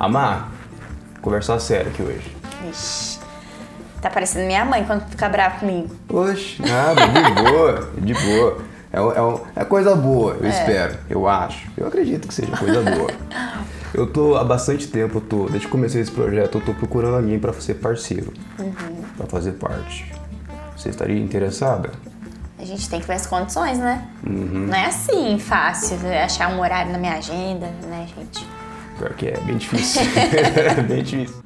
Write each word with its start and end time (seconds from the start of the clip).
Amar, 0.00 0.50
conversar 1.20 1.60
sério 1.60 1.90
aqui 1.90 2.02
hoje. 2.02 2.34
Ixi. 2.70 3.20
Tá 4.00 4.08
parecendo 4.08 4.46
minha 4.46 4.64
mãe 4.64 4.82
quando 4.82 5.06
fica 5.10 5.28
brava 5.28 5.58
comigo. 5.58 5.94
Oxe, 6.08 6.62
nada, 6.62 7.06
de 7.06 7.42
boa, 7.42 7.90
de 7.98 8.14
boa. 8.14 8.58
É, 8.90 8.98
é, 8.98 9.60
é 9.60 9.64
coisa 9.66 9.94
boa, 9.94 10.38
eu 10.40 10.48
espero, 10.48 10.96
eu 11.10 11.28
acho. 11.28 11.68
Eu 11.76 11.86
acredito 11.86 12.26
que 12.26 12.32
seja 12.32 12.56
coisa 12.56 12.80
boa. 12.80 13.10
Eu 13.92 14.06
tô 14.06 14.36
há 14.36 14.44
bastante 14.44 14.86
tempo, 14.86 15.18
eu 15.18 15.20
tô, 15.20 15.46
desde 15.48 15.66
que 15.66 15.72
comecei 15.72 16.00
esse 16.00 16.12
projeto, 16.12 16.58
eu 16.58 16.64
tô 16.64 16.72
procurando 16.72 17.16
alguém 17.16 17.40
pra 17.40 17.52
ser 17.54 17.74
parceiro, 17.74 18.32
pra 19.16 19.26
fazer 19.26 19.54
parte. 19.54 20.12
Você 20.76 20.90
estaria 20.90 21.18
interessada? 21.18 21.90
A 22.56 22.64
gente 22.64 22.88
tem 22.88 23.00
que 23.00 23.06
ver 23.08 23.14
as 23.14 23.26
condições, 23.26 23.78
né? 23.80 24.06
Não 24.22 24.72
é 24.72 24.86
assim 24.86 25.36
fácil 25.40 25.98
é 26.06 26.22
achar 26.22 26.52
um 26.52 26.60
horário 26.60 26.92
na 26.92 26.98
minha 26.98 27.14
agenda, 27.14 27.66
né, 27.88 28.06
gente? 28.16 28.46
Pior 29.00 29.14
que 29.14 29.28
é, 29.28 29.40
bem 29.46 29.56
difícil. 29.56 30.02
bem 30.86 31.02
difícil. 31.02 31.36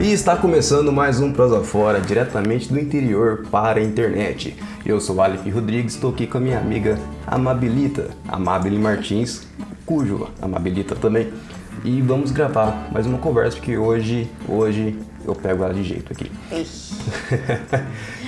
E 0.00 0.10
está 0.10 0.34
começando 0.36 0.90
mais 0.90 1.20
um 1.20 1.30
Prosa 1.30 1.60
Fora, 1.60 2.00
diretamente 2.00 2.72
do 2.72 2.80
interior 2.80 3.48
para 3.50 3.80
a 3.80 3.82
internet. 3.82 4.56
Eu 4.86 4.98
sou 4.98 5.20
Aleph 5.20 5.44
Rodrigues, 5.52 5.96
estou 5.96 6.10
aqui 6.10 6.26
com 6.26 6.38
a 6.38 6.40
minha 6.40 6.58
amiga 6.58 6.98
Amabilita, 7.26 8.08
Amabile 8.26 8.78
Martins, 8.78 9.46
cujo 9.84 10.26
Amabilita 10.40 10.96
também. 10.96 11.30
E 11.84 12.00
vamos 12.00 12.30
gravar 12.30 12.88
mais 12.90 13.04
uma 13.04 13.18
conversa, 13.18 13.58
porque 13.58 13.76
hoje, 13.76 14.26
hoje 14.48 14.98
eu 15.30 15.34
pego 15.36 15.64
ela 15.64 15.72
de 15.74 15.82
jeito 15.84 16.12
aqui. 16.12 16.30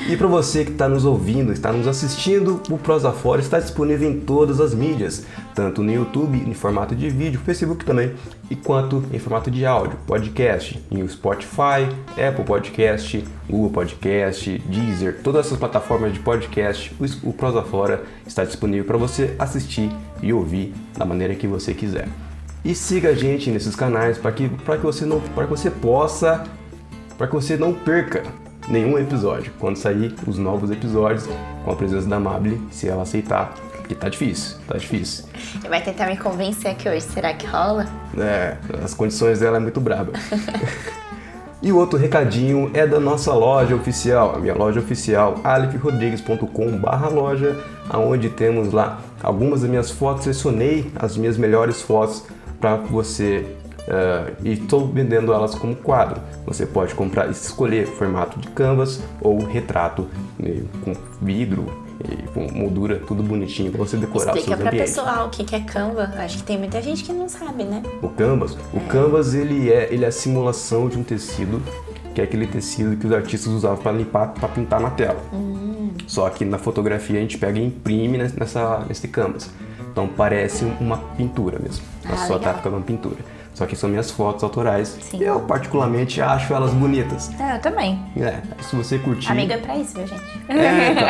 E 0.09 0.17
para 0.17 0.27
você 0.27 0.65
que 0.65 0.73
está 0.73 0.89
nos 0.89 1.05
ouvindo, 1.05 1.53
está 1.53 1.73
nos 1.73 1.87
assistindo, 1.87 2.61
o 2.69 2.77
Prosa 2.77 3.13
Fora 3.13 3.41
está 3.41 3.61
disponível 3.61 4.11
em 4.11 4.19
todas 4.19 4.59
as 4.61 4.75
mídias, 4.75 5.25
tanto 5.55 5.81
no 5.81 5.93
YouTube 5.93 6.37
em 6.39 6.53
formato 6.55 6.93
de 6.97 7.09
vídeo, 7.09 7.39
Facebook 7.45 7.85
também, 7.85 8.13
e 8.51 8.57
quanto 8.57 9.05
em 9.13 9.19
formato 9.21 9.49
de 9.49 9.65
áudio, 9.65 9.97
podcast, 10.05 10.83
em 10.91 11.07
Spotify, 11.07 11.87
Apple 12.21 12.45
Podcast, 12.45 13.25
Google 13.49 13.71
Podcast, 13.71 14.59
Deezer, 14.67 15.21
todas 15.23 15.47
essas 15.47 15.59
plataformas 15.59 16.13
de 16.13 16.19
podcast, 16.19 16.93
o- 16.99 17.29
o 17.29 17.33
Prosa 17.33 17.63
Fora 17.63 18.03
está 18.27 18.45
disponível 18.45 18.85
para 18.85 18.99
você 18.99 19.37
assistir 19.39 19.89
e 20.21 20.33
ouvir 20.33 20.75
da 20.99 21.05
maneira 21.05 21.35
que 21.37 21.47
você 21.47 21.73
quiser. 21.75 22.09
E 22.65 22.75
siga 22.75 23.11
a 23.11 23.15
gente 23.15 23.51
nesses 23.51 23.77
canais 23.77 24.19
para 24.19 24.33
que, 24.33 24.49
pra 24.49 24.77
que 24.77 24.83
você 24.85 25.05
não, 25.05 25.21
para 25.21 25.45
que 25.45 25.51
você 25.51 25.71
possa 25.71 26.43
para 27.23 27.29
que 27.29 27.37
você 27.37 27.57
não 27.57 27.73
perca 27.73 28.25
nenhum 28.69 28.99
episódio 28.99 29.53
quando 29.61 29.77
sair 29.77 30.13
os 30.27 30.39
novos 30.39 30.73
episódios 30.73 31.29
com 31.65 31.71
a 31.71 31.77
presença 31.77 32.09
da 32.09 32.19
Mabel, 32.19 32.59
se 32.69 32.89
ela 32.89 33.05
aceitar, 33.05 33.55
porque 33.77 33.95
tá 33.95 34.09
difícil, 34.09 34.57
tá 34.67 34.77
difícil. 34.77 35.27
Vai 35.69 35.81
tentar 35.81 36.07
me 36.07 36.17
convencer 36.17 36.73
aqui 36.73 36.89
hoje. 36.89 37.03
Será 37.03 37.33
que 37.33 37.47
rola? 37.47 37.87
É, 38.19 38.57
as 38.83 38.93
condições 38.93 39.39
dela 39.39 39.59
é 39.59 39.61
muito 39.61 39.81
braba. 39.81 40.13
E 41.65 41.71
o 41.71 41.77
outro 41.77 41.97
recadinho 41.97 42.73
é 42.75 42.85
da 42.85 42.99
nossa 42.99 43.33
loja 43.33 43.77
oficial, 43.77 44.35
a 44.35 44.39
minha 44.41 44.53
loja 44.53 44.81
oficial, 44.81 45.37
alifrodrigues.com.br 45.45 47.15
loja, 47.15 47.57
aonde 47.89 48.31
temos 48.31 48.73
lá 48.73 48.99
algumas 49.23 49.61
das 49.61 49.71
minhas 49.71 49.89
fotos, 49.89 50.25
selecionei 50.25 50.91
as 50.97 51.17
minhas 51.17 51.39
melhores 51.39 51.81
fotos 51.81 52.25
para 52.61 52.75
você 52.79 53.47
eh, 53.89 54.33
e 54.43 54.53
estou 54.53 54.87
vendendo 54.89 55.33
elas 55.33 55.55
como 55.55 55.75
quadro. 55.77 56.21
Você 56.47 56.67
pode 56.67 56.95
comprar, 56.95 57.31
escolher 57.31 57.87
formato 57.87 58.39
de 58.39 58.49
canvas 58.49 59.01
ou 59.21 59.39
retrato 59.45 60.09
né, 60.39 60.63
com 60.85 60.93
vidro 61.21 61.67
e 62.05 62.23
com 62.29 62.51
moldura, 62.53 63.01
tudo 63.07 63.23
bonitinho 63.23 63.71
para 63.71 63.79
você 63.79 63.97
decorar 63.97 64.35
Explica 64.37 64.57
pra 64.57 64.69
ambientes. 64.71 64.95
pessoal 64.95 65.27
o 65.27 65.31
que 65.31 65.55
é 65.55 65.61
Canva. 65.61 66.11
Acho 66.19 66.39
que 66.39 66.43
tem 66.43 66.59
muita 66.59 66.83
gente 66.83 67.05
que 67.05 67.13
não 67.13 67.29
sabe, 67.29 67.63
né? 67.65 67.83
O 68.03 68.09
canvas, 68.09 68.57
o 68.75 68.81
canvas 68.89 69.35
ele 69.35 69.71
é, 69.73 69.93
ele 69.93 70.05
é 70.05 70.09
a 70.09 70.13
simulação 70.13 70.89
de 70.89 70.99
um 70.99 71.05
tecido, 71.05 71.63
que 72.15 72.21
é 72.21 72.25
aquele 72.25 72.47
tecido 72.47 72.97
que 72.97 73.07
os 73.07 73.13
artistas 73.13 73.53
usavam 73.53 73.77
para 73.79 73.93
limpar, 73.93 74.29
para 74.35 74.49
pintar 74.49 74.81
na 74.81 74.91
tela. 74.91 75.21
Só 76.07 76.29
que 76.29 76.45
na 76.45 76.59
fotografia 76.59 77.19
a 77.19 77.23
gente 77.23 77.39
pega 77.39 77.59
e 77.59 77.65
imprime 77.67 78.19
nes- 78.19 78.35
nessa, 78.35 78.85
nesse 78.89 79.07
canvas. 79.09 79.49
Então 79.93 80.09
parece 80.09 80.65
uma 80.81 80.97
pintura 81.17 81.59
mesmo. 81.59 81.85
Ah, 82.05 82.17
só 82.17 82.39
tá 82.39 82.53
ficando 82.55 82.77
uma 82.77 82.83
pintura. 82.85 83.19
Só 83.55 83.67
que 83.67 83.77
são 83.77 83.89
minhas 83.89 84.11
fotos 84.11 84.43
autorais. 84.43 84.99
Sim. 85.03 85.23
Eu 85.23 85.41
particularmente 85.41 86.21
acho 86.21 86.53
elas 86.55 86.73
bonitas. 86.73 87.31
É, 87.39 87.57
eu 87.57 87.61
também. 87.61 88.03
É, 88.17 88.41
se 88.63 88.75
você 88.75 88.99
curtir. 88.99 89.31
Amiga 89.31 89.55
é 89.55 89.59
pra 89.59 89.77
isso, 89.77 89.95
viu, 89.95 90.07
gente? 90.07 90.23
É, 90.49 90.93
então. 90.93 91.09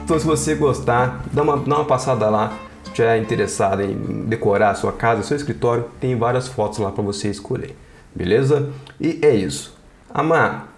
então, 0.04 0.18
se 0.18 0.26
você 0.26 0.54
gostar, 0.54 1.22
dá 1.32 1.42
uma, 1.42 1.56
dá 1.58 1.76
uma 1.76 1.84
passada 1.84 2.28
lá. 2.30 2.52
Se 2.84 2.90
estiver 2.90 3.18
interessado 3.18 3.82
em 3.82 4.24
decorar 4.26 4.70
a 4.70 4.74
sua 4.74 4.92
casa, 4.92 5.22
seu 5.22 5.36
escritório, 5.36 5.90
tem 6.00 6.16
várias 6.16 6.48
fotos 6.48 6.78
lá 6.78 6.90
para 6.90 7.02
você 7.02 7.28
escolher. 7.28 7.76
Beleza? 8.14 8.70
E 8.98 9.18
é 9.22 9.34
isso. 9.34 9.76
Amar, 10.12 10.72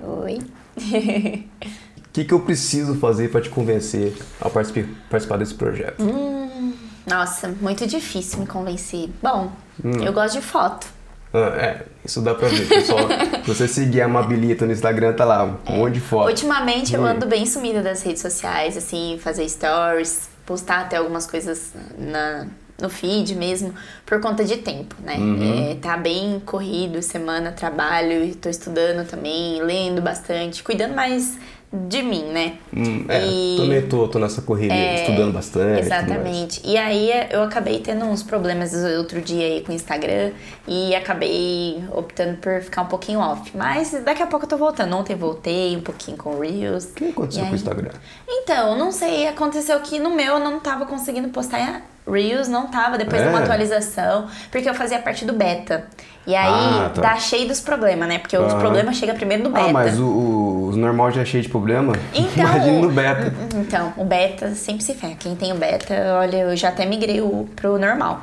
Oi. 0.00 0.38
o 0.38 0.80
que, 2.12 2.24
que 2.24 2.32
eu 2.32 2.40
preciso 2.40 2.94
fazer 2.96 3.30
para 3.30 3.40
te 3.40 3.50
convencer 3.50 4.14
a 4.40 4.48
participar, 4.48 4.88
participar 5.10 5.36
desse 5.36 5.54
projeto? 5.54 6.02
Nossa, 7.06 7.48
muito 7.60 7.86
difícil 7.86 8.40
me 8.40 8.46
convencer. 8.46 9.10
Bom, 9.22 9.50
eu 10.04 10.12
gosto 10.12 10.34
de 10.34 10.42
foto. 10.42 10.86
Ah, 11.34 11.52
é, 11.56 11.82
isso 12.04 12.20
dá 12.20 12.34
pra 12.34 12.46
ver, 12.48 12.68
pessoal. 12.68 13.08
Se 13.08 13.48
você 13.48 13.66
seguir 13.66 14.02
a 14.02 14.04
Amabilita 14.04 14.66
no 14.66 14.72
Instagram, 14.72 15.14
tá 15.14 15.24
lá, 15.24 15.44
um 15.44 15.76
monte 15.76 15.94
de 15.94 16.00
foto. 16.00 16.28
Ultimamente 16.28 16.94
eu 16.94 17.00
Hum. 17.02 17.06
ando 17.06 17.26
bem 17.26 17.46
sumida 17.46 17.82
das 17.82 18.02
redes 18.02 18.20
sociais, 18.20 18.76
assim, 18.76 19.18
fazer 19.20 19.48
stories, 19.48 20.28
postar 20.44 20.80
até 20.82 20.96
algumas 20.98 21.26
coisas 21.26 21.72
na, 21.98 22.46
no 22.78 22.90
feed 22.90 23.34
mesmo, 23.34 23.74
por 24.04 24.20
conta 24.20 24.44
de 24.44 24.58
tempo, 24.58 24.94
né? 25.02 25.16
Uhum. 25.16 25.70
É, 25.70 25.74
tá 25.76 25.96
bem 25.96 26.38
corrido, 26.44 27.00
semana, 27.00 27.50
trabalho, 27.50 28.34
tô 28.36 28.50
estudando 28.50 29.06
também, 29.08 29.62
lendo 29.62 30.02
bastante, 30.02 30.62
cuidando 30.62 30.94
mais 30.94 31.38
de 31.72 32.02
mim, 32.02 32.24
né? 32.24 32.54
Hum, 32.76 33.06
é, 33.08 33.26
E- 33.26 33.56
também 33.56 33.82
tô, 33.88 34.06
tô 34.06 34.18
nessa 34.18 34.42
correria, 34.42 34.94
estudando 34.96 35.32
bastante. 35.32 35.80
Exatamente. 35.80 36.60
E 36.64 36.76
aí 36.76 37.10
eu 37.30 37.42
acabei 37.42 37.80
tendo 37.80 38.04
uns 38.04 38.22
problemas 38.22 38.74
outro 38.98 39.22
dia 39.22 39.46
aí 39.46 39.60
com 39.62 39.72
o 39.72 39.74
Instagram 39.74 40.32
e 40.68 40.94
acabei 40.94 41.82
optando 41.92 42.36
por 42.38 42.60
ficar 42.60 42.82
um 42.82 42.86
pouquinho 42.86 43.20
off. 43.20 43.50
Mas 43.56 43.92
daqui 44.04 44.22
a 44.22 44.26
pouco 44.26 44.44
eu 44.44 44.48
tô 44.50 44.56
voltando. 44.58 44.94
Ontem 44.96 45.16
voltei 45.16 45.74
um 45.76 45.80
pouquinho 45.80 46.16
com 46.18 46.34
o 46.36 46.40
Reels. 46.40 46.84
O 46.84 46.92
que 46.94 47.08
aconteceu 47.08 47.42
E 47.42 47.46
com 47.46 47.50
o 47.50 47.54
aí- 47.54 47.60
Instagram? 47.60 47.90
Então, 48.28 48.76
não 48.76 48.92
sei, 48.92 49.26
aconteceu 49.26 49.80
que 49.80 49.98
no 49.98 50.10
meu 50.10 50.34
eu 50.34 50.40
não 50.40 50.60
tava 50.60 50.84
conseguindo 50.84 51.28
postar 51.30 51.82
Reels, 52.06 52.48
não 52.48 52.66
tava 52.66 52.98
depois 52.98 53.22
É? 53.22 53.24
de 53.24 53.30
uma 53.30 53.38
atualização, 53.40 54.26
porque 54.50 54.68
eu 54.68 54.74
fazia 54.74 54.98
parte 54.98 55.24
do 55.24 55.32
beta. 55.32 55.86
E 56.26 56.36
aí 56.36 56.48
Ah, 56.48 56.90
tá. 56.94 57.00
dá 57.02 57.16
cheio 57.16 57.48
dos 57.48 57.60
problemas, 57.60 58.06
né? 58.08 58.18
Porque 58.18 58.36
os 58.38 58.52
problemas 58.54 58.96
chegam 58.96 59.16
primeiro 59.16 59.42
no 59.42 59.50
beta. 59.50 59.70
Ah, 59.70 59.72
mas 59.72 59.98
o, 59.98 60.04
o, 60.06 60.66
os 60.68 60.76
normal 60.76 61.10
já 61.10 61.22
é 61.22 61.24
cheio 61.24 61.42
de 61.42 61.48
problema. 61.48 61.92
Então, 62.14 62.44
Imagina 62.44 62.80
no 62.80 62.90
beta. 62.92 63.34
Então, 63.56 63.92
o 63.96 64.04
beta 64.04 64.54
sempre 64.54 64.84
se 64.84 64.94
ferra. 64.94 65.14
Quem 65.18 65.34
tem 65.34 65.52
o 65.52 65.56
beta, 65.56 65.94
olha, 66.20 66.36
eu 66.38 66.56
já 66.56 66.68
até 66.68 66.86
migrei 66.86 67.20
o, 67.20 67.48
pro 67.56 67.76
normal. 67.78 68.20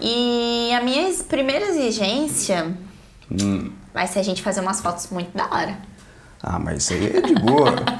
E 0.00 0.70
a 0.78 0.82
minha 0.82 1.10
primeira 1.28 1.66
exigência 1.66 2.66
Hum. 3.30 3.70
vai 3.92 4.06
ser 4.06 4.18
a 4.20 4.22
gente 4.22 4.42
fazer 4.42 4.60
umas 4.60 4.80
fotos 4.80 5.08
muito 5.10 5.36
da 5.36 5.44
hora. 5.46 5.76
Ah, 6.42 6.58
mas 6.58 6.84
isso 6.84 6.92
aí 6.94 7.16
é 7.16 7.20
de 7.20 7.34
boa. 7.34 7.74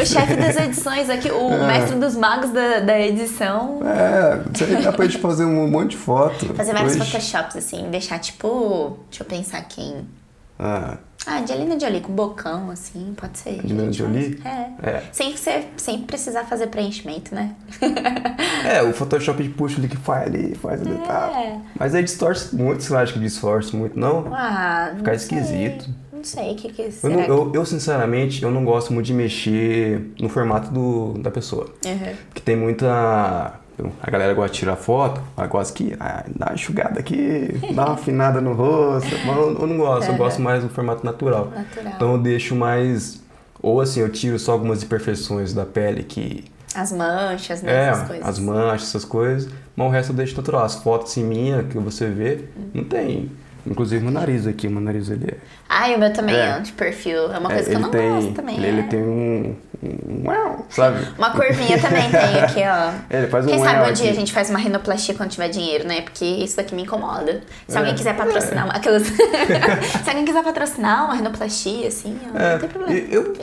O 0.00 0.04
chefe 0.06 0.36
das 0.36 0.56
edições 0.58 1.08
aqui, 1.08 1.30
o 1.30 1.66
mestre 1.66 1.96
dos 1.98 2.14
magos 2.14 2.50
da, 2.50 2.80
da 2.80 3.00
edição, 3.00 3.80
é, 3.82 4.42
isso 4.54 4.64
aí 4.64 4.82
dá 4.82 4.92
pra 4.92 5.06
gente 5.06 5.18
fazer 5.18 5.46
um 5.46 5.66
monte 5.68 5.92
de 5.92 5.96
foto. 5.96 6.52
fazer 6.54 6.74
vários 6.74 6.96
Oxe. 6.96 7.10
photoshops, 7.10 7.56
assim, 7.56 7.88
deixar 7.90 8.18
tipo. 8.18 8.98
Deixa 9.08 9.22
eu 9.22 9.26
pensar 9.26 9.62
quem. 9.62 10.06
Ah, 10.58 10.98
Ah, 11.26 11.38
Angelina 11.38 11.78
Jolie 11.80 12.00
com 12.02 12.12
bocão, 12.12 12.70
assim, 12.70 13.14
pode 13.16 13.38
ser. 13.38 13.60
Angelina 13.64 13.90
Jolie? 13.92 14.38
É. 14.44 14.90
É. 14.90 15.02
Sem, 15.12 15.34
ser, 15.36 15.72
sem 15.78 15.98
precisar 16.00 16.44
fazer 16.44 16.66
preenchimento, 16.66 17.34
né? 17.34 17.54
é, 18.64 18.82
o 18.82 18.92
Photoshop 18.92 19.46
puxa 19.50 19.78
ali 19.78 19.88
que 19.88 19.96
faz 19.96 20.26
ali, 20.26 20.54
faz 20.56 20.80
ali 20.82 20.94
e 20.94 21.06
tal. 21.06 21.34
É. 21.34 21.58
Mas 21.78 21.94
aí 21.94 22.02
distorce 22.02 22.54
muito, 22.54 22.82
você 22.82 22.92
não 22.92 23.00
acha 23.00 23.12
que 23.12 23.18
distorce 23.18 23.74
muito, 23.74 23.98
não? 23.98 24.26
Ah, 24.34 24.90
não 24.90 24.98
Fica 24.98 25.18
sei. 25.18 25.78
Não 26.18 26.24
sei 26.24 26.52
o 26.52 26.56
que 26.56 26.72
que 26.72 26.82
Eu, 26.82 26.92
será 26.92 27.14
não- 27.16 27.24
que- 27.24 27.30
eu, 27.30 27.52
eu, 27.54 27.64
sinceramente, 27.64 28.42
eu 28.42 28.50
não 28.50 28.64
gosto 28.64 28.92
muito 28.92 29.06
de 29.06 29.14
mexer 29.14 30.12
no 30.20 30.28
formato 30.28 30.70
do, 30.70 31.14
da 31.18 31.30
pessoa. 31.30 31.66
Uhum. 31.86 32.14
Porque 32.28 32.40
tem 32.44 32.56
muita. 32.56 33.54
A 34.02 34.10
galera 34.10 34.34
gosta 34.34 34.52
de 34.52 34.58
tirar 34.58 34.74
foto, 34.74 35.20
ela 35.36 35.46
gosta 35.46 35.72
que 35.72 35.94
ah, 36.00 36.24
dá 36.34 36.46
uma 36.46 36.54
enxugada 36.54 36.98
aqui, 36.98 37.54
dá 37.74 37.84
uma 37.86 37.94
afinada 37.94 38.40
no 38.40 38.52
rosto. 38.52 39.08
Mas 39.24 39.36
eu, 39.36 39.56
eu 39.60 39.66
não 39.68 39.76
gosto, 39.78 40.10
eu 40.10 40.16
gosto 40.16 40.42
mais 40.42 40.64
do 40.64 40.68
formato 40.68 41.06
natural. 41.06 41.52
Natural. 41.54 41.92
Então 41.94 42.12
eu 42.12 42.18
deixo 42.18 42.56
mais. 42.56 43.22
Ou 43.62 43.80
assim, 43.80 44.00
eu 44.00 44.08
tiro 44.08 44.38
só 44.38 44.52
algumas 44.52 44.82
imperfeições 44.82 45.52
da 45.54 45.64
pele 45.64 46.02
que. 46.02 46.44
As 46.74 46.92
manchas, 46.92 47.62
né? 47.62 47.72
É, 47.72 47.88
essas 47.90 48.08
coisas. 48.08 48.28
as 48.28 48.38
manchas, 48.40 48.88
essas 48.88 49.04
coisas. 49.04 49.50
Mas 49.76 49.86
o 49.86 49.90
resto 49.90 50.10
eu 50.12 50.16
deixo 50.16 50.36
natural. 50.36 50.64
As 50.64 50.74
fotos 50.74 51.12
assim 51.12 51.22
minha 51.24 51.62
que 51.62 51.78
você 51.78 52.08
vê, 52.08 52.44
não 52.74 52.82
tem. 52.84 53.30
Inclusive 53.66 54.02
meu 54.02 54.12
nariz 54.12 54.46
aqui, 54.46 54.68
meu 54.68 54.80
nariz 54.80 55.10
ele 55.10 55.26
é. 55.32 55.36
Ai, 55.68 55.94
o 55.94 55.98
meu 55.98 56.12
também 56.12 56.34
É. 56.34 56.56
é, 56.56 56.60
de 56.60 56.72
perfil. 56.72 57.32
É 57.32 57.38
uma 57.38 57.50
é, 57.52 57.54
coisa 57.54 57.70
que 57.70 57.76
eu 57.76 57.80
não 57.80 57.90
tem, 57.90 58.10
gosto 58.10 58.32
também. 58.32 58.56
Ele, 58.56 58.66
é. 58.66 58.68
ele 58.70 58.82
tem 58.84 59.00
um. 59.00 59.56
um 59.82 60.26
uau, 60.26 60.66
sabe? 60.70 61.06
Uma 61.18 61.30
curvinha 61.30 61.78
também 61.80 62.10
tem 62.10 62.40
aqui, 62.40 62.60
ó. 62.60 62.92
É, 63.10 63.18
ele 63.18 63.26
faz 63.28 63.44
um 63.46 63.48
Quem 63.50 63.58
sabe 63.58 63.90
um 63.90 63.92
dia 63.92 64.10
a 64.10 64.14
gente 64.14 64.32
faz 64.32 64.48
uma 64.50 64.58
rinoplastia 64.58 65.14
quando 65.14 65.30
tiver 65.30 65.48
dinheiro, 65.48 65.86
né? 65.86 66.00
Porque 66.00 66.24
isso 66.24 66.56
daqui 66.56 66.74
me 66.74 66.82
incomoda. 66.82 67.42
Se 67.66 67.76
É. 67.76 67.78
alguém 67.78 67.94
quiser 67.94 68.16
patrocinar 68.16 68.64
uma. 68.64 68.74
Aquelas... 68.74 69.02
Se 70.04 70.08
alguém 70.08 70.24
quiser 70.24 70.42
patrocinar 70.42 71.04
uma 71.04 71.14
rinoplastia, 71.14 71.88
assim, 71.88 72.16
ó, 72.34 72.38
É, 72.38 72.52
não 72.52 72.58
tem 72.60 72.68
problema. 72.68 72.98
e 72.98 73.14
eu-. 73.14 73.34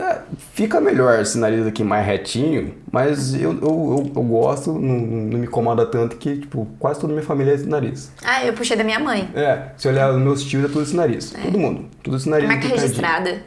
É, 0.00 0.18
fica 0.52 0.80
melhor 0.80 1.20
esse 1.20 1.38
nariz 1.38 1.64
aqui 1.64 1.84
mais 1.84 2.04
retinho, 2.04 2.74
mas 2.90 3.34
eu, 3.34 3.52
eu, 3.52 3.60
eu, 3.62 4.12
eu 4.16 4.22
gosto, 4.24 4.72
não, 4.72 4.80
não 4.98 5.38
me 5.38 5.46
incomoda 5.46 5.86
tanto 5.86 6.16
que, 6.16 6.38
tipo, 6.38 6.66
quase 6.80 6.98
toda 6.98 7.12
a 7.12 7.14
minha 7.14 7.24
família 7.24 7.52
é 7.52 7.54
esse 7.54 7.66
nariz. 7.66 8.10
Ah, 8.24 8.44
eu 8.44 8.52
puxei 8.52 8.76
da 8.76 8.82
minha 8.82 8.98
mãe. 8.98 9.30
É, 9.32 9.55
se 9.76 9.88
olhar 9.88 10.10
os 10.12 10.20
meus 10.20 10.42
tios 10.44 10.64
é 10.64 10.68
tudo 10.68 10.82
esse 10.82 10.96
nariz. 10.96 11.30
Todo 11.42 11.58
mundo. 11.58 11.86
Tudo 12.02 12.16
esse 12.16 12.28
nariz. 12.28 12.46
Marca 12.48 12.62
picadinho. 12.62 12.82
registrada. 12.82 13.42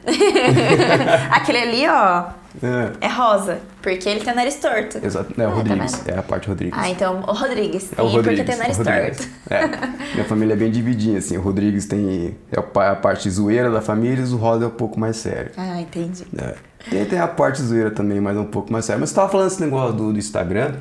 Aquele 1.32 1.58
ali, 1.60 1.88
ó, 1.88 2.24
É, 2.64 3.06
é 3.06 3.08
rosa. 3.08 3.60
Porque 3.82 4.10
ele 4.10 4.20
tem 4.20 4.34
o 4.34 4.36
nariz 4.36 4.56
torto. 4.56 5.00
exato. 5.04 5.34
É 5.40 5.46
o 5.46 5.48
Ah, 5.48 5.52
tá 5.52 5.56
Rodrigues. 5.58 5.96
vendo? 5.96 6.16
é 6.16 6.20
a 6.20 6.24
parte 6.24 6.48
Rodrigues. 6.50 6.78
Ah, 6.80 6.90
então 6.90 7.20
o 7.28 7.32
Rodrigues. 7.34 7.92
É 7.98 8.02
o 8.02 8.08
Rodrigues. 8.08 8.40
porque 8.40 8.44
tem 8.44 8.56
o 8.56 8.58
nariz 8.60 8.80
o 8.80 8.84
torto. 8.84 9.30
É. 9.50 10.14
Minha 10.16 10.26
família 10.26 10.54
é 10.54 10.58
bem 10.58 10.72
dividinha, 10.72 11.20
assim. 11.20 11.38
O 11.38 11.42
Rodrigues 11.42 11.86
tem 11.86 12.36
é 12.52 12.60
a 12.60 12.96
parte 12.96 13.30
zoeira 13.30 13.70
da 13.70 13.82
família 13.82 14.24
e 14.24 14.34
o 14.34 14.38
Rosa 14.38 14.66
é 14.66 14.68
um 14.68 14.72
pouco 14.72 15.00
mais 15.00 15.16
sério. 15.18 15.52
Ah, 15.58 15.80
entendi. 15.80 16.26
É. 16.38 16.56
Tem, 16.90 17.06
tem 17.06 17.20
a 17.20 17.28
parte 17.28 17.62
zoeira 17.62 17.92
também, 17.92 18.20
mas 18.20 18.36
é 18.36 18.40
um 18.40 18.46
pouco 18.46 18.72
mais 18.74 18.86
séria. 18.86 19.00
Mas 19.00 19.10
você 19.10 19.16
tava 19.16 19.30
falando 19.30 19.48
esse 19.48 19.62
negócio 19.62 19.94
do, 19.96 20.12
do 20.14 20.20
Instagram. 20.20 20.74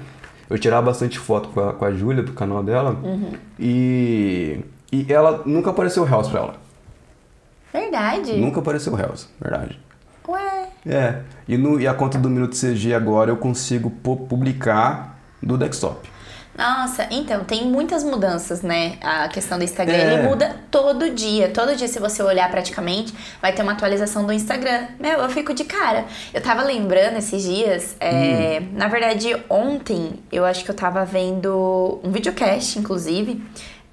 Eu 0.50 0.58
tirava 0.58 0.86
bastante 0.86 1.18
foto 1.18 1.50
com 1.50 1.60
a, 1.60 1.74
com 1.74 1.84
a 1.84 1.92
Júlia, 1.92 2.22
do 2.22 2.32
canal 2.32 2.62
dela. 2.62 2.98
Uhum. 3.04 3.32
E, 3.60 4.60
e 4.92 5.12
ela 5.12 5.42
nunca 5.46 5.70
apareceu 5.70 6.06
Hells 6.06 6.30
pra 6.30 6.40
ela. 6.40 6.54
Verdade. 7.72 8.32
Nunca 8.36 8.60
apareceu 8.60 8.98
Hells, 8.98 9.28
verdade. 9.40 9.78
Ué. 10.26 10.68
É. 10.86 11.20
E, 11.46 11.56
no, 11.58 11.80
e 11.80 11.86
a 11.86 11.94
conta 11.94 12.18
do 12.18 12.28
Minuto 12.30 12.56
CG 12.56 12.94
agora 12.94 13.30
eu 13.30 13.36
consigo 13.36 13.90
pu- 13.90 14.16
publicar 14.16 15.18
do 15.42 15.56
desktop. 15.58 16.08
Nossa, 16.56 17.06
então, 17.12 17.44
tem 17.44 17.66
muitas 17.66 18.02
mudanças, 18.02 18.62
né? 18.62 18.96
A 19.00 19.28
questão 19.28 19.58
do 19.58 19.64
Instagram. 19.64 19.94
É. 19.94 20.14
Ele 20.14 20.28
muda 20.28 20.56
todo 20.72 21.08
dia. 21.14 21.50
Todo 21.50 21.76
dia, 21.76 21.86
se 21.86 22.00
você 22.00 22.20
olhar 22.20 22.50
praticamente, 22.50 23.14
vai 23.40 23.52
ter 23.52 23.62
uma 23.62 23.72
atualização 23.72 24.26
do 24.26 24.32
Instagram. 24.32 24.88
Meu, 24.98 25.20
eu 25.20 25.28
fico 25.28 25.54
de 25.54 25.62
cara. 25.62 26.06
Eu 26.34 26.40
tava 26.42 26.62
lembrando 26.64 27.16
esses 27.18 27.44
dias, 27.44 27.96
é, 28.00 28.58
Hum. 28.60 28.70
na 28.72 28.88
verdade, 28.88 29.36
ontem, 29.48 30.14
eu 30.32 30.44
acho 30.44 30.64
que 30.64 30.70
eu 30.70 30.74
tava 30.74 31.04
vendo 31.04 32.00
um 32.02 32.10
videocast, 32.10 32.76
inclusive, 32.76 33.40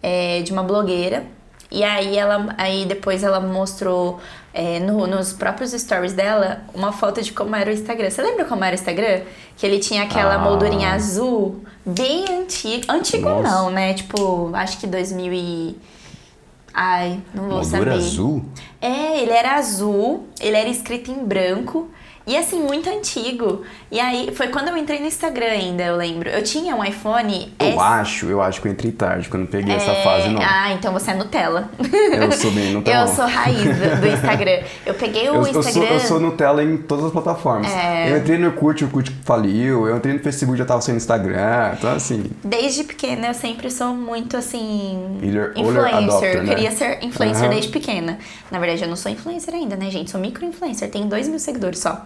é, 0.09 0.41
de 0.43 0.51
uma 0.51 0.61
blogueira. 0.63 1.23
E 1.71 1.83
aí 1.83 2.15
ela 2.15 2.53
aí 2.57 2.85
depois 2.85 3.23
ela 3.23 3.39
mostrou 3.39 4.19
é, 4.53 4.79
no- 4.79 5.07
nos 5.07 5.33
próprios 5.33 5.71
stories 5.71 6.13
dela 6.13 6.61
uma 6.73 6.91
foto 6.91 7.21
de 7.21 7.31
como 7.33 7.55
era 7.55 7.69
o 7.69 7.73
Instagram. 7.73 8.09
Você 8.09 8.21
lembra 8.21 8.45
como 8.45 8.63
era 8.63 8.75
o 8.75 8.79
Instagram? 8.79 9.21
Que 9.57 9.65
ele 9.65 9.79
tinha 9.79 10.03
aquela 10.03 10.35
Ah. 10.35 10.39
moldurinha 10.39 10.91
azul, 10.91 11.63
bem 11.85 12.23
antigo. 12.29 12.85
Antigo 12.87 13.27
Nossa. 13.27 13.49
não, 13.49 13.69
né? 13.71 13.93
Tipo, 13.95 14.51
acho 14.53 14.77
que 14.79 14.85
2000 14.87 15.33
e... 15.33 15.77
Ai, 16.73 17.19
não 17.33 17.43
vou 17.45 17.53
Moldura 17.59 17.63
saber. 17.79 17.91
azul? 17.91 18.45
É, 18.81 19.21
ele 19.21 19.31
era 19.31 19.55
azul, 19.55 20.27
ele 20.39 20.55
era 20.57 20.69
escrito 20.69 21.09
em 21.09 21.23
branco. 21.25 21.89
E 22.27 22.35
assim, 22.35 22.59
muito 22.59 22.89
antigo. 22.89 23.61
E 23.91 23.99
aí, 23.99 24.31
foi 24.33 24.47
quando 24.47 24.69
eu 24.69 24.77
entrei 24.77 24.99
no 24.99 25.05
Instagram 25.05 25.45
ainda, 25.45 25.83
eu 25.83 25.95
lembro. 25.95 26.27
Eu 26.27 26.43
tinha 26.43 26.75
um 26.75 26.83
iPhone 26.83 27.53
Eu 27.59 27.67
S- 27.67 27.77
acho, 27.79 28.25
eu 28.27 28.41
acho 28.41 28.61
que 28.61 28.67
eu 28.67 28.71
entrei 28.71 28.91
tarde, 28.91 29.27
porque 29.29 29.43
eu 29.43 29.47
peguei 29.47 29.75
essa 29.75 29.91
É, 29.91 30.03
fase, 30.03 30.29
não. 30.29 30.41
Ah, 30.41 30.73
então 30.73 30.91
você 30.91 31.11
é 31.11 31.13
Nutella. 31.13 31.69
Eu 32.19 32.31
sou 32.31 32.49
bem 32.51 32.71
Nutella. 32.73 33.07
Eu 33.09 33.15
sou 33.15 33.25
raiz 33.25 33.57
do, 33.61 34.01
do 34.01 34.07
Instagram. 34.07 34.59
Eu 34.85 34.93
peguei 34.95 35.23
o 35.29 35.35
Eu, 35.35 35.35
eu 35.35 35.53
sou, 35.53 35.61
Instagram. 35.61 35.89
eu 35.93 35.99
sou 35.99 36.19
Nutella 36.19 36.63
em 36.63 36.77
todas 36.77 37.05
as 37.05 37.11
plataformas. 37.11 37.71
É. 37.71 38.11
Eu 38.11 38.17
entrei 38.17 38.37
no 38.39 38.47
Orkut, 38.47 38.83
o 38.83 38.87
Orkut 38.87 39.11
faliu. 39.23 39.87
Eu 39.87 39.97
entrei 39.97 40.13
no 40.15 40.19
Facebook, 40.19 40.57
já 40.57 40.65
tava 40.65 40.81
sendo 40.81 40.97
Instagram. 40.97 41.73
Então, 41.77 41.91
assim... 41.93 42.23
Desde 42.43 42.83
pequena 42.85 43.27
eu 43.27 43.33
sempre 43.35 43.69
sou 43.69 43.93
muito 43.93 44.35
assim. 44.35 45.19
Early 45.21 45.61
influencer. 45.61 45.95
adopter, 45.95 46.35
eu 46.37 46.43
né? 46.43 46.55
queria 46.55 46.71
ser 46.71 47.03
influencer 47.03 47.43
Aham. 47.43 47.53
desde 47.53 47.69
pequena. 47.71 48.17
Na 48.49 48.57
verdade, 48.59 48.81
eu 48.81 48.87
não 48.89 48.95
sou 48.95 49.11
influencer 49.11 49.53
ainda, 49.53 49.75
né, 49.75 49.91
gente? 49.91 50.09
Sou 50.09 50.19
micro-influencer. 50.19 50.89
Tenho 50.89 51.05
dois 51.05 51.27
mil 51.27 51.37
seguidores 51.39 51.79
só. 51.79 52.05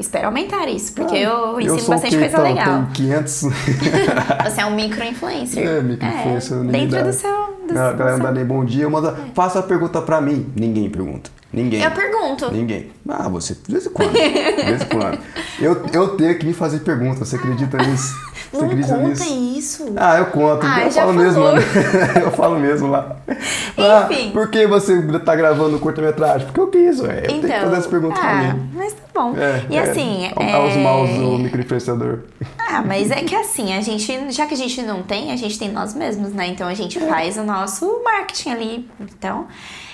Espero 0.00 0.26
aumentar 0.26 0.66
isso, 0.68 0.92
porque 0.94 1.14
eu 1.16 1.56
Ah, 1.56 1.62
ensino 1.62 1.78
sou 1.78 1.88
o 1.88 1.90
bastante 1.90 2.16
coisa 2.18 2.32
então? 2.32 2.42
legal. 2.42 2.66
Tenho 2.66 2.86
500... 2.92 3.40
Você 4.44 4.60
é 4.60 4.66
um 4.66 4.74
micro-influencer. 4.74 5.66
É, 5.68 5.80
micro-influencer, 5.82 6.56
É, 6.58 6.64
dentro 6.64 6.96
dá. 6.98 7.02
do 7.02 7.12
seu. 7.12 7.30
Do 7.68 7.78
A 7.78 7.92
galera 7.92 8.16
não 8.16 8.24
dá 8.24 8.32
nem 8.32 8.44
bom 8.44 8.64
dia, 8.64 8.88
manda... 8.88 9.14
Faça 9.34 9.58
a 9.58 9.62
pergunta 9.62 10.00
pra 10.00 10.20
mim. 10.20 10.50
Ninguém 10.56 10.88
pergunta. 10.88 11.30
Ninguém. 11.52 11.82
Eu 11.82 11.90
pergunto. 11.90 12.50
Ninguém. 12.52 12.92
Ah, 13.08 13.28
você, 13.28 13.54
de 13.54 13.72
vez 13.72 13.84
em 13.86 13.90
quando. 13.90 14.12
De 14.12 14.18
vez 14.20 14.82
em 14.82 14.86
quando. 14.86 15.18
Eu, 15.60 15.82
eu 15.92 16.08
tenho 16.16 16.38
que 16.38 16.46
me 16.46 16.52
fazer 16.52 16.78
pergunta. 16.80 17.24
Você 17.24 17.34
acredita 17.36 17.76
nisso? 17.78 18.14
Você 18.52 18.56
Não 18.58 18.64
acredita 18.66 18.94
conta 18.94 19.08
nisso? 19.08 19.58
isso. 19.58 19.92
Ah, 19.96 20.18
eu 20.18 20.26
conto. 20.26 20.64
Ah, 20.64 20.82
eu 20.84 20.90
falo 20.92 21.12
mesmo 21.12 21.42
lá. 21.42 21.60
falou. 21.60 22.22
eu 22.24 22.30
falo 22.30 22.58
mesmo 22.58 22.88
lá. 22.88 23.16
Ah, 23.82 24.08
Enfim. 24.10 24.30
por 24.32 24.50
que 24.50 24.66
você 24.66 25.00
tá 25.20 25.34
gravando 25.34 25.78
curta-metragem? 25.78 26.46
Porque 26.48 26.60
eu 26.60 26.66
quis, 26.66 27.00
ué. 27.00 27.20
Eu 27.20 27.22
tenho 27.22 27.40
que 27.40 27.48
fazer 27.48 27.76
essa 27.76 27.88
pergunta 27.88 28.18
Então, 28.18 28.28
ah, 28.30 28.38
pra 28.42 28.52
mim. 28.54 28.70
mas 28.74 28.92
tá 28.92 28.98
bom. 29.14 29.34
É, 29.38 29.64
e 29.70 29.76
é, 29.76 29.80
assim. 29.80 29.89
É, 29.98 30.32
é... 30.50 30.52
Aos 30.52 30.76
maus 30.76 31.10
do 31.10 31.38
microinfluenciador. 31.38 32.20
Ah, 32.58 32.82
mas 32.82 33.10
é 33.10 33.22
que 33.22 33.34
assim, 33.34 33.72
a 33.74 33.80
gente, 33.80 34.30
já 34.32 34.46
que 34.46 34.54
a 34.54 34.56
gente 34.56 34.80
não 34.82 35.02
tem, 35.02 35.32
a 35.32 35.36
gente 35.36 35.58
tem 35.58 35.70
nós 35.70 35.94
mesmos, 35.94 36.32
né? 36.32 36.46
Então 36.48 36.68
a 36.68 36.74
gente 36.74 36.98
É. 36.98 37.06
faz 37.08 37.36
o 37.36 37.42
nosso 37.42 38.02
marketing 38.04 38.50
ali. 38.50 38.90
Então. 39.00 39.46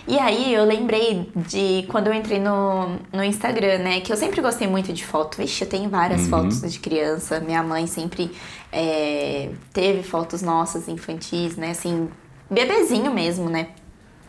E 0.08 0.19
aí 0.20 0.54
eu 0.54 0.64
lembrei 0.64 1.28
de 1.34 1.84
quando 1.88 2.06
eu 2.06 2.14
entrei 2.14 2.38
no, 2.38 2.90
no 3.12 3.25
Instagram, 3.25 3.78
né? 3.78 4.00
Que 4.00 4.12
eu 4.12 4.16
sempre 4.16 4.40
gostei 4.40 4.69
muito 4.69 4.93
de 4.93 5.04
foto. 5.04 5.37
Vixe, 5.38 5.64
eu 5.64 5.69
tenho 5.69 5.88
várias 5.90 6.22
Uhum. 6.25 6.31
fotos 6.31 6.72
de 6.72 6.78
criança. 6.78 7.40
Minha 7.40 7.62
mãe 7.62 7.87
sempre 7.88 8.31
é, 8.70 9.50
teve 9.72 10.02
fotos 10.04 10.43
nossas 10.43 10.87
infantis, 10.88 11.56
né? 11.56 11.70
Assim, 11.70 12.08
bebezinho 12.48 13.12
mesmo, 13.12 13.48
né? 13.50 13.69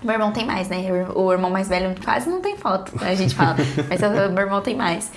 Meu 0.03 0.13
irmão 0.13 0.31
tem 0.31 0.45
mais, 0.45 0.67
né? 0.69 0.77
O 1.15 1.31
irmão 1.31 1.49
mais 1.49 1.67
velho 1.67 1.95
quase 2.03 2.29
não 2.29 2.39
tem 2.41 2.55
foto, 2.57 2.94
a 3.01 3.15
gente 3.15 3.33
fala. 3.35 3.55
Mas 3.89 4.01
o 4.01 4.31
meu 4.31 4.44
irmão 4.44 4.61
tem 4.61 4.75
mais. 4.75 5.11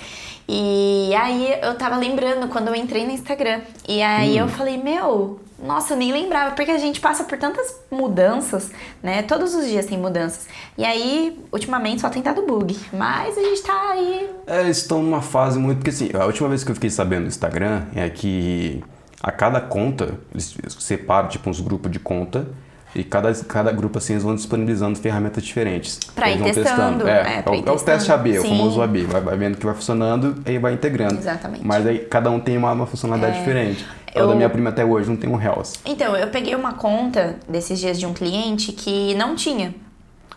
E 0.49 1.13
aí 1.15 1.55
eu 1.61 1.75
tava 1.75 1.95
lembrando 1.97 2.47
quando 2.47 2.67
eu 2.69 2.75
entrei 2.75 3.05
no 3.05 3.11
Instagram. 3.11 3.61
E 3.87 4.01
aí 4.01 4.33
Hum. 4.33 4.39
eu 4.39 4.47
falei, 4.49 4.77
meu, 4.77 5.39
nossa, 5.63 5.93
eu 5.93 5.97
nem 5.97 6.11
lembrava, 6.11 6.55
porque 6.55 6.71
a 6.71 6.77
gente 6.79 6.99
passa 6.99 7.23
por 7.23 7.37
tantas 7.37 7.79
mudanças, 7.91 8.71
né? 9.03 9.21
Todos 9.21 9.53
os 9.53 9.65
dias 9.67 9.85
tem 9.85 9.97
mudanças. 9.97 10.47
E 10.77 10.83
aí, 10.83 11.39
ultimamente, 11.51 12.01
só 12.01 12.09
tem 12.09 12.21
dado 12.23 12.41
bug. 12.41 12.75
Mas 12.91 13.37
a 13.37 13.41
gente 13.41 13.61
tá 13.61 13.91
aí. 13.91 14.29
É, 14.47 14.61
eles 14.61 14.77
estão 14.77 15.03
numa 15.03 15.21
fase 15.21 15.59
muito. 15.59 15.77
Porque 15.77 15.91
assim, 15.91 16.09
a 16.19 16.25
última 16.25 16.49
vez 16.49 16.63
que 16.63 16.71
eu 16.71 16.75
fiquei 16.75 16.89
sabendo 16.89 17.21
do 17.23 17.27
Instagram 17.27 17.83
é 17.95 18.09
que 18.09 18.83
a 19.21 19.31
cada 19.31 19.61
conta, 19.61 20.15
eles 20.31 20.57
separam 20.79 21.29
tipo 21.29 21.49
uns 21.49 21.61
grupos 21.61 21.91
de 21.91 21.99
conta. 21.99 22.47
E 22.93 23.03
cada, 23.03 23.33
cada 23.33 23.71
grupo 23.71 23.97
assim 23.97 24.13
eles 24.13 24.23
vão 24.23 24.35
disponibilizando 24.35 24.99
ferramentas 24.99 25.43
diferentes. 25.43 25.99
Pra 26.13 26.29
eles 26.29 26.41
ir 26.41 26.53
vão 26.53 26.63
testando, 26.63 27.07
É, 27.07 27.37
é, 27.37 27.41
pra 27.41 27.51
o, 27.51 27.55
ir 27.55 27.59
é 27.59 27.61
o 27.61 27.63
testando. 27.73 27.83
teste 27.85 28.11
AB, 28.11 28.37
o 28.37 28.41
Sim. 28.41 28.49
famoso 28.49 28.81
AB. 28.81 29.03
Vai, 29.03 29.21
vai 29.21 29.37
vendo 29.37 29.57
que 29.57 29.65
vai 29.65 29.73
funcionando 29.75 30.35
e 30.45 30.57
vai 30.57 30.73
integrando. 30.73 31.15
Exatamente. 31.15 31.65
Mas 31.65 31.85
aí 31.87 31.99
cada 31.99 32.29
um 32.29 32.39
tem 32.39 32.57
uma, 32.57 32.71
uma 32.73 32.85
funcionalidade 32.85 33.39
diferente. 33.39 33.85
O 34.13 34.19
eu- 34.19 34.27
da 34.27 34.35
minha 34.35 34.49
prima 34.49 34.69
até 34.71 34.83
hoje 34.83 35.09
não 35.09 35.15
tem 35.15 35.29
um 35.29 35.41
Hells. 35.41 35.79
Então, 35.85 36.15
eu 36.17 36.27
peguei 36.27 36.53
uma 36.53 36.73
conta 36.73 37.37
desses 37.47 37.79
dias 37.79 37.97
de 37.97 38.05
um 38.05 38.13
cliente 38.13 38.73
que 38.73 39.15
não 39.15 39.35
tinha 39.35 39.73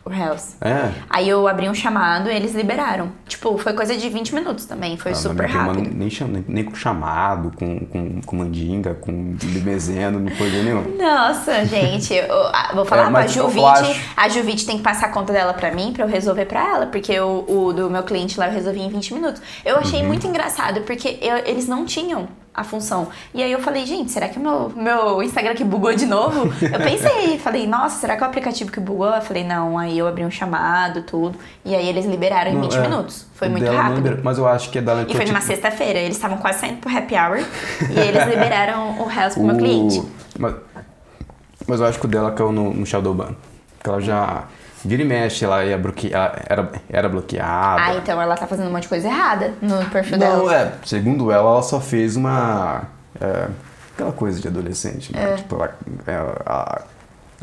o 0.04 0.12
Hells. 0.12 0.56
É. 0.60 0.90
Aí 1.08 1.28
eu 1.28 1.48
abri 1.48 1.68
um 1.68 1.74
chamado 1.74 2.30
e 2.30 2.34
eles 2.34 2.54
liberaram. 2.54 3.10
Tipo, 3.26 3.56
foi 3.58 3.72
coisa 3.72 3.96
de 3.96 4.08
20 4.08 4.34
minutos 4.34 4.66
também, 4.66 4.96
foi 4.96 5.12
Ah, 5.12 5.14
super 5.14 5.46
rápido. 5.48 5.82
Nem, 5.94 6.08
nem, 6.28 6.44
nem 6.46 6.64
com 6.64 6.74
chamado, 6.74 7.50
com, 7.56 7.80
com, 7.86 8.20
com 8.20 8.36
mandinga, 8.36 8.94
com 8.94 9.34
bebezendo, 9.42 10.18
não 10.20 10.30
foi 10.32 10.50
nenhum. 10.50 10.96
Nossa, 10.98 11.64
gente, 11.66 12.12
eu, 12.14 12.26
vou 12.74 12.84
falar, 12.84 13.06
É, 13.06 13.10
mas 13.10 13.36
a 13.36 13.40
eu 13.40 13.50
Juvite, 13.50 14.00
a 14.16 14.28
Juvite 14.28 14.66
tem 14.66 14.76
que 14.76 14.82
passar 14.82 15.06
a 15.06 15.10
conta 15.10 15.32
dela 15.32 15.54
pra 15.54 15.70
mim, 15.72 15.92
pra 15.92 16.04
eu 16.04 16.08
resolver 16.08 16.44
pra 16.46 16.60
ela, 16.74 16.86
porque 16.86 17.18
o, 17.18 17.44
o 17.48 17.72
do 17.72 17.88
meu 17.90 18.02
cliente 18.02 18.38
lá 18.38 18.46
eu 18.48 18.52
resolvi 18.52 18.80
em 18.80 18.90
20 18.90 19.14
minutos. 19.14 19.40
Eu 19.64 19.76
achei 19.78 20.00
Uhum. 20.02 20.08
muito 20.08 20.26
engraçado, 20.26 20.82
porque 20.82 21.18
eu- 21.22 21.38
eles 21.46 21.66
não 21.66 21.84
tinham 21.86 22.28
a 22.54 22.62
função. 22.62 23.08
E 23.34 23.42
aí 23.42 23.50
eu 23.50 23.60
falei, 23.60 23.84
gente, 23.84 24.12
será 24.12 24.28
que 24.28 24.38
o 24.38 24.40
meu, 24.40 24.72
meu 24.76 25.22
Instagram 25.22 25.54
que 25.54 25.64
bugou 25.64 25.92
de 25.94 26.06
novo? 26.06 26.52
Eu 26.62 26.78
pensei, 26.78 27.36
falei, 27.42 27.66
nossa, 27.66 27.98
será 27.98 28.16
que 28.16 28.22
é 28.22 28.26
o 28.26 28.28
aplicativo 28.28 28.70
que 28.70 28.78
bugou? 28.78 29.12
Eu 29.12 29.22
falei, 29.22 29.42
não, 29.42 29.76
aí 29.76 29.98
eu 29.98 30.06
abri 30.06 30.24
um 30.24 30.30
chamado, 30.30 31.02
tudo, 31.02 31.36
e 31.64 31.74
aí 31.74 31.88
eles 31.88 32.06
liberaram 32.06 32.52
em 32.52 32.54
Não, 32.54 32.62
20 32.62 32.74
é, 32.76 32.80
minutos. 32.82 33.26
Foi 33.34 33.48
muito 33.48 33.66
não 33.66 33.76
rápido. 33.76 34.20
Mas 34.22 34.38
eu 34.38 34.46
acho 34.46 34.70
que 34.70 34.78
é 34.78 34.82
dela 34.82 35.04
E 35.08 35.14
foi 35.14 35.24
numa 35.24 35.40
sexta-feira, 35.40 35.98
eles 35.98 36.16
estavam 36.16 36.38
quase 36.38 36.60
saindo 36.60 36.78
pro 36.78 36.96
happy 36.96 37.14
hour, 37.14 37.38
e 37.38 37.98
eles 37.98 38.24
liberaram 38.26 39.02
o 39.02 39.10
Hells 39.10 39.34
pro 39.34 39.44
meu 39.44 39.56
cliente. 39.56 40.02
Mas, 40.38 40.54
mas 41.66 41.80
eu 41.80 41.86
acho 41.86 41.98
que 41.98 42.06
o 42.06 42.08
dela 42.08 42.30
caiu 42.30 42.52
no, 42.52 42.72
no 42.72 42.86
Shadowban. 42.86 43.34
Porque 43.84 43.90
ela 43.90 44.00
já. 44.00 44.44
Vira 44.84 45.02
e 45.02 45.04
mexe, 45.04 45.44
ela 45.44 45.64
ia 45.64 45.78
bloque... 45.78 46.12
ela 46.12 46.42
era, 46.48 46.72
era 46.90 47.08
bloqueada. 47.08 47.82
Ah, 47.82 47.94
então 47.96 48.20
ela 48.20 48.36
tá 48.36 48.46
fazendo 48.46 48.68
um 48.68 48.72
monte 48.72 48.82
de 48.82 48.88
coisa 48.88 49.08
errada 49.08 49.54
no 49.62 49.84
perfil 49.90 50.18
Não, 50.18 50.46
dela. 50.46 50.54
é. 50.54 50.72
Segundo 50.84 51.30
ela, 51.32 51.50
ela 51.50 51.62
só 51.62 51.80
fez 51.80 52.16
uma. 52.16 52.82
é, 53.20 53.48
aquela 53.94 54.12
coisa 54.12 54.40
de 54.40 54.48
adolescente, 54.48 55.12
né? 55.12 55.36
Tipo, 55.36 55.56
ela, 55.56 55.76
ela- 56.06 56.42
a- 56.44 56.82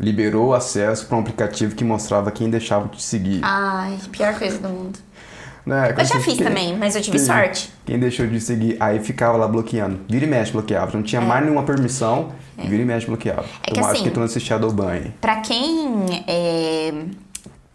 liberou 0.00 0.54
acesso 0.54 1.06
para 1.06 1.16
um 1.16 1.20
aplicativo 1.20 1.74
que 1.74 1.84
mostrava 1.84 2.30
quem 2.30 2.48
deixava 2.50 2.88
de 2.88 3.00
seguir. 3.02 3.40
Ai, 3.42 3.96
pior 4.10 4.34
coisa 4.38 4.58
do 4.58 4.68
mundo. 4.68 4.98
Né? 5.64 5.94
Eu 5.96 6.04
já 6.04 6.18
fiz 6.18 6.34
quem- 6.34 6.44
também, 6.44 6.76
mas 6.76 6.96
eu 6.96 7.02
tive 7.02 7.16
quem- 7.18 7.24
sorte. 7.26 7.72
Quem 7.86 7.96
deixou 7.98 8.26
de 8.26 8.40
seguir, 8.40 8.76
aí 8.80 8.98
ficava 8.98 9.36
lá 9.38 9.46
bloqueando. 9.46 10.00
Vira 10.08 10.24
e 10.24 10.28
mexe 10.28 10.50
bloqueava. 10.50 10.90
Não 10.94 11.02
tinha 11.04 11.20
mais 11.20 11.42
nenhuma 11.44 11.62
permissão, 11.62 12.32
vira 12.58 12.82
e 12.82 12.84
mexe 12.84 13.06
bloqueava. 13.06 13.44
É 13.62 13.70
que 13.70 13.78
eu 13.78 13.84
acho 13.84 13.92
assim- 13.92 14.02
que 14.02 14.08
entrou 14.08 14.24
nesse 14.24 14.40
Shadowban. 14.40 15.02
Pra 15.20 15.36
quem 15.36 16.04
é, 16.26 16.92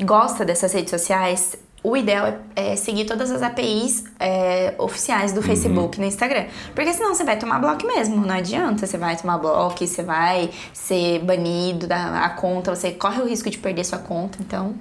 gosta 0.04 0.46
dessas 0.46 0.74
redes 0.74 0.90
sociais, 0.92 1.58
o 1.84 1.96
ideal 1.96 2.40
é, 2.56 2.74
é 2.74 2.76
seguir 2.76 3.06
todas 3.06 3.32
as 3.32 3.42
APIs 3.42 4.04
é, 4.20 4.74
oficiais 4.78 5.32
do 5.32 5.42
Facebook 5.42 5.98
e 5.98 6.02
no 6.02 6.08
Instagram. 6.08 6.46
Porque 6.76 6.94
senão 6.94 7.14
você 7.14 7.24
vai 7.24 7.38
tomar 7.38 7.60
bloco 7.60 7.86
mesmo, 7.86 8.26
não 8.26 8.36
adianta. 8.36 8.86
Você 8.86 8.98
vai 8.98 9.16
tomar 9.16 9.38
bloco, 9.38 9.86
você 9.86 10.04
vai 10.04 10.50
ser 10.74 11.20
banido 11.20 11.88
da 11.88 12.30
conta, 12.30 12.76
você 12.76 12.92
corre 12.92 13.22
o 13.22 13.28
risco 13.28 13.50
de 13.50 13.58
perder 13.58 13.86
sua 13.86 14.00
conta, 14.00 14.38
então. 14.42 14.76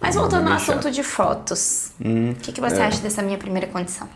Mas 0.00 0.14
Não, 0.14 0.22
voltando 0.22 0.48
ao 0.48 0.54
assunto 0.54 0.90
de 0.90 1.02
fotos, 1.02 1.92
o 2.00 2.34
que, 2.36 2.52
que 2.52 2.60
você 2.60 2.76
é. 2.76 2.86
acha 2.86 3.00
dessa 3.02 3.22
minha 3.22 3.36
primeira 3.36 3.66
condição? 3.66 4.08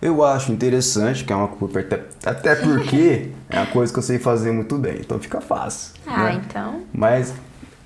Eu 0.00 0.22
acho 0.22 0.52
interessante, 0.52 1.24
que 1.24 1.32
é 1.32 1.36
uma 1.36 1.48
coisa. 1.48 1.80
Até, 1.80 2.02
até 2.22 2.54
porque 2.54 3.30
é 3.48 3.56
uma 3.58 3.66
coisa 3.66 3.90
que 3.90 3.98
eu 3.98 4.02
sei 4.02 4.18
fazer 4.18 4.52
muito 4.52 4.76
bem, 4.76 4.98
então 5.00 5.18
fica 5.18 5.40
fácil. 5.40 5.94
Ah, 6.06 6.24
né? 6.24 6.42
então. 6.44 6.82
Mas 6.92 7.32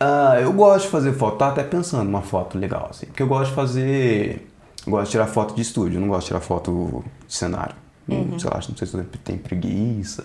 ah, 0.01 0.39
eu 0.41 0.53
gosto 0.53 0.87
de 0.87 0.91
fazer 0.91 1.13
foto, 1.13 1.37
tava 1.37 1.53
até 1.53 1.63
pensando 1.63 2.05
numa 2.05 2.23
foto 2.23 2.57
legal, 2.59 2.89
assim. 2.91 3.07
Porque 3.07 3.23
eu 3.23 3.27
gosto 3.29 3.51
de 3.51 3.55
fazer. 3.57 4.49
eu 4.87 4.91
gosto 4.91 5.05
de 5.05 5.11
tirar 5.11 5.27
foto 5.27 5.55
de 5.55 5.61
estúdio, 5.63 6.01
não 6.01 6.09
gosto 6.09 6.23
de 6.23 6.27
tirar 6.29 6.41
foto 6.41 7.05
de 7.27 7.35
cenário. 7.35 7.75
Hum, 8.09 8.31
Uhum. 8.33 8.39
Sei 8.39 8.51
lá, 8.51 8.57
não 8.57 8.77
sei 8.77 8.87
se 8.87 9.03
tenho 9.25 9.39
preguiça. 9.39 10.25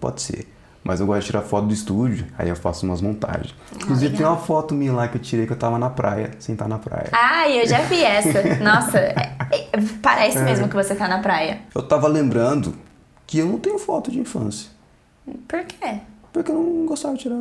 Pode 0.00 0.20
ser. 0.20 0.52
Mas 0.84 1.00
eu 1.00 1.06
gosto 1.06 1.20
de 1.20 1.26
tirar 1.26 1.42
foto 1.42 1.66
do 1.66 1.74
estúdio, 1.74 2.26
aí 2.38 2.48
eu 2.48 2.54
faço 2.54 2.86
umas 2.86 3.00
montagens. 3.00 3.54
Inclusive 3.74 4.16
tem 4.16 4.24
uma 4.26 4.36
foto 4.36 4.72
minha 4.74 4.92
lá 4.92 5.08
que 5.08 5.16
eu 5.16 5.20
tirei 5.20 5.44
que 5.46 5.52
eu 5.52 5.56
tava 5.56 5.78
na 5.78 5.90
praia, 5.90 6.30
sem 6.38 6.52
estar 6.52 6.68
na 6.68 6.78
praia. 6.78 7.08
Ai, 7.12 7.60
eu 7.60 7.66
já 7.66 7.80
vi 7.82 8.04
essa. 8.04 8.54
Nossa, 8.62 8.98
é- 8.98 9.32
é- 9.52 9.68
É. 9.72 9.80
parece 10.02 10.38
mesmo 10.40 10.68
que 10.68 10.74
você 10.76 10.94
tá 10.94 11.08
na 11.08 11.18
praia. 11.20 11.60
Eu 11.74 11.82
tava 11.82 12.06
lembrando 12.06 12.74
que 13.26 13.38
eu 13.38 13.46
não 13.46 13.58
tenho 13.58 13.78
foto 13.80 14.10
de 14.12 14.20
infância. 14.20 14.70
Por 15.48 15.64
quê? 15.64 15.98
Porque 16.32 16.50
eu 16.52 16.54
não 16.54 16.86
gostava 16.86 17.14
de 17.16 17.22
tirar. 17.22 17.40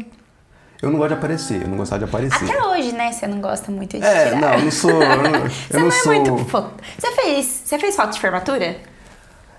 Eu 0.82 0.92
não 0.92 0.98
gosto 0.98 1.10
de 1.10 1.14
aparecer, 1.16 1.62
eu 1.64 1.68
não 1.68 1.78
gostava 1.78 2.00
de 2.00 2.06
aparecer. 2.06 2.50
Até 2.50 2.64
hoje, 2.68 2.92
né? 2.92 3.12
Você 3.12 3.26
não 3.28 3.42
gosta 3.42 3.72
muito 3.72 3.98
de 3.98 4.06
É, 4.06 4.26
tirar. 4.26 4.42
não, 4.42 4.54
eu 4.54 4.62
não 4.66 4.72
sou. 4.72 4.92
Eu 4.92 5.00
não, 5.24 5.36
eu 5.46 5.50
Você 5.50 5.78
não 5.80 5.92
sou. 5.92 6.14
é 6.14 6.20
muito 6.20 6.46
foto. 6.46 6.74
Você 7.00 7.12
fez, 7.12 7.62
você 7.66 7.80
fez 7.80 7.96
foto 7.96 8.14
de 8.14 8.20
formatura? 8.22 8.76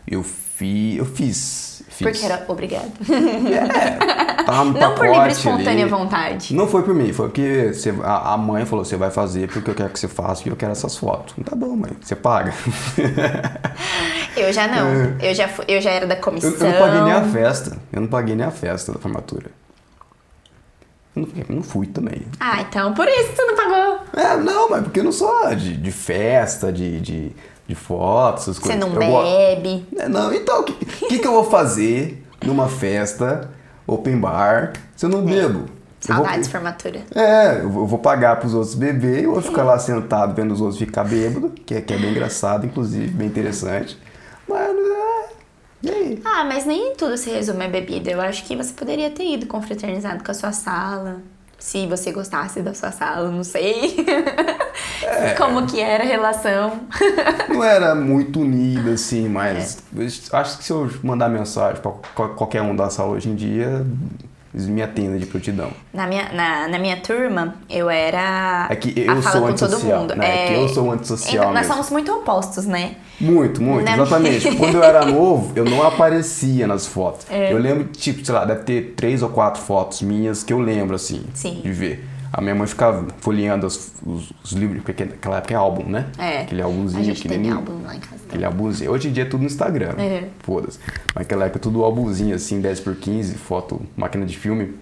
Eu 0.06 0.22
fiz. 0.22 0.98
Eu 0.98 1.04
fiz. 1.04 1.82
fiz. 1.88 1.98
Porque 2.06 2.24
era 2.24 2.44
obrigado. 2.48 2.92
Tava 4.44 4.64
no 4.66 4.72
Não 4.78 4.94
por 4.94 5.06
livre 5.08 5.32
espontânea 5.32 5.82
ali. 5.84 5.90
vontade. 5.90 6.54
Não 6.54 6.68
foi 6.68 6.82
por 6.82 6.94
mim, 6.94 7.12
foi 7.12 7.26
porque 7.28 7.72
você- 7.72 7.94
a, 8.04 8.34
a 8.34 8.36
mãe 8.36 8.64
falou: 8.64 8.84
você 8.84 8.96
vai 8.96 9.10
fazer 9.10 9.48
porque 9.48 9.70
eu 9.70 9.74
quero 9.74 9.88
que 9.90 9.98
você 9.98 10.06
faça 10.08 10.42
e 10.46 10.50
eu 10.50 10.56
quero 10.56 10.72
essas 10.72 10.96
fotos. 10.96 11.34
Tá 11.44 11.56
bom, 11.56 11.74
mãe, 11.76 11.90
você 12.00 12.14
paga. 12.14 12.52
Eu 14.36 14.52
já 14.52 14.68
não. 14.68 15.16
Eu, 15.20 15.34
já 15.34 15.48
eu 15.66 15.80
já 15.80 15.90
era 15.90 16.06
da 16.06 16.14
É. 16.14 16.18
Eu, 16.18 16.22
comissão. 16.22 16.50
eu 16.50 16.70
não 16.70 16.78
paguei 16.78 17.00
nem 17.02 17.12
a 17.12 17.22
festa. 17.24 17.78
Eu 17.92 18.00
não 18.02 18.08
paguei 18.08 18.34
nem 18.36 18.46
a 18.46 18.50
festa 18.50 18.92
da 18.92 18.98
formatura. 18.98 19.46
Não, 21.16 21.26
não 21.48 21.62
fui 21.62 21.86
também. 21.86 22.22
Ah, 22.38 22.60
então 22.60 22.92
por 22.94 23.08
isso 23.08 23.30
que 23.30 23.36
você 23.36 23.44
não 23.46 23.56
pagou. 23.56 23.98
É, 24.14 24.36
não, 24.36 24.68
mas 24.70 24.82
porque 24.84 25.00
eu 25.00 25.04
não 25.04 25.12
sou 25.12 25.54
de, 25.54 25.76
de 25.76 25.90
festa, 25.90 26.70
de, 26.70 27.00
de, 27.00 27.32
de 27.66 27.74
fotos, 27.74 28.42
essas 28.42 28.56
Você 28.58 28.62
coisas. 28.62 28.80
não 28.80 28.88
Eu 29.02 29.10
go- 29.10 29.22
bebe. 29.22 29.86
É, 29.96 30.08
não, 30.08 30.32
então, 30.32 30.60
o 30.60 30.64
que, 30.64 30.74
que, 30.84 31.18
que 31.18 31.26
eu 31.26 31.32
vou 31.32 31.44
fazer 31.44 32.22
numa 32.44 32.68
festa, 32.68 33.50
open 33.86 34.18
bar, 34.18 34.74
se 34.94 35.06
eu 35.06 35.10
não 35.10 35.22
bebo? 35.24 35.60
Eu 35.60 36.14
vou- 36.14 36.24
Saudades 36.24 36.46
de 36.46 36.52
formatura. 36.52 37.00
É, 37.14 37.60
eu 37.62 37.70
vou 37.70 37.86
vou 37.86 37.98
pagar 37.98 38.36
pros 38.38 38.52
outros 38.54 38.74
beber, 38.74 39.24
eu 39.24 39.32
vou 39.32 39.42
ficar 39.42 39.64
lá 39.64 39.76
sentado 39.78 40.34
vendo 40.34 40.52
os 40.52 40.60
outros 40.60 40.78
ficar 40.78 41.02
bêbado, 41.02 41.48
que 41.64 41.74
é, 41.74 41.80
que 41.80 41.92
é 41.94 41.96
bem 41.98 42.10
engraçado, 42.10 42.64
inclusive, 42.66 43.08
bem 43.08 43.26
interessante. 43.26 43.98
É? 45.92 46.16
Ah, 46.24 46.44
mas 46.44 46.64
nem 46.64 46.94
tudo 46.96 47.16
se 47.16 47.30
resume 47.30 47.64
a 47.64 47.68
bebida. 47.68 48.10
Eu 48.10 48.20
acho 48.20 48.44
que 48.44 48.56
você 48.56 48.72
poderia 48.72 49.10
ter 49.10 49.24
ido 49.34 49.46
confraternizado 49.46 50.22
com 50.24 50.30
a 50.30 50.34
sua 50.34 50.52
sala. 50.52 51.20
Se 51.58 51.86
você 51.86 52.12
gostasse 52.12 52.60
da 52.60 52.74
sua 52.74 52.92
sala, 52.92 53.30
não 53.30 53.42
sei. 53.44 54.04
É. 55.02 55.34
Como 55.38 55.66
que 55.66 55.80
era 55.80 56.04
a 56.04 56.06
relação. 56.06 56.80
Não 57.48 57.62
era 57.64 57.94
muito 57.94 58.40
unido, 58.40 58.90
assim, 58.90 59.28
mas 59.28 59.78
eu 59.96 60.38
acho 60.38 60.58
que 60.58 60.64
se 60.64 60.70
eu 60.72 60.90
mandar 61.02 61.28
mensagem 61.28 61.80
pra 61.80 61.92
qual- 62.14 62.30
qualquer 62.34 62.60
um 62.62 62.74
da 62.76 62.90
sala 62.90 63.12
hoje 63.12 63.28
em 63.28 63.34
dia, 63.34 63.86
me 64.64 64.80
atendem 64.82 65.18
de 65.18 65.26
prontidão. 65.26 65.70
Na 65.92 66.06
minha, 66.06 66.30
na, 66.32 66.68
na 66.68 66.78
minha 66.78 66.96
turma, 66.96 67.56
eu 67.68 67.90
era 67.90 68.66
É 68.70 68.76
que 68.76 68.94
eu 68.98 69.20
sou 69.22 69.46
antissocial, 69.46 70.00
mundo. 70.00 70.16
né? 70.16 70.44
É 70.44 70.46
que 70.48 70.54
eu 70.54 70.68
sou 70.68 70.90
antissocial 70.90 71.34
Então, 71.34 71.46
nós 71.52 71.60
mesmo. 71.62 71.74
somos 71.74 71.90
muito 71.90 72.12
opostos, 72.12 72.64
né? 72.66 72.96
Muito, 73.20 73.62
muito, 73.62 73.84
Na 73.84 73.94
exatamente. 73.94 74.48
minha- 74.48 74.58
Quando 74.58 74.76
eu 74.76 74.82
era 74.84 75.04
novo, 75.10 75.52
eu 75.54 75.64
não 75.64 75.82
aparecia 75.82 76.66
nas 76.66 76.86
fotos. 76.86 77.26
É. 77.30 77.52
Eu 77.52 77.58
lembro, 77.58 77.84
tipo, 77.84 78.24
sei 78.24 78.34
lá, 78.34 78.44
deve 78.44 78.62
ter 78.62 78.94
três 78.96 79.22
ou 79.22 79.28
quatro 79.28 79.60
fotos 79.60 80.00
minhas 80.02 80.42
que 80.42 80.52
eu 80.52 80.58
lembro, 80.58 80.96
assim, 80.96 81.24
Sim. 81.34 81.60
de 81.62 81.72
ver. 81.72 82.08
A 82.32 82.40
minha 82.40 82.54
mãe 82.54 82.66
ficava 82.66 83.06
folheando 83.18 83.66
os, 83.66 83.92
os- 84.04 84.32
os 84.44 84.52
livros, 84.52 84.82
porque 84.82 85.04
naquela 85.04 85.38
época 85.38 85.54
é 85.54 85.56
álbum, 85.56 85.84
né? 85.88 86.06
É. 86.18 86.42
Aquele 86.42 86.60
A 86.62 86.64
álbumzinho 86.64 87.04
gente 87.04 87.22
tem 87.22 87.30
pequenininho. 87.30 87.56
álbum 87.56 87.82
lá 87.84 87.94
em 87.96 88.00
casa. 88.00 88.22
Aquele 88.28 88.44
álbumzinho. 88.44 88.90
Hoje 88.90 89.08
em 89.08 89.12
dia 89.12 89.22
é 89.22 89.26
tudo 89.26 89.40
no 89.40 89.46
Instagram. 89.46 89.94
É. 89.98 90.28
Foda-se. 90.40 90.78
Mas 91.14 91.24
naquela 91.24 91.44
época 91.46 91.58
tudo 91.60 91.82
álbumzinho, 91.84 92.34
assim, 92.34 92.60
10 92.60 92.80
por 92.80 92.96
15, 92.96 93.34
foto, 93.36 93.80
máquina 93.96 94.26
de 94.26 94.36
filme. 94.36 94.74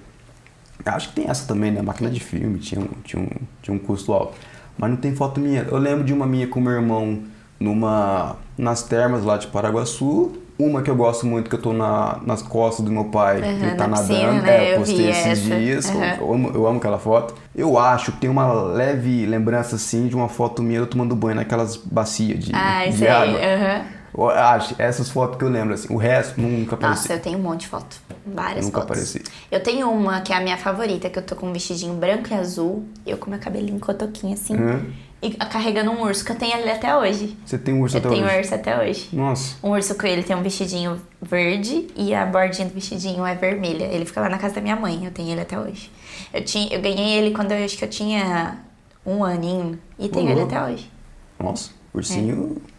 Acho 0.85 1.09
que 1.11 1.15
tem 1.17 1.31
essa 1.31 1.47
também, 1.47 1.71
né? 1.71 1.81
Máquina 1.83 2.11
de 2.11 2.21
filme, 2.21 2.59
tinha 2.59 2.81
um, 2.81 2.89
tinha 3.05 3.23
um, 3.23 3.29
tinha 3.63 3.75
um 3.75 3.79
custo 3.79 4.13
alto. 4.13 4.35
Mas 4.77 4.91
não 4.91 4.97
tem 4.97 5.15
foto 5.15 5.41
minha. 5.41 5.63
Eu 5.63 5.79
lembro 5.79 6.05
de 6.05 6.13
uma 6.13 6.27
minha 6.27 6.47
com 6.49 6.61
meu 6.61 6.73
irmão 6.73 7.23
numa, 7.61 8.37
nas 8.59 8.83
termas 8.83 9.25
lá 9.25 9.37
de 9.37 9.47
Paraguaçu. 9.47 10.33
Uma 10.57 10.83
que 10.83 10.91
eu 10.91 10.95
gosto 10.95 11.27
muito, 11.27 11.51
que 11.51 11.57
eu 11.57 11.61
tô 11.63 11.73
na, 11.73 12.21
nas 12.25 12.41
costas 12.43 12.85
do 12.85 12.91
meu 12.93 13.07
pai, 13.07 13.41
Aham, 13.43 13.67
ele 13.67 13.71
tá 13.77 13.89
na 13.89 13.97
nadando. 13.97 14.13
piscina, 14.13 14.43
né? 14.43 14.57
É, 14.59 14.61
eu 14.63 14.67
Eu 14.77 14.81
postei 14.81 14.97
vi 14.97 15.11
esses 15.11 15.27
essa. 15.27 15.43
dias. 15.43 15.91
eu- 15.93 16.01
Aham. 16.01 16.17
Eu, 16.21 16.33
amo, 16.35 16.51
eu 16.55 16.67
amo 16.67 16.79
aquela 16.79 16.99
foto. 16.99 17.35
Eu 17.55 17.77
acho 17.79 18.13
que 18.13 18.19
tem 18.21 18.31
uma 18.31 18.53
leve 18.53 19.27
lembrança, 19.27 19.77
assim, 19.77 20.07
de 20.07 20.15
uma 20.15 20.29
foto 20.29 20.63
minha 20.63 20.79
eu 20.79 20.87
tomando 20.87 21.15
banho 21.17 21.37
naquelas 21.37 21.77
bacias 21.77 22.39
de, 22.45 22.53
Ah, 22.53 22.87
de 22.87 23.09
água. 23.09 23.39
aham. 23.41 23.83
Eu 23.83 24.04
acho, 24.31 24.75
essas 24.79 25.11
fotos 25.11 25.39
que 25.39 25.45
eu 25.45 25.49
lembro, 25.49 25.75
assim. 25.75 25.93
O 25.93 25.97
resto 25.97 26.41
nunca 26.41 26.77
apareceu. 26.77 27.03
Nossa, 27.03 27.13
eu 27.15 27.21
tenho 27.21 27.39
um 27.39 27.43
monte 27.43 27.63
de 27.63 27.69
foto. 27.69 27.97
Várias 28.25 28.65
Nunca 28.65 28.81
fotos. 28.81 28.97
apareci. 28.97 29.23
Eu 29.51 29.61
tenho 29.61 29.91
uma 29.91 30.21
que 30.21 30.33
é 30.33 30.37
a 30.37 30.41
minha 30.41 30.57
favorita, 30.57 31.11
que 31.11 31.19
eu 31.19 31.23
tô 31.23 31.35
com 31.37 31.49
um 31.49 31.53
vestidinho 31.53 31.95
branco 31.95 32.29
e 32.31 32.35
azul. 32.35 32.85
Eu 33.05 33.19
com 33.19 33.29
meu 33.29 33.39
cabelinho 33.39 33.79
cotoquinho 33.81 34.35
assim. 34.35 34.55
Uhum. 34.55 34.93
E 35.21 35.31
carregando 35.31 35.91
um 35.91 36.03
urso, 36.03 36.25
que 36.25 36.33
eu 36.33 36.37
tenho 36.37 36.57
ele 36.57 36.71
até 36.71 36.95
hoje. 36.95 37.37
Você 37.47 37.57
tem 37.57 37.73
um 37.75 37.81
urso 37.81 37.97
eu 37.97 38.01
até 38.01 38.09
tenho 38.11 38.27
hoje? 38.27 38.39
urso 38.39 38.55
até 38.55 38.79
hoje. 38.79 39.09
Nossa. 39.13 39.57
Um 39.63 39.71
urso 39.71 39.95
coelho 39.95 40.23
tem 40.23 40.37
um 40.37 40.43
vestidinho 40.43 41.01
verde 41.21 41.89
e 41.97 42.15
a 42.15 42.27
bordinha 42.27 42.69
do 42.69 42.75
vestidinho 42.75 43.25
é 43.25 43.35
vermelha. 43.35 43.85
Ele 43.85 44.05
fica 44.05 44.21
lá 44.21 44.29
na 44.29 44.37
casa 44.37 44.57
da 44.57 44.61
minha 44.61 44.77
mãe, 44.77 45.05
eu 45.05 45.11
tenho 45.11 45.31
ele 45.31 45.41
até 45.41 45.59
hoje. 45.59 45.91
Eu, 46.33 46.45
tinha, 46.45 46.73
eu 46.73 46.81
ganhei 46.81 47.19
ele 47.19 47.31
quando 47.35 47.53
eu 47.53 47.65
acho 47.65 47.77
que 47.77 47.85
eu 47.85 47.89
tinha 47.89 48.59
um 49.05 49.25
aninho 49.25 49.79
e 49.99 50.09
tenho 50.09 50.31
ele 50.31 50.43
até 50.43 50.63
hoje. 50.63 50.91
Nossa, 51.39 51.71
ursinho. 51.95 52.57
É, 52.69 52.74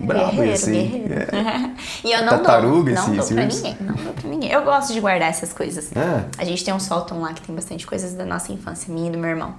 Brabo 0.00 0.30
guerreiro, 0.32 0.52
esse, 0.52 0.74
hein? 0.76 1.04
guerreiro. 1.06 1.30
e 2.04 2.12
eu 2.12 2.20
não 2.22 2.28
Tartaruga 2.28 2.94
dou, 2.94 3.04
não 3.08 3.14
esse- 3.18 3.34
dou 3.34 3.42
pra 3.44 3.44
ninguém, 3.46 3.76
não 3.80 3.94
dou 3.94 4.12
pra 4.12 4.28
ninguém. 4.30 4.50
Eu 4.50 4.62
gosto 4.64 4.92
de 4.92 5.00
guardar 5.00 5.28
essas 5.30 5.52
coisas. 5.52 5.90
É, 5.96 6.24
A 6.38 6.44
gente 6.44 6.64
tem 6.64 6.74
um 6.74 6.80
sótão 6.80 7.20
lá 7.20 7.32
que 7.32 7.40
tem 7.42 7.54
bastante 7.54 7.86
coisas 7.86 8.14
da 8.14 8.24
nossa 8.24 8.52
infância, 8.52 8.92
minha 8.92 9.08
e 9.08 9.12
do 9.12 9.18
meu 9.18 9.30
irmão. 9.30 9.54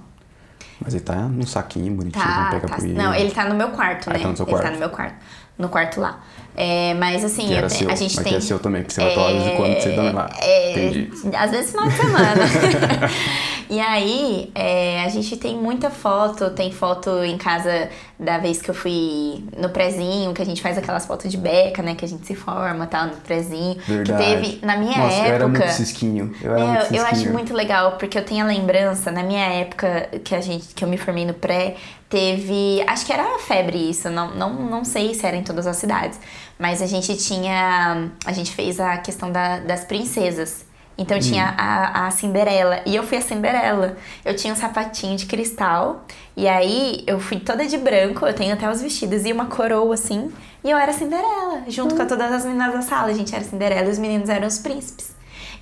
mas 0.80 0.92
ele 0.92 1.02
tá 1.04 1.14
num 1.16 1.46
saquinho 1.46 1.94
bonitinho, 1.94 2.24
não 2.24 2.34
Tá, 2.44 2.50
pega 2.50 2.68
tá. 2.68 2.76
poeira. 2.76 3.02
Não, 3.02 3.14
ele 3.14 3.30
tá 3.30 3.44
no 3.48 3.54
meu 3.54 3.68
quarto, 3.70 4.10
Ah, 4.10 4.12
né? 4.12 4.18
tá 4.18 4.28
no 4.28 4.36
seu 4.36 4.44
ele 4.44 4.50
quarto. 4.52 4.64
tá 4.66 4.70
no 4.72 4.78
meu 4.78 4.90
quarto. 4.90 5.14
No 5.56 5.68
quarto 5.68 6.00
lá. 6.00 6.18
É, 6.56 6.94
mas 6.94 7.24
assim, 7.24 7.52
eu 7.54 7.70
seu, 7.70 7.88
a 7.88 7.94
gente 7.94 8.14
mas 8.16 8.24
tem. 8.24 8.32
que 8.32 8.38
é 8.38 8.40
seu 8.40 8.58
também, 8.58 8.82
que 8.82 8.92
você 8.92 9.00
vai 9.04 9.12
pra 9.14 9.22
lá 9.22 9.32
de 9.32 9.50
quando, 9.56 9.74
você 9.80 9.92
dá 9.92 10.02
lá. 10.12 10.30
É, 10.40 10.72
Entendi. 10.88 11.10
Às 11.36 11.50
vezes 11.52 11.70
final 11.70 11.88
de 11.88 11.94
semana. 11.96 12.34
e 13.70 13.78
aí, 13.80 14.50
é, 14.54 15.04
a 15.04 15.08
gente 15.08 15.36
tem 15.36 15.56
muita 15.56 15.90
foto. 15.90 16.50
Tem 16.50 16.72
foto 16.72 17.22
em 17.24 17.38
casa 17.38 17.88
da 18.18 18.38
vez 18.38 18.62
que 18.62 18.70
eu 18.70 18.74
fui 18.74 19.44
no 19.58 19.68
prezinho, 19.70 20.32
que 20.32 20.40
a 20.40 20.44
gente 20.46 20.62
faz 20.62 20.78
aquelas 20.78 21.04
fotos 21.04 21.30
de 21.30 21.36
beca, 21.36 21.82
né? 21.82 21.94
Que 21.94 22.04
a 22.04 22.08
gente 22.08 22.26
se 22.26 22.34
forma, 22.34 22.86
tal, 22.86 23.06
no 23.06 23.16
prezinho. 23.16 23.76
Verdade. 23.86 24.22
Que 24.24 24.30
teve, 24.50 24.66
na 24.66 24.76
minha 24.76 24.96
Nossa, 24.98 25.14
época... 25.16 25.28
eu 25.28 25.34
era 25.34 25.48
muito 25.48 25.68
cisquinho. 25.72 26.34
Eu 26.42 26.52
era 26.52 26.60
É, 26.60 26.64
muito 26.66 26.76
eu 26.78 26.84
cisquinho. 26.86 27.06
acho 27.06 27.32
muito 27.32 27.54
legal, 27.54 27.92
porque 27.98 28.16
eu 28.16 28.24
tenho 28.24 28.44
a 28.44 28.48
lembrança, 28.48 29.10
na 29.10 29.22
minha 29.22 29.44
época 29.46 30.08
que, 30.22 30.34
a 30.34 30.40
gente, 30.40 30.74
que 30.74 30.84
eu 30.84 30.88
me 30.88 30.96
formei 30.96 31.26
no 31.26 31.34
pré, 31.34 31.74
teve. 32.08 32.82
Acho 32.86 33.04
que 33.04 33.12
era 33.12 33.38
febre 33.40 33.78
isso, 33.90 34.08
não, 34.10 34.30
não, 34.34 34.52
não 34.54 34.84
sei 34.84 35.12
se 35.14 35.26
era 35.26 35.36
em 35.36 35.42
todas 35.42 35.66
as 35.66 35.76
cidades. 35.76 36.18
Mas 36.58 36.80
a 36.80 36.86
gente 36.86 37.16
tinha. 37.16 38.10
A 38.24 38.32
gente 38.32 38.52
fez 38.52 38.78
a 38.78 38.96
questão 38.98 39.32
da- 39.32 39.58
das 39.58 39.84
princesas. 39.84 40.64
Então 40.96 41.18
tinha 41.18 41.46
Hum. 41.50 41.54
a, 41.58 42.06
a 42.06 42.10
Cinderela. 42.10 42.80
E 42.86 42.94
eu 42.94 43.02
fui 43.02 43.18
a 43.18 43.20
Cinderela. 43.20 43.96
Eu 44.24 44.36
tinha 44.36 44.52
um 44.52 44.56
sapatinho 44.56 45.16
de 45.16 45.26
cristal. 45.26 46.04
E 46.36 46.46
aí 46.46 47.02
eu 47.06 47.18
fui 47.18 47.38
toda 47.40 47.66
de 47.66 47.76
branco. 47.76 48.24
Eu 48.26 48.32
tenho 48.32 48.52
até 48.54 48.70
os 48.70 48.80
vestidos 48.80 49.24
e 49.24 49.32
uma 49.32 49.46
coroa 49.46 49.94
assim. 49.94 50.32
E 50.62 50.70
eu 50.70 50.78
era 50.78 50.92
Cinderela, 50.92 51.62
junto 51.68 51.94
Hum. 51.94 51.98
com 51.98 52.06
todas 52.06 52.30
as 52.32 52.44
meninas 52.44 52.72
da 52.72 52.82
sala. 52.82 53.08
A 53.08 53.12
gente 53.14 53.34
era 53.34 53.42
Cinderela 53.44 53.88
e 53.88 53.90
os 53.90 53.98
meninos 53.98 54.28
eram 54.28 54.46
os 54.46 54.58
príncipes. 54.58 55.12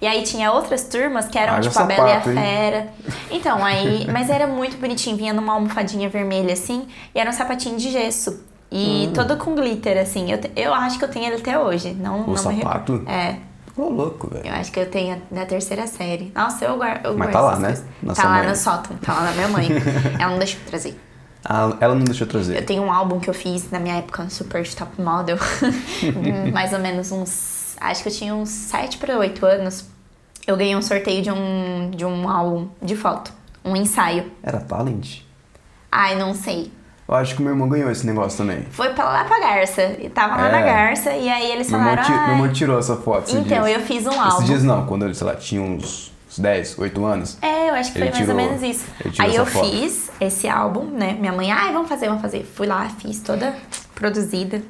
E 0.02 0.06
aí 0.06 0.22
tinha 0.22 0.50
outras 0.52 0.84
turmas 0.84 1.28
que 1.28 1.38
eram 1.38 1.54
Haja 1.54 1.70
tipo 1.70 1.80
a 1.80 1.86
Bela 1.86 2.08
e 2.08 2.12
a 2.12 2.14
sapato, 2.16 2.30
hein? 2.30 2.36
Fera. 2.44 2.88
Então, 3.30 3.64
aí. 3.64 4.06
Mas 4.12 4.28
era 4.28 4.46
muito 4.46 4.76
bonitinho, 4.76 5.16
vinha 5.16 5.32
numa 5.32 5.54
almofadinha 5.54 6.08
vermelha 6.08 6.52
assim, 6.52 6.86
e 7.14 7.18
era 7.20 7.30
um 7.30 7.32
sapatinho 7.32 7.76
de 7.78 7.88
gesso. 7.90 8.44
E 8.70 9.06
Hum. 9.08 9.12
todo 9.14 9.36
com 9.36 9.54
glitter, 9.54 9.96
assim. 9.98 10.30
Eu, 10.32 10.40
eu 10.56 10.74
acho 10.74 10.98
que 10.98 11.04
eu 11.04 11.08
tenho 11.08 11.26
ele 11.26 11.36
até 11.36 11.58
hoje. 11.58 11.94
Não, 11.94 12.16
O 12.22 12.26
não 12.26 12.28
me 12.32 12.38
sapato? 12.38 13.04
É. 13.08 13.36
Ô, 13.76 13.88
louco, 13.88 14.28
velho. 14.28 14.46
Eu 14.46 14.52
acho 14.54 14.70
que 14.70 14.78
eu 14.80 14.90
tenho 14.90 15.20
da 15.30 15.46
terceira 15.46 15.86
série. 15.86 16.30
Nossa, 16.34 16.64
eu 16.64 16.76
guardo. 16.76 17.06
Eu 17.06 17.16
Mas 17.16 17.30
guardo 17.30 17.32
tá 17.32 17.40
lá, 17.40 17.58
né? 17.58 17.68
coisas. 17.68 17.84
Na 18.02 18.14
Tá 18.14 18.22
sua 18.22 18.30
lá 18.30 18.38
mãe. 18.38 18.48
no 18.48 18.56
sótão, 18.56 18.96
tá 18.98 19.12
lá 19.14 19.20
na 19.22 19.32
minha 19.32 19.48
mãe. 19.48 19.68
Ela 20.20 20.30
não 20.30 20.38
deixou 20.38 20.60
eu 20.60 20.66
trazer. 20.66 21.00
Ah, 21.44 21.76
ela 21.80 21.94
não 21.96 22.04
deixou 22.04 22.24
eu 22.24 22.28
Eu 22.28 22.30
trazer. 22.30 22.64
tenho 22.64 22.82
um 22.84 22.92
álbum 22.92 23.18
que 23.18 23.28
eu 23.28 23.34
fiz 23.34 23.68
na 23.70 23.80
minha 23.80 23.96
época, 23.96 24.28
super 24.30 24.64
top 24.74 25.02
model. 25.02 25.36
Mais 26.52 26.72
ou 26.72 26.78
menos 26.78 27.10
uns. 27.10 27.74
Acho 27.80 28.02
que 28.04 28.08
eu 28.10 28.12
tinha 28.12 28.32
uns 28.34 28.48
7 28.48 28.98
para 28.98 29.18
8 29.18 29.44
anos. 29.44 29.86
Eu 30.46 30.56
ganhei 30.56 30.76
um 30.76 30.82
sorteio 30.82 31.20
de 31.20 31.30
um, 31.32 31.90
de 31.90 32.04
um 32.04 32.28
álbum 32.28 32.68
de 32.80 32.94
foto. 32.94 33.32
Um 33.64 33.74
ensaio. 33.74 34.30
Era 34.42 34.60
talent. 34.60 35.22
Ai, 35.90 36.14
não 36.16 36.32
sei. 36.34 36.70
Eu 37.12 37.18
acho 37.18 37.36
que 37.36 37.42
meu 37.42 37.52
irmão 37.52 37.68
ganhou 37.68 37.90
esse 37.90 38.06
negócio 38.06 38.38
também. 38.38 38.62
Foi 38.70 38.88
pra 38.94 39.04
lá 39.04 39.24
pra 39.24 39.38
Garça. 39.38 39.82
E 40.00 40.08
tava 40.08 40.34
lá 40.36 40.48
É. 40.48 40.52
na 40.52 40.62
Garça. 40.62 41.10
E 41.12 41.28
aí 41.28 41.50
eles 41.52 41.70
Meu 41.70 41.78
irmão, 41.78 41.94
falaram. 41.96 42.14
meu 42.24 42.30
irmão 42.32 42.46
"Ai, 42.46 42.52
tirou 42.52 42.78
essa 42.78 42.96
foto 42.96 43.24
esses 43.28 43.34
Então, 43.34 43.64
dias. 43.64 43.76
eu 43.78 43.82
fiz 43.84 44.06
um 44.06 44.10
Esses 44.10 44.22
álbum. 44.22 44.44
dias 44.44 44.64
não, 44.64 44.86
quando 44.86 45.04
ele, 45.04 45.14
sei 45.14 45.26
lá, 45.26 45.34
tinha 45.34 45.60
uns, 45.60 46.10
uns 46.30 46.38
10, 46.38 46.78
8 46.78 47.04
anos. 47.04 47.36
É, 47.42 47.68
eu 47.68 47.74
acho 47.74 47.92
que 47.92 47.98
foi 47.98 48.10
mais 48.10 48.28
ou 48.28 48.34
menos 48.34 48.62
isso. 48.62 48.86
Aí 49.18 49.36
eu 49.36 49.44
foto. 49.44 49.68
fiz 49.70 50.10
esse 50.18 50.48
álbum, 50.48 50.84
né? 50.86 51.14
Minha 51.20 51.32
mãe, 51.32 51.52
ai, 51.52 51.70
vamos 51.72 51.88
fazer, 51.90 52.06
vamos 52.06 52.22
fazer. 52.22 52.50
Fui 52.54 52.66
lá, 52.66 52.88
fiz 52.98 53.20
toda 53.20 53.54
produzida, 53.94 54.62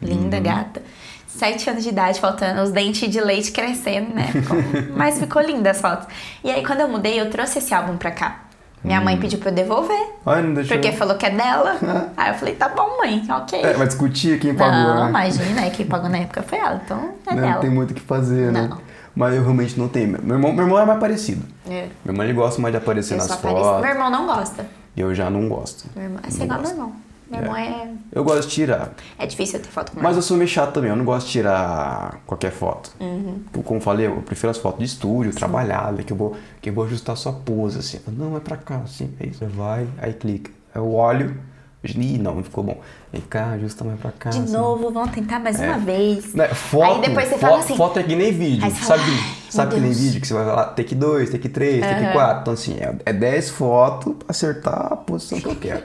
linda, 0.00 0.36
Uhum. 0.36 0.42
gata. 0.44 0.82
Sete 1.26 1.68
anos 1.68 1.82
de 1.82 1.90
idade, 1.90 2.20
faltando 2.20 2.62
os 2.62 2.70
dentes 2.70 3.10
de 3.10 3.20
leite 3.20 3.50
crescendo, 3.52 4.14
né? 4.14 4.28
Ficou- 4.32 4.56
mas 4.96 5.18
ficou 5.18 5.42
linda 5.42 5.70
as 5.72 5.80
fotos. 5.80 6.06
E 6.44 6.50
aí, 6.50 6.64
quando 6.64 6.80
eu 6.80 6.88
mudei, 6.88 7.20
eu 7.20 7.28
trouxe 7.28 7.58
esse 7.58 7.74
álbum 7.74 7.96
pra 7.96 8.10
cá. 8.12 8.40
Minha 8.84 9.00
Hum. 9.00 9.04
mãe 9.04 9.16
pediu 9.18 9.38
pra 9.38 9.50
eu 9.50 9.54
devolver, 9.54 10.00
Ai, 10.24 10.40
não 10.42 10.54
deixou. 10.54 10.76
porque 10.76 10.92
falou 10.92 11.16
que 11.16 11.26
é 11.26 11.30
dela. 11.30 11.76
aí 12.16 12.30
eu 12.30 12.34
falei, 12.34 12.54
tá 12.54 12.68
bom, 12.68 12.96
mãe, 12.98 13.24
ok. 13.28 13.60
É, 13.62 13.72
vai 13.74 13.86
discutir 13.86 14.38
quem 14.38 14.54
pagou, 14.54 14.72
não, 14.94 15.04
né? 15.04 15.08
imagina, 15.10 15.66
é 15.66 15.70
quem 15.70 15.84
pagou 15.86 16.08
na 16.08 16.18
época 16.18 16.42
foi 16.42 16.58
ela, 16.58 16.80
então 16.84 17.10
é 17.26 17.34
Não 17.34 17.42
dela. 17.42 17.60
tem 17.60 17.70
muito 17.70 17.90
o 17.90 17.94
que 17.94 18.00
fazer, 18.00 18.52
né? 18.52 18.68
Não. 18.70 18.78
Mas 19.16 19.34
eu 19.34 19.42
realmente 19.42 19.76
não 19.78 19.88
tenho. 19.88 20.16
Meu 20.22 20.36
irmão, 20.36 20.52
meu 20.52 20.64
irmão 20.64 20.78
é 20.78 20.84
mais 20.84 21.00
parecido. 21.00 21.44
É. 21.68 21.88
Meu 22.04 22.12
irmão 22.12 22.24
ele 22.24 22.32
gosta 22.34 22.62
mais 22.62 22.72
de 22.72 22.78
aparecer 22.78 23.14
Eu 23.14 23.18
nas 23.18 23.34
fotos. 23.34 23.80
Meu 23.82 23.90
irmão 23.90 24.10
não 24.10 24.26
gosta. 24.26 24.64
E 24.96 25.00
eu 25.00 25.12
já 25.12 25.28
não 25.28 25.48
gosto. 25.48 25.86
Meu 25.96 26.04
irmão, 26.04 26.20
é 26.22 26.32
Não 26.38 26.44
igual 26.44 26.60
meu 26.60 26.70
irmão. 26.70 26.92
Meu 27.30 27.40
irmão 27.40 27.56
é. 27.56 27.88
Eu 28.10 28.24
gosto 28.24 28.48
de 28.48 28.54
tirar. 28.54 28.92
É 29.18 29.26
difícil 29.26 29.58
eu 29.58 29.64
ter 29.64 29.70
foto 29.70 29.92
com 29.92 30.00
Mas 30.00 30.16
eu 30.16 30.22
sou 30.22 30.36
meio 30.36 30.48
chato 30.48 30.72
também, 30.72 30.90
eu 30.90 30.96
não 30.96 31.04
gosto 31.04 31.26
de 31.26 31.32
tirar 31.32 32.20
qualquer 32.26 32.50
foto. 32.50 32.90
Uhum. 32.98 33.42
Como 33.64 33.80
falei, 33.80 34.06
eu 34.06 34.16
prefiro 34.22 34.50
as 34.50 34.58
fotos 34.58 34.78
de 34.80 34.86
estúdio, 34.86 35.34
trabalhada, 35.34 36.02
que 36.02 36.12
eu 36.12 36.16
vou, 36.16 36.36
que 36.60 36.70
eu 36.70 36.74
vou 36.74 36.84
ajustar 36.84 37.16
sua 37.16 37.32
pose, 37.32 37.78
assim. 37.78 38.00
Não, 38.08 38.36
é 38.36 38.40
pra 38.40 38.56
cá, 38.56 38.78
assim, 38.84 39.12
aí 39.20 39.32
você 39.32 39.44
vai, 39.46 39.86
aí 39.98 40.14
clica. 40.14 40.50
Aí 40.74 40.80
eu 40.80 40.92
olho, 40.94 41.36
ih, 41.84 42.18
não, 42.18 42.36
não 42.36 42.42
ficou 42.42 42.64
bom. 42.64 42.80
Vem 43.12 43.22
cá, 43.22 43.50
ajusta 43.50 43.84
mais 43.84 44.00
pra 44.00 44.10
cá. 44.10 44.30
De 44.30 44.38
assim. 44.38 44.52
novo, 44.52 44.90
vamos 44.90 45.10
tentar 45.12 45.38
mais 45.38 45.58
uma 45.60 45.78
vez. 45.78 46.34
Né, 46.34 46.48
Foto, 46.48 46.94
Aí 46.94 47.08
depois 47.08 47.28
você 47.28 47.38
fala 47.38 47.58
assim. 47.58 47.76
Foto 47.76 47.98
é 47.98 48.02
que 48.02 48.16
nem 48.16 48.32
vídeo. 48.32 48.64
Aí 48.64 48.70
você 48.70 48.84
fala, 48.84 48.98
sabe 48.98 49.10
"Ai, 49.12 49.34
sabe 49.50 49.74
que 49.74 49.80
nem 49.80 49.90
Deus." 49.90 50.02
vídeo 50.02 50.20
que 50.20 50.26
você 50.26 50.34
vai 50.34 50.44
falar 50.44 50.64
take 50.68 50.94
2, 50.94 51.30
take 51.30 51.48
3, 51.48 51.80
take 51.80 52.04
Aham. 52.04 52.12
4. 52.12 52.40
Então, 52.40 52.54
assim, 52.54 52.76
é, 52.80 52.94
é 53.06 53.12
10 53.12 53.50
fotos 53.50 54.14
pra 54.14 54.26
acertar 54.30 54.92
a 54.92 54.96
posição 54.96 55.40
que 55.40 55.46
eu 55.46 55.56
quero. 55.56 55.84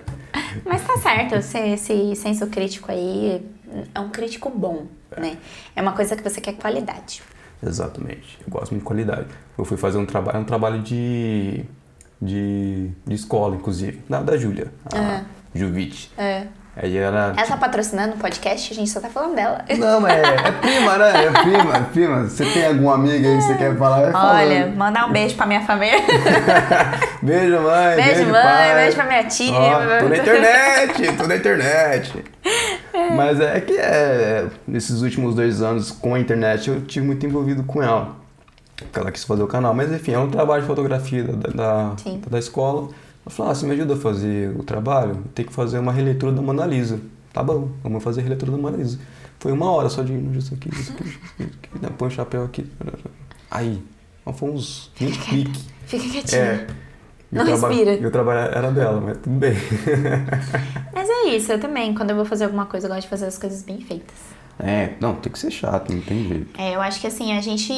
Mas 0.65 0.85
tá 0.85 0.97
certo, 0.97 1.35
esse, 1.35 1.57
esse 1.57 2.15
senso 2.15 2.47
crítico 2.47 2.91
aí 2.91 3.45
é 3.93 3.99
um 3.99 4.09
crítico 4.09 4.49
bom, 4.49 4.87
né? 5.17 5.37
É 5.75 5.81
uma 5.81 5.93
coisa 5.93 6.15
que 6.15 6.23
você 6.23 6.41
quer 6.41 6.53
qualidade. 6.53 7.21
Exatamente. 7.65 8.39
Eu 8.45 8.51
gosto 8.51 8.71
muito 8.71 8.81
de 8.81 8.87
qualidade. 8.87 9.27
Eu 9.57 9.65
fui 9.65 9.77
fazer 9.77 9.97
um 9.97 10.05
trabalho, 10.05 10.39
um 10.39 10.43
trabalho 10.43 10.81
de, 10.81 11.63
de, 12.21 12.89
de 13.05 13.13
escola, 13.15 13.55
inclusive, 13.55 14.01
da, 14.09 14.21
da 14.21 14.37
Júlia, 14.37 14.71
a 14.85 15.23
Juvite. 15.53 16.11
É. 16.17 16.47
Aí 16.75 16.97
era. 16.97 17.33
Ela 17.37 17.45
tá 17.45 17.55
patrocinando 17.55 18.15
o 18.15 18.17
podcast, 18.17 18.73
a 18.73 18.75
gente 18.75 18.89
só 18.89 18.99
tá 18.99 19.07
falando 19.07 19.35
dela. 19.35 19.63
Não, 19.77 20.01
mas 20.01 20.13
é, 20.13 20.47
é 20.47 20.51
prima, 20.53 20.97
né? 20.97 21.25
É 21.25 21.31
prima, 21.31 21.77
é 21.77 21.79
prima. 21.81 22.23
Você 22.23 22.45
tem 22.45 22.65
alguma 22.65 22.95
amiga 22.95 23.27
aí 23.29 23.37
que 23.37 23.43
você 23.43 23.53
quer 23.55 23.77
falar? 23.77 24.11
Vai 24.11 24.45
Olha, 24.47 24.67
mandar 24.75 25.05
um 25.07 25.11
beijo 25.11 25.35
pra 25.35 25.45
minha 25.45 25.61
família. 25.61 25.99
Beijo, 27.21 27.61
mãe. 27.61 27.95
Beijo, 27.95 28.25
mãe, 28.25 28.43
pai. 28.43 28.75
beijo 28.75 28.95
pra 28.97 29.05
minha 29.05 29.23
tia. 29.23 29.53
Ó, 29.53 29.99
tô 29.99 30.09
na 30.09 30.17
internet, 30.17 31.13
tô 31.15 31.27
na 31.27 31.35
internet. 31.37 32.25
Mas 33.15 33.39
é 33.39 33.61
que 33.61 33.77
é, 33.77 34.47
nesses 34.67 35.01
últimos 35.01 35.35
dois 35.35 35.61
anos 35.61 35.89
com 35.91 36.15
a 36.15 36.19
internet 36.19 36.69
eu 36.69 36.81
tive 36.81 37.05
muito 37.05 37.25
envolvido 37.25 37.63
com 37.63 37.81
ela. 37.81 38.15
Porque 38.75 38.99
ela 38.99 39.11
quis 39.11 39.23
fazer 39.23 39.43
o 39.43 39.47
canal. 39.47 39.73
Mas 39.73 39.91
enfim, 39.91 40.13
é 40.13 40.19
um 40.19 40.29
trabalho 40.29 40.63
de 40.63 40.67
fotografia 40.67 41.23
da, 41.23 41.49
da, 41.49 41.93
Sim. 41.97 42.21
da 42.27 42.39
escola. 42.39 42.89
Ela 43.25 43.35
falou, 43.35 43.51
ah, 43.51 43.55
você 43.55 43.65
me 43.65 43.73
ajuda 43.73 43.93
a 43.93 43.97
fazer 43.97 44.55
o 44.57 44.63
trabalho? 44.63 45.23
Tem 45.33 45.45
que 45.45 45.53
fazer 45.53 45.79
uma 45.79 45.91
releitura 45.91 46.31
da 46.31 46.41
Mona 46.41 46.65
Lisa. 46.65 46.99
Tá 47.31 47.41
bom, 47.41 47.69
vamos 47.81 48.03
fazer 48.03 48.19
a 48.21 48.23
releitura 48.23 48.51
da 48.51 48.57
Mona 48.57 48.77
Lisa. 48.77 48.99
Foi 49.39 49.51
uma 49.51 49.71
hora 49.71 49.89
só 49.89 50.03
de 50.03 50.13
isso 50.13 50.53
aqui, 50.53 50.69
isso 50.69 50.91
aqui, 50.93 51.09
isso 51.09 51.23
aqui, 51.33 51.43
isso 51.43 51.57
aqui. 51.63 51.81
Não, 51.81 51.89
põe 51.89 52.07
o 52.07 52.11
chapéu 52.11 52.43
aqui. 52.43 52.69
Aí, 53.49 53.83
foi 54.33 54.49
uns 54.49 54.91
20 54.95 55.19
cliques. 55.19 55.65
Fica 55.85 56.09
quietinho. 56.09 56.41
É. 56.41 56.67
Não 57.31 57.45
respira. 57.45 57.97
Meu 57.99 58.11
trabalho 58.11 58.55
era 58.55 58.71
dela, 58.71 59.01
mas 59.01 59.17
tudo 59.17 59.37
bem. 59.37 59.53
Mas 60.93 61.09
é 61.09 61.35
isso, 61.35 61.51
eu 61.51 61.59
também. 61.59 61.93
Quando 61.93 62.11
eu 62.11 62.15
vou 62.15 62.25
fazer 62.25 62.43
alguma 62.43 62.65
coisa, 62.65 62.87
eu 62.87 62.89
gosto 62.89 63.03
de 63.03 63.09
fazer 63.09 63.25
as 63.25 63.37
coisas 63.37 63.63
bem 63.63 63.81
feitas. 63.81 64.15
É, 64.59 64.93
não, 64.99 65.15
tem 65.15 65.31
que 65.31 65.39
ser 65.39 65.51
chato, 65.51 65.91
não 65.91 66.01
tem 66.01 66.27
jeito. 66.27 66.61
É, 66.61 66.75
eu 66.75 66.81
acho 66.81 67.01
que 67.01 67.07
assim, 67.07 67.35
a 67.35 67.41
gente 67.41 67.73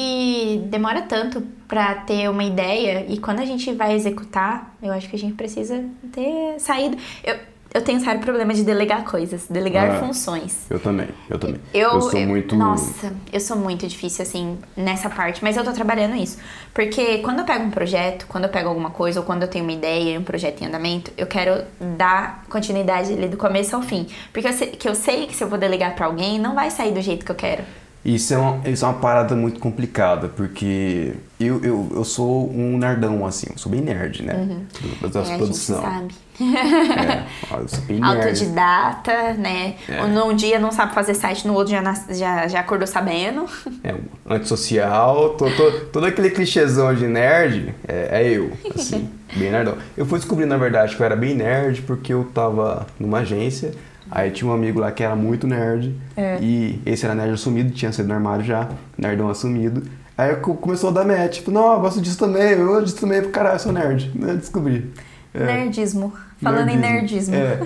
demora 0.66 1.02
tanto 1.02 1.40
pra 1.66 1.94
ter 1.94 2.28
uma 2.28 2.44
ideia 2.44 3.04
e 3.08 3.18
quando 3.18 3.40
a 3.40 3.44
gente 3.44 3.72
vai 3.72 3.94
executar, 3.94 4.74
eu 4.82 4.92
acho 4.92 5.08
que 5.08 5.16
a 5.16 5.18
gente 5.18 5.34
precisa 5.34 5.84
ter 6.12 6.58
saído. 6.58 6.96
Eu, 7.24 7.38
eu 7.76 7.82
tenho 7.82 8.00
sério 8.00 8.20
problema 8.20 8.54
de 8.54 8.62
delegar 8.64 9.04
coisas, 9.04 9.46
delegar 9.50 9.90
Ah. 9.90 9.98
funções. 10.00 10.66
Eu 10.70 10.80
também, 10.80 11.08
eu 11.28 11.38
também. 11.38 11.60
Eu, 11.74 12.00
sou 12.00 12.18
eu- 12.18 12.26
muito. 12.26 12.56
Nossa, 12.56 13.12
eu 13.32 13.38
sou 13.40 13.56
muito 13.56 13.86
difícil, 13.86 14.22
assim, 14.22 14.58
nessa 14.76 15.10
parte, 15.10 15.42
mas 15.44 15.56
eu 15.56 15.64
tô 15.64 15.72
trabalhando 15.72 16.16
isso. 16.16 16.38
Porque 16.72 17.18
quando 17.18 17.40
eu 17.40 17.44
pego 17.44 17.64
um 17.64 17.70
projeto, 17.70 18.26
quando 18.28 18.44
eu 18.44 18.50
pego 18.50 18.68
alguma 18.68 18.90
coisa, 18.90 19.20
ou 19.20 19.26
quando 19.26 19.42
eu 19.42 19.48
tenho 19.48 19.64
uma 19.64 19.72
ideia 19.72 20.14
e 20.14 20.18
um 20.18 20.22
projeto 20.24 20.62
em 20.62 20.66
andamento, 20.66 21.10
eu 21.18 21.26
quero 21.26 21.64
dar 21.98 22.44
continuidade 22.48 23.12
ali 23.12 23.28
do 23.28 23.36
começo 23.36 23.76
ao 23.76 23.82
fim. 23.82 24.06
Porque 24.32 24.48
eu 24.48 24.52
sei, 24.52 24.68
que 24.68 24.88
eu 24.88 24.94
sei 24.94 25.26
que 25.26 25.34
se 25.36 25.44
eu 25.44 25.48
vou 25.48 25.58
delegar 25.58 25.94
pra 25.94 26.06
alguém, 26.06 26.38
não 26.38 26.54
vai 26.54 26.70
sair 26.70 26.92
do 26.92 27.00
jeito 27.02 27.24
que 27.24 27.30
eu 27.30 27.36
quero. 27.36 27.62
Isso 28.08 28.32
é, 28.32 28.38
uma, 28.38 28.68
isso 28.68 28.84
é 28.84 28.88
uma 28.88 28.98
parada 29.00 29.34
muito 29.34 29.58
complicada, 29.58 30.28
porque 30.28 31.14
eu, 31.40 31.60
eu, 31.64 31.88
eu 31.92 32.04
sou 32.04 32.48
um 32.54 32.78
nerdão, 32.78 33.26
assim, 33.26 33.48
eu 33.50 33.58
sou 33.58 33.70
bem 33.72 33.80
nerd, 33.80 34.22
né? 34.22 34.60
Das 35.02 35.16
É, 35.16 35.18
a 35.18 35.24
gente 35.24 35.38
produção. 35.38 35.82
sabe. 35.82 36.14
É, 36.40 37.60
eu 37.62 37.68
sou 37.68 37.80
bem 37.80 37.98
nerd. 37.98 38.16
Autodidata, 38.18 39.32
né? 39.34 39.74
É. 39.88 40.06
Num 40.06 40.34
dia 40.36 40.58
não 40.60 40.70
sabe 40.70 40.94
fazer 40.94 41.14
site, 41.14 41.48
no 41.48 41.54
outro 41.54 41.72
já, 41.72 41.82
já, 42.10 42.46
já 42.46 42.60
acordou 42.60 42.86
sabendo. 42.86 43.46
É, 43.82 43.92
um 43.92 43.98
antissocial, 44.34 45.30
tô, 45.30 45.50
tô- 45.50 45.72
todo 45.92 46.06
aquele 46.06 46.30
clichêzão 46.30 46.94
de 46.94 47.08
nerd 47.08 47.74
é, 47.88 48.22
é 48.22 48.28
eu, 48.30 48.52
assim, 48.72 49.10
bem 49.34 49.50
nerdão. 49.50 49.76
Eu 49.96 50.06
fui 50.06 50.20
descobrir, 50.20 50.46
na 50.46 50.56
verdade, 50.56 50.94
que 50.94 51.02
eu 51.02 51.06
era 51.06 51.16
bem 51.16 51.34
nerd 51.34 51.82
porque 51.82 52.12
eu 52.14 52.22
tava 52.32 52.86
numa 53.00 53.18
agência, 53.18 53.72
aí 54.10 54.30
tinha 54.30 54.50
um 54.50 54.54
amigo 54.54 54.78
lá 54.80 54.90
que 54.92 55.02
era 55.02 55.14
muito 55.16 55.46
nerd, 55.46 55.94
É. 56.16 56.38
e 56.40 56.80
esse 56.86 57.04
era 57.04 57.14
nerd 57.14 57.32
assumido, 57.34 57.70
tinha 57.72 57.92
sido 57.92 58.08
no 58.08 58.14
armário 58.14 58.44
já, 58.44 58.68
nerdão 58.96 59.28
assumido. 59.28 59.82
Aí 60.18 60.30
eu 60.30 60.36
co- 60.38 60.54
começou 60.54 60.90
a 60.90 60.92
dar 60.92 61.04
match, 61.04 61.34
tipo, 61.36 61.50
não, 61.50 61.74
eu 61.74 61.80
gosto 61.80 62.00
disso 62.00 62.18
também, 62.18 62.52
eu 62.52 62.66
gosto 62.66 62.84
disso 62.86 63.00
também, 63.00 63.22
caralho, 63.30 63.56
eu 63.56 63.58
sou 63.60 63.72
nerd, 63.72 64.10
né? 64.14 64.34
descobri. 64.34 64.90
É. 65.34 65.44
Nerdismo. 65.44 66.12
Falando 66.42 66.68
em 66.70 66.76
nerdismo. 66.78 67.34
É. 67.34 67.58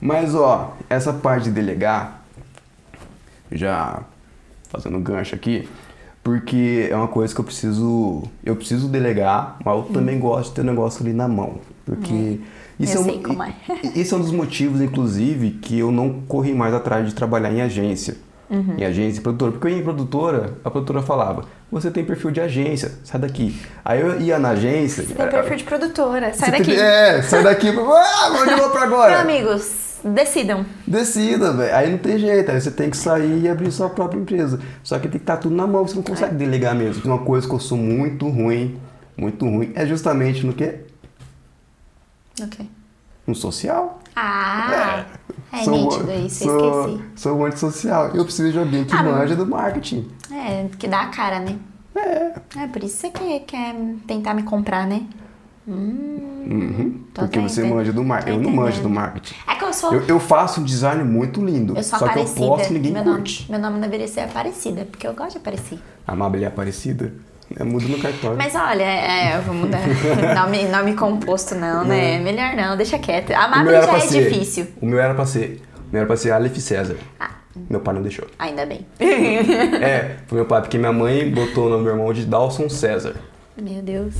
Mas, 0.00 0.34
ó, 0.34 0.74
essa 0.88 1.12
parte 1.12 1.44
de 1.44 1.50
delegar, 1.50 2.22
já 3.50 4.00
fazendo 4.70 4.96
um 4.98 5.02
gancho 5.02 5.34
aqui, 5.34 5.68
porque 6.22 6.88
é 6.90 6.96
uma 6.96 7.08
coisa 7.08 7.34
que 7.34 7.40
eu 7.40 7.44
preciso, 7.44 8.22
eu 8.44 8.54
preciso 8.56 8.88
delegar, 8.88 9.56
mas 9.64 9.74
eu 9.76 9.82
também 9.84 10.18
gosto 10.18 10.50
de 10.50 10.54
ter 10.56 10.60
o 10.60 10.64
negócio 10.64 11.02
ali 11.02 11.12
na 11.14 11.26
mão, 11.26 11.58
porque 11.86 12.40
isso 12.78 12.94
Eu 12.96 12.98
é, 12.98 13.00
um- 13.00 13.04
sei 13.04 13.18
como 13.22 13.42
é. 13.42 13.52
e- 13.94 14.00
isso 14.00 14.14
é 14.14 14.18
um 14.18 14.20
dos 14.20 14.32
motivos, 14.32 14.80
inclusive, 14.80 15.50
que 15.62 15.78
eu 15.78 15.90
não 15.90 16.20
corri 16.26 16.54
mais 16.54 16.72
atrás 16.74 17.06
de 17.06 17.14
trabalhar 17.14 17.52
em 17.52 17.60
agência. 17.62 18.16
Uhum. 18.50 18.76
Em 18.78 18.84
agência 18.84 19.18
e 19.18 19.22
produtora. 19.22 19.52
Porque 19.52 19.66
eu 19.66 19.70
ia 19.72 19.78
em 19.78 19.82
produtora, 19.82 20.54
a 20.64 20.70
produtora 20.70 21.02
falava, 21.02 21.44
você 21.70 21.90
tem 21.90 22.02
perfil 22.02 22.30
de 22.30 22.40
agência, 22.40 22.92
sai 23.04 23.20
daqui. 23.20 23.54
Aí 23.84 24.00
eu 24.00 24.18
ia 24.22 24.38
na 24.38 24.50
agência. 24.50 25.02
Você 25.04 25.12
tem 25.12 25.28
perfil 25.28 25.56
de 25.56 25.64
produtora. 25.64 26.32
Sai 26.32 26.50
daqui. 26.52 26.64
tem- 26.74 26.78
É, 26.80 27.20
sai 27.20 27.42
daqui. 27.42 27.68
Ah, 27.68 28.32
onde 28.40 28.52
eu 28.52 28.56
vou 28.56 28.70
pra 28.70 28.84
agora? 28.84 29.10
Meu 29.10 29.20
amigos, 29.20 29.98
decidam. 30.02 30.64
Decida, 30.86 31.52
velho. 31.52 31.76
Aí 31.76 31.90
não 31.90 31.98
tem 31.98 32.18
jeito, 32.18 32.50
aí 32.50 32.58
você 32.58 32.70
tem 32.70 32.88
que 32.88 32.96
sair 32.96 33.42
e 33.42 33.48
abrir 33.50 33.70
sua 33.70 33.90
própria 33.90 34.18
empresa. 34.18 34.58
Só 34.82 34.96
que 34.98 35.02
tem 35.08 35.12
que 35.12 35.16
estar 35.18 35.36
tudo 35.36 35.54
na 35.54 35.66
mão, 35.66 35.86
você 35.86 35.94
não 35.96 36.02
consegue 36.02 36.34
delegar 36.34 36.74
mesmo. 36.74 37.02
Uma 37.04 37.18
coisa 37.18 37.46
que 37.46 37.52
eu 37.54 37.60
sou 37.60 37.76
muito 37.76 38.26
ruim, 38.30 38.78
muito 39.14 39.44
ruim, 39.44 39.72
é 39.74 39.84
justamente 39.84 40.46
no 40.46 40.54
quê? 40.54 40.86
Ok. 42.42 42.68
No 43.26 43.34
social. 43.34 44.00
Ah, 44.16 45.04
é, 45.52 45.64
Sou- 45.64 45.74
nítido 45.74 46.12
isso, 46.26 46.44
eu 46.44 46.58
sou, 46.60 46.88
esqueci. 46.88 47.04
Sou 47.16 47.36
muito 47.36 47.58
social. 47.58 48.08
Eu 48.14 48.24
preciso 48.24 48.52
de 48.52 48.58
alguém 48.58 48.84
que 48.84 48.94
Ah, 48.94 49.02
manja 49.02 49.36
do 49.36 49.46
marketing. 49.46 50.08
É, 50.32 50.66
que 50.78 50.88
dá 50.88 51.02
a 51.02 51.06
cara, 51.08 51.38
né? 51.40 51.56
É, 52.56 52.66
por 52.66 52.82
isso 52.82 52.96
você 52.96 53.10
quer, 53.10 53.40
quer 53.40 53.74
tentar 54.06 54.32
me 54.34 54.42
comprar, 54.44 54.86
né? 54.86 55.02
Uhum. 55.66 57.04
Tô 57.12 57.22
Porque 57.22 57.38
você 57.40 57.60
entendendo. 57.60 57.76
manja 57.76 57.92
do 57.92 58.02
marketing. 58.04 58.36
Eu 58.36 58.42
não 58.42 58.50
manjo 58.50 58.80
do 58.82 58.88
marketing. 58.88 59.34
É 59.46 59.54
que 59.54 59.64
eu 59.64 59.72
sou. 59.72 59.92
Eu, 59.92 60.00
eu 60.06 60.20
faço 60.20 60.60
um 60.60 60.64
design 60.64 61.04
muito 61.04 61.44
lindo. 61.44 61.76
eu 61.76 61.82
sou 61.82 61.98
só 61.98 62.08
que 62.08 62.18
eu 62.18 62.22
aparecida. 62.22 62.70
e 62.70 62.72
ninguém 62.72 62.92
meu, 62.92 63.04
curte. 63.04 63.50
nome, 63.50 63.60
meu 63.62 63.70
nome 63.70 63.82
deveria 63.82 64.08
ser 64.08 64.20
Aparecida, 64.20 64.86
porque 64.86 65.06
eu 65.06 65.14
gosto 65.14 65.32
de 65.32 65.38
aparecer. 65.38 65.78
Amável 66.06 66.40
e 66.40 66.46
Aparecida. 66.46 67.12
É, 67.56 67.64
muda 67.64 67.86
no 67.88 67.98
cartório. 67.98 68.36
Mas 68.36 68.54
olha, 68.54 68.82
é, 68.82 69.36
eu 69.36 69.42
vou 69.42 69.54
mudar. 69.54 69.80
nome, 70.34 70.64
nome 70.64 70.94
composto 70.94 71.54
não, 71.54 71.84
né? 71.84 72.18
Melhor 72.18 72.54
não, 72.54 72.76
deixa 72.76 72.98
quieto. 72.98 73.32
O 73.32 73.62
meu 73.64 73.74
era 73.74 73.86
já 73.86 73.96
é 73.96 74.00
ser- 74.00 74.30
difícil. 74.30 74.66
O 74.80 74.86
meu 74.86 75.00
era 75.00 75.14
pra 75.14 75.24
ser. 75.24 75.62
O 75.88 75.92
meu 75.92 76.00
era 76.00 76.06
pra 76.06 76.16
ser 76.16 76.30
Aleph 76.32 76.56
César. 76.58 76.96
Ah. 77.18 77.30
Meu 77.68 77.80
pai 77.80 77.94
não 77.94 78.02
deixou. 78.02 78.26
Ainda 78.38 78.64
bem. 78.66 78.86
é, 79.00 80.16
foi 80.26 80.36
meu 80.36 80.46
pai, 80.46 80.60
porque 80.60 80.78
minha 80.78 80.92
mãe 80.92 81.28
botou 81.30 81.66
o 81.66 81.70
nome 81.70 81.82
do 81.82 81.84
meu 81.86 81.94
irmão 81.94 82.12
de 82.12 82.24
Dawson 82.24 82.68
César. 82.68 83.14
Meu 83.60 83.82
Deus. 83.82 84.14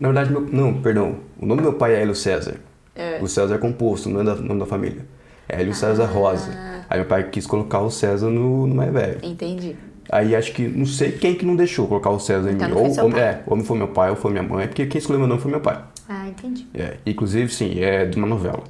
Na 0.00 0.08
verdade, 0.08 0.30
meu, 0.32 0.40
não, 0.40 0.74
perdão. 0.80 1.16
O 1.38 1.46
nome 1.46 1.60
do 1.62 1.70
meu 1.70 1.78
pai 1.78 1.94
é 1.94 2.02
Hélio 2.02 2.14
César. 2.14 2.56
É. 2.94 3.18
O 3.20 3.28
César 3.28 3.54
é 3.54 3.58
composto, 3.58 4.08
não 4.08 4.20
é 4.20 4.24
da, 4.24 4.34
nome 4.34 4.60
da 4.60 4.66
família. 4.66 5.06
É 5.48 5.60
Hélio 5.60 5.74
César 5.74 6.06
Rosa. 6.06 6.50
Aí 6.88 6.98
meu 6.98 7.06
pai 7.08 7.24
quis 7.24 7.46
colocar 7.46 7.80
o 7.80 7.90
César 7.90 8.28
no, 8.28 8.66
no 8.66 8.74
mais 8.74 8.92
velho. 8.92 9.18
Entendi. 9.22 9.76
Aí 10.10 10.34
acho 10.36 10.52
que, 10.52 10.62
não 10.68 10.86
sei 10.86 11.12
quem 11.12 11.34
que 11.34 11.44
não 11.46 11.56
deixou 11.56 11.86
colocar 11.86 12.10
o 12.10 12.18
César 12.20 12.50
em 12.50 12.54
Então 12.54 12.68
mim. 12.68 12.74
não 12.74 12.94
foi 12.94 13.04
Ou, 13.04 13.10
ou- 13.10 13.18
é, 13.18 13.42
ou 13.46 13.56
foi 13.60 13.78
meu 13.78 13.88
pai 13.88 14.10
ou 14.10 14.16
foi 14.16 14.30
minha 14.30 14.42
mãe, 14.42 14.66
porque 14.66 14.86
quem 14.86 14.98
escolheu 14.98 15.18
meu 15.20 15.28
nome 15.28 15.40
foi 15.40 15.50
meu 15.50 15.60
pai. 15.60 15.78
Ah, 16.08 16.28
entendi. 16.28 16.66
É, 16.74 16.96
inclusive, 17.06 17.52
sim, 17.52 17.80
é 17.80 18.04
de 18.04 18.16
uma 18.18 18.26
novela. 18.26 18.62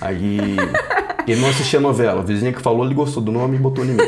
Aí 0.00 0.38
ele 1.26 1.40
não 1.40 1.48
assistia 1.48 1.78
a 1.78 1.82
novela, 1.82 2.20
a 2.20 2.24
vizinha 2.24 2.52
que 2.52 2.60
falou, 2.60 2.84
ele 2.84 2.94
gostou 2.94 3.22
do 3.22 3.30
nome 3.30 3.56
e 3.56 3.58
botou 3.60 3.84
em 3.84 3.88
mim. 3.88 3.98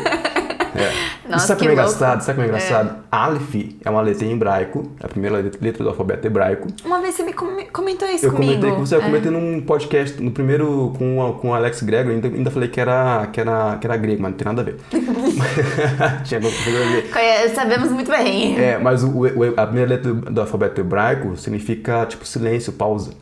É. 0.75 0.93
Nossa, 1.29 1.47
sabe 1.49 1.59
como 1.61 1.71
é 1.71 1.73
engraçado? 1.75 2.21
Sabe 2.23 2.37
como 2.37 2.45
é 2.45 2.49
engraçado? 2.49 2.97
Aleph 3.11 3.55
é 3.85 3.91
uma 3.91 4.01
letra 4.03 4.25
em 4.27 4.33
hebraico, 4.33 4.91
é 5.01 5.07
a 5.07 5.09
primeira 5.09 5.37
letra 5.37 5.85
do 5.85 5.89
alfabeto 5.89 6.27
hebraico. 6.27 6.69
Uma 6.85 7.01
vez 7.01 7.15
você 7.15 7.23
me 7.23 7.33
come- 7.33 7.67
comentou 7.67 8.09
isso 8.09 8.27
Eu 8.27 8.33
comigo. 8.33 8.53
comentei 8.55 8.71
com 8.73 8.87
você, 8.87 8.95
eu 8.97 9.01
É. 9.01 9.05
comentei 9.05 9.31
num 9.31 9.61
podcast, 9.63 10.21
no 10.23 10.31
primeiro 10.31 10.93
com, 10.99 11.39
com 11.41 11.51
o 11.51 11.55
Alex 11.55 11.83
Gregor, 11.83 12.13
ainda, 12.13 12.29
ainda 12.29 12.51
falei 12.51 12.69
que 12.69 12.81
era, 12.81 13.27
que, 13.33 13.41
era, 13.41 13.77
que 13.81 13.87
era 13.87 13.97
grego, 13.97 14.23
mas 14.23 14.31
não 14.33 14.39
tem 14.39 14.45
nada 14.47 14.63
a 14.63 14.65
ver. 14.65 14.77
Tinha 16.25 16.41
a 16.41 16.43
ver. 16.43 17.51
Sabemos 17.55 17.91
muito 17.91 18.11
bem. 18.11 18.59
É, 18.59 18.79
mas 18.79 19.03
o, 19.05 19.09
o- 19.11 19.55
a 19.57 19.67
primeira 19.67 19.91
letra 19.91 20.13
do, 20.13 20.41
alfabeto 20.41 20.81
hebraico 20.81 21.37
significa, 21.37 22.07
tipo, 22.07 22.27
silêncio, 22.27 22.73
pausa. 22.73 23.13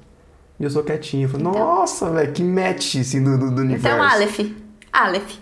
E 0.58 0.64
eu 0.64 0.70
sou 0.70 0.82
quietinho. 0.82 1.24
Eu 1.24 1.28
falei, 1.30 1.46
nossa, 1.46 2.10
velho, 2.10 2.32
que 2.32 2.42
match, 2.42 2.96
assim, 2.96 3.22
do, 3.24 3.38
do, 3.38 3.50
do 3.50 3.62
universo. 3.62 3.88
Então, 3.96 4.02
Aleph. 4.02 4.40
Aleph. 4.92 5.38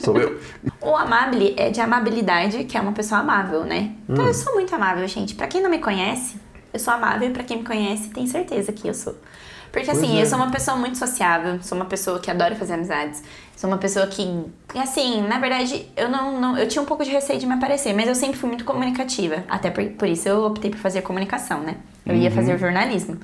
Sou 0.00 0.18
eu. 0.20 0.40
O 0.80 0.94
amable 0.96 1.54
é 1.56 1.70
de 1.70 1.80
amabilidade, 1.80 2.64
que 2.64 2.76
é 2.76 2.80
uma 2.80 2.92
pessoa 2.92 3.20
amável, 3.20 3.64
né? 3.64 3.92
Então 4.08 4.24
Hum. 4.24 4.28
eu 4.28 4.34
sou 4.34 4.54
muito 4.54 4.74
amável, 4.74 5.06
gente. 5.08 5.34
Pra 5.34 5.46
quem 5.46 5.60
não 5.62 5.70
me 5.70 5.78
conhece, 5.78 6.36
eu 6.72 6.78
sou 6.78 6.92
amável 6.94 7.28
e 7.28 7.32
pra 7.32 7.42
quem 7.44 7.58
me 7.58 7.64
conhece, 7.64 8.10
tem 8.10 8.26
certeza 8.26 8.72
que 8.72 8.86
eu 8.88 8.94
sou. 8.94 9.16
Porque 9.72 9.90
Pois 9.90 9.98
assim, 10.02 10.18
é. 10.18 10.22
eu 10.22 10.26
sou 10.26 10.38
uma 10.38 10.50
pessoa 10.50 10.76
muito 10.76 10.96
sociável, 10.96 11.62
sou 11.62 11.76
uma 11.76 11.84
pessoa 11.84 12.18
que 12.18 12.30
adora 12.30 12.54
fazer 12.54 12.74
amizades, 12.74 13.22
sou 13.56 13.68
uma 13.68 13.76
pessoa 13.76 14.06
que, 14.06 14.26
assim, 14.74 15.20
na 15.22 15.38
verdade, 15.38 15.86
eu 15.96 16.08
não, 16.08 16.40
não 16.40 16.56
eu 16.56 16.66
tinha 16.66 16.80
um 16.80 16.86
pouco 16.86 17.04
de 17.04 17.10
receio 17.10 17.38
de 17.38 17.46
me 17.46 17.52
aparecer, 17.54 17.92
mas 17.92 18.08
eu 18.08 18.14
sempre 18.14 18.38
fui 18.38 18.48
muito 18.48 18.64
comunicativa. 18.64 19.44
Até 19.48 19.70
por, 19.70 19.84
por 19.90 20.08
isso 20.08 20.26
eu 20.28 20.44
optei 20.46 20.70
por 20.70 20.78
fazer 20.78 21.02
comunicação, 21.02 21.60
né? 21.60 21.76
Eu 22.06 22.14
ia 22.14 22.30
Uhum. 22.30 22.34
fazer 22.34 22.58
jornalismo. 22.58 23.18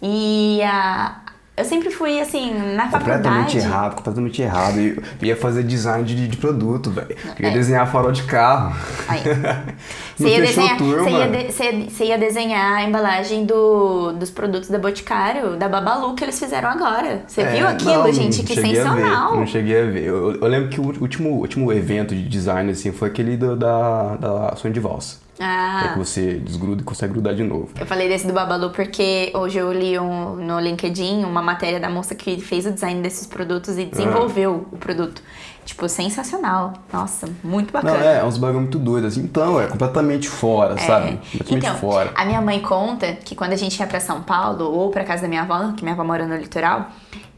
E 0.00 0.60
a 0.62 1.20
eu 1.58 1.64
sempre 1.64 1.90
fui 1.90 2.20
assim, 2.20 2.54
na 2.74 2.88
Completamente 2.88 3.24
faculdade. 3.24 3.58
errado, 3.58 3.94
completamente 3.96 4.42
errado. 4.42 4.78
Eu 4.78 5.02
ia 5.22 5.36
fazer 5.36 5.62
design 5.64 6.04
de, 6.04 6.28
de 6.28 6.36
produto, 6.36 6.90
velho. 6.90 7.14
Eu 7.38 7.44
ia 7.44 7.48
É. 7.50 7.52
desenhar 7.52 7.90
farol 7.90 8.12
de 8.12 8.22
carro. 8.24 8.74
Aí. 9.08 9.20
Você 10.18 10.28
ia, 10.30 10.40
desenhar, 10.40 10.76
turma. 10.76 11.04
você, 11.04 11.10
ia 11.10 11.28
de- 11.28 11.52
você- 11.52 11.86
você 11.90 12.04
ia 12.06 12.18
desenhar 12.18 12.78
a 12.78 12.82
embalagem 12.82 13.46
do, 13.46 14.10
dos 14.12 14.30
produtos 14.30 14.68
da 14.68 14.76
Boticário, 14.76 15.56
da 15.56 15.68
Babalu, 15.68 16.14
que 16.16 16.24
eles 16.24 16.36
fizeram 16.36 16.68
agora. 16.70 17.22
Você 17.26 17.40
É, 17.42 17.52
viu 17.56 17.68
aquilo, 17.68 18.02
não, 18.04 18.12
gente? 18.12 18.42
Que 18.42 18.52
a 18.52 18.56
ver, 18.56 18.68
sensacional. 18.76 19.36
não 19.36 19.46
cheguei 19.46 19.80
a 19.80 19.84
ver. 19.86 20.02
Eu, 20.04 20.32
eu 20.40 20.46
lembro 20.48 20.70
que 20.70 20.80
o 20.80 20.86
último, 21.00 21.30
último 21.30 21.72
evento 21.72 22.16
de 22.16 22.28
design, 22.28 22.72
assim, 22.72 22.90
foi 22.90 23.06
aquele 23.08 23.36
do- 23.36 23.54
da, 23.54 24.16
da 24.16 24.56
sonho 24.56 24.74
de 24.74 24.80
valsa. 24.80 25.18
É 25.40 25.44
Ah, 25.44 25.90
que 25.92 25.98
você 25.98 26.34
desgruda 26.34 26.82
e 26.82 26.84
consegue 26.84 27.12
grudar 27.12 27.34
de 27.34 27.44
novo. 27.44 27.68
eu 27.78 27.86
falei 27.86 28.08
desse 28.08 28.26
do 28.26 28.32
Babalu 28.32 28.70
porque 28.70 29.30
hoje 29.34 29.58
eu 29.58 29.72
li 29.72 29.98
um, 29.98 30.34
no 30.36 30.58
LinkedIn 30.58 31.24
uma 31.24 31.40
matéria 31.40 31.78
da 31.78 31.88
moça 31.88 32.14
que 32.14 32.40
fez 32.40 32.66
o 32.66 32.72
design 32.72 33.00
desses 33.02 33.26
produtos 33.26 33.78
e 33.78 33.84
desenvolveu 33.84 34.66
Ah. 34.70 34.74
o 34.74 34.78
produto. 34.78 35.22
Tipo, 35.68 35.86
sensacional. 35.86 36.72
Nossa, 36.90 37.28
muito 37.44 37.74
Não, 37.74 37.82
bacana. 37.82 38.02
é, 38.02 38.20
é 38.20 38.24
uns 38.24 38.38
bagulho 38.38 38.60
muito 38.62 38.78
doido, 38.78 39.06
assim. 39.06 39.20
Então, 39.20 39.60
é 39.60 39.66
completamente 39.66 40.26
fora, 40.26 40.78
sabe? 40.78 41.18
Completamente 41.30 41.66
Então, 41.66 41.74
fora. 41.76 42.10
a 42.14 42.24
minha 42.24 42.40
mãe 42.40 42.58
conta 42.60 43.12
que 43.12 43.34
quando 43.34 43.52
a 43.52 43.56
gente 43.56 43.78
ia 43.78 43.86
pra 43.86 44.00
São 44.00 44.22
Paulo 44.22 44.64
ou 44.64 44.90
pra 44.90 45.04
casa 45.04 45.22
da 45.22 45.28
minha 45.28 45.42
avó, 45.42 45.72
que 45.76 45.82
minha 45.84 45.92
avó 45.94 46.02
mora 46.04 46.24
no 46.26 46.34
litoral, 46.36 46.86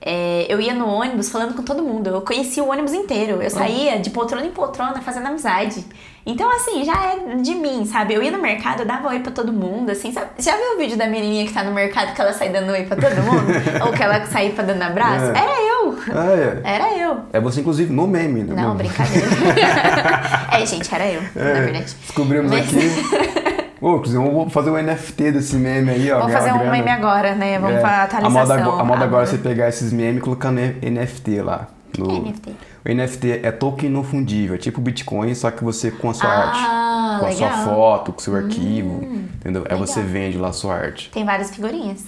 é, 0.01 0.47
eu 0.49 0.61
ia 0.61 0.73
no 0.73 0.87
ônibus 0.88 1.29
falando 1.29 1.55
com 1.57 1.62
todo 1.64 1.83
mundo. 1.83 2.09
Eu 2.09 2.21
conhecia 2.21 2.62
o 2.62 2.71
ônibus 2.71 2.93
inteiro. 2.95 3.43
Eu 3.43 3.51
saía 3.51 3.99
de 3.99 4.11
poltrona 4.11 4.47
em 4.47 4.53
poltrona 4.53 5.01
fazendo 5.03 5.27
amizade. 5.27 5.85
Então, 6.25 6.49
assim, 6.55 6.85
já 6.85 6.93
é 7.12 7.35
de 7.37 7.55
mim, 7.55 7.85
sabe? 7.87 8.14
Eu 8.14 8.23
ia 8.23 8.31
no 8.31 8.38
mercado, 8.40 8.81
eu 8.81 8.87
dava 8.87 9.09
oi 9.09 9.21
pra 9.21 9.33
todo 9.33 9.53
mundo, 9.53 9.90
assim, 9.90 10.12
sabe? 10.12 10.29
Já 10.38 10.53
viu 10.55 10.75
o 10.77 10.79
vídeo 10.79 10.97
da 10.97 11.07
menininha 11.07 11.47
que 11.47 11.53
tá 11.53 11.64
no 11.64 11.73
mercado 11.73 12.14
que 12.14 12.21
ela 12.21 12.33
sai 12.33 12.51
dando 12.51 12.71
oi 12.71 12.85
pra 12.85 12.95
todo 12.97 13.16
mundo? 13.23 13.47
ou 13.87 13.93
que 13.93 14.03
ela 14.03 14.25
sai 14.27 14.51
pra 14.51 14.62
dando 14.62 14.83
abraço? 14.83 15.25
É. 15.25 15.38
Era 15.38 15.62
eu! 15.62 15.99
Ah, 16.14 16.31
é. 16.33 16.61
Era 16.75 16.99
eu. 16.99 17.16
É 17.33 17.40
você, 17.40 17.61
inclusive, 17.61 17.90
no 17.93 18.07
meme. 18.28 18.50
né? 18.50 18.62
Não, 18.62 18.74
brincadeira. 18.76 19.26
é, 20.52 20.66
gente, 20.66 20.94
era 20.94 21.06
eu, 21.06 21.20
É, 21.37 21.54
na 21.54 21.61
verdade. 21.61 21.96
Descobrimos 22.06 22.50
Mas- 22.50 22.68
aqui. 22.68 22.80
Ô, 23.80 23.96
inclusive, 23.96 24.22
vamos 24.22 24.52
fazer 24.52 24.68
um 24.70 24.76
NFT 24.76 25.33
desse 25.33 25.56
meme 25.56 25.90
aí, 25.90 26.12
ó. 26.12 26.18
Vamos 26.18 26.35
fazer 26.35 26.52
um 26.52 26.70
meme 26.70 26.90
agora, 26.90 27.35
né? 27.35 27.59
Vamos 27.59 27.76
É. 27.76 27.80
pra 27.80 27.88
A 27.90 28.02
atualização. 28.04 28.40
moda, 28.42 28.54
agora- 28.54 28.80
a 28.83 28.85
moda 28.85 29.04
agora 29.04 29.22
é 29.22 29.26
você 29.26 29.38
pegar 29.38 29.68
esses 29.70 29.90
memes 29.90 30.18
e 30.18 30.20
colocar 30.20 30.50
no 30.50 30.61
NFT 30.61 31.40
lá. 31.40 31.66
No... 31.98 32.06
que 32.06 32.14
é 32.14 32.20
NFT? 32.20 32.56
O 32.85 32.88
NFT 32.94 33.40
é 33.42 33.50
token 33.50 33.88
não 33.90 34.04
fundível, 34.04 34.54
é 34.54 34.59
tipo 34.59 34.80
Bitcoin, 34.83 35.35
só 35.35 35.50
que 35.50 35.64
você 35.64 35.90
com 35.90 36.11
a 36.11 36.14
sua 36.14 36.28
Ah, 36.30 36.46
arte. 36.46 37.20
Com 37.20 37.26
a 37.26 37.33
sua 37.33 37.46
legal. 37.48 37.61
Hum, 37.61 37.64
foto, 37.64 38.12
com 38.12 38.18
o 38.20 38.22
seu 38.22 38.37
arquivo, 38.37 39.02
entendeu? 39.37 39.62
Aí 39.66 39.72
legal. 39.72 39.87
você 39.87 40.00
vende 40.02 40.37
lá 40.38 40.48
a 40.48 40.52
sua 40.52 40.74
arte. 40.76 41.11
Tem 41.11 41.24
várias 41.24 41.50
figurinhas. 41.50 42.04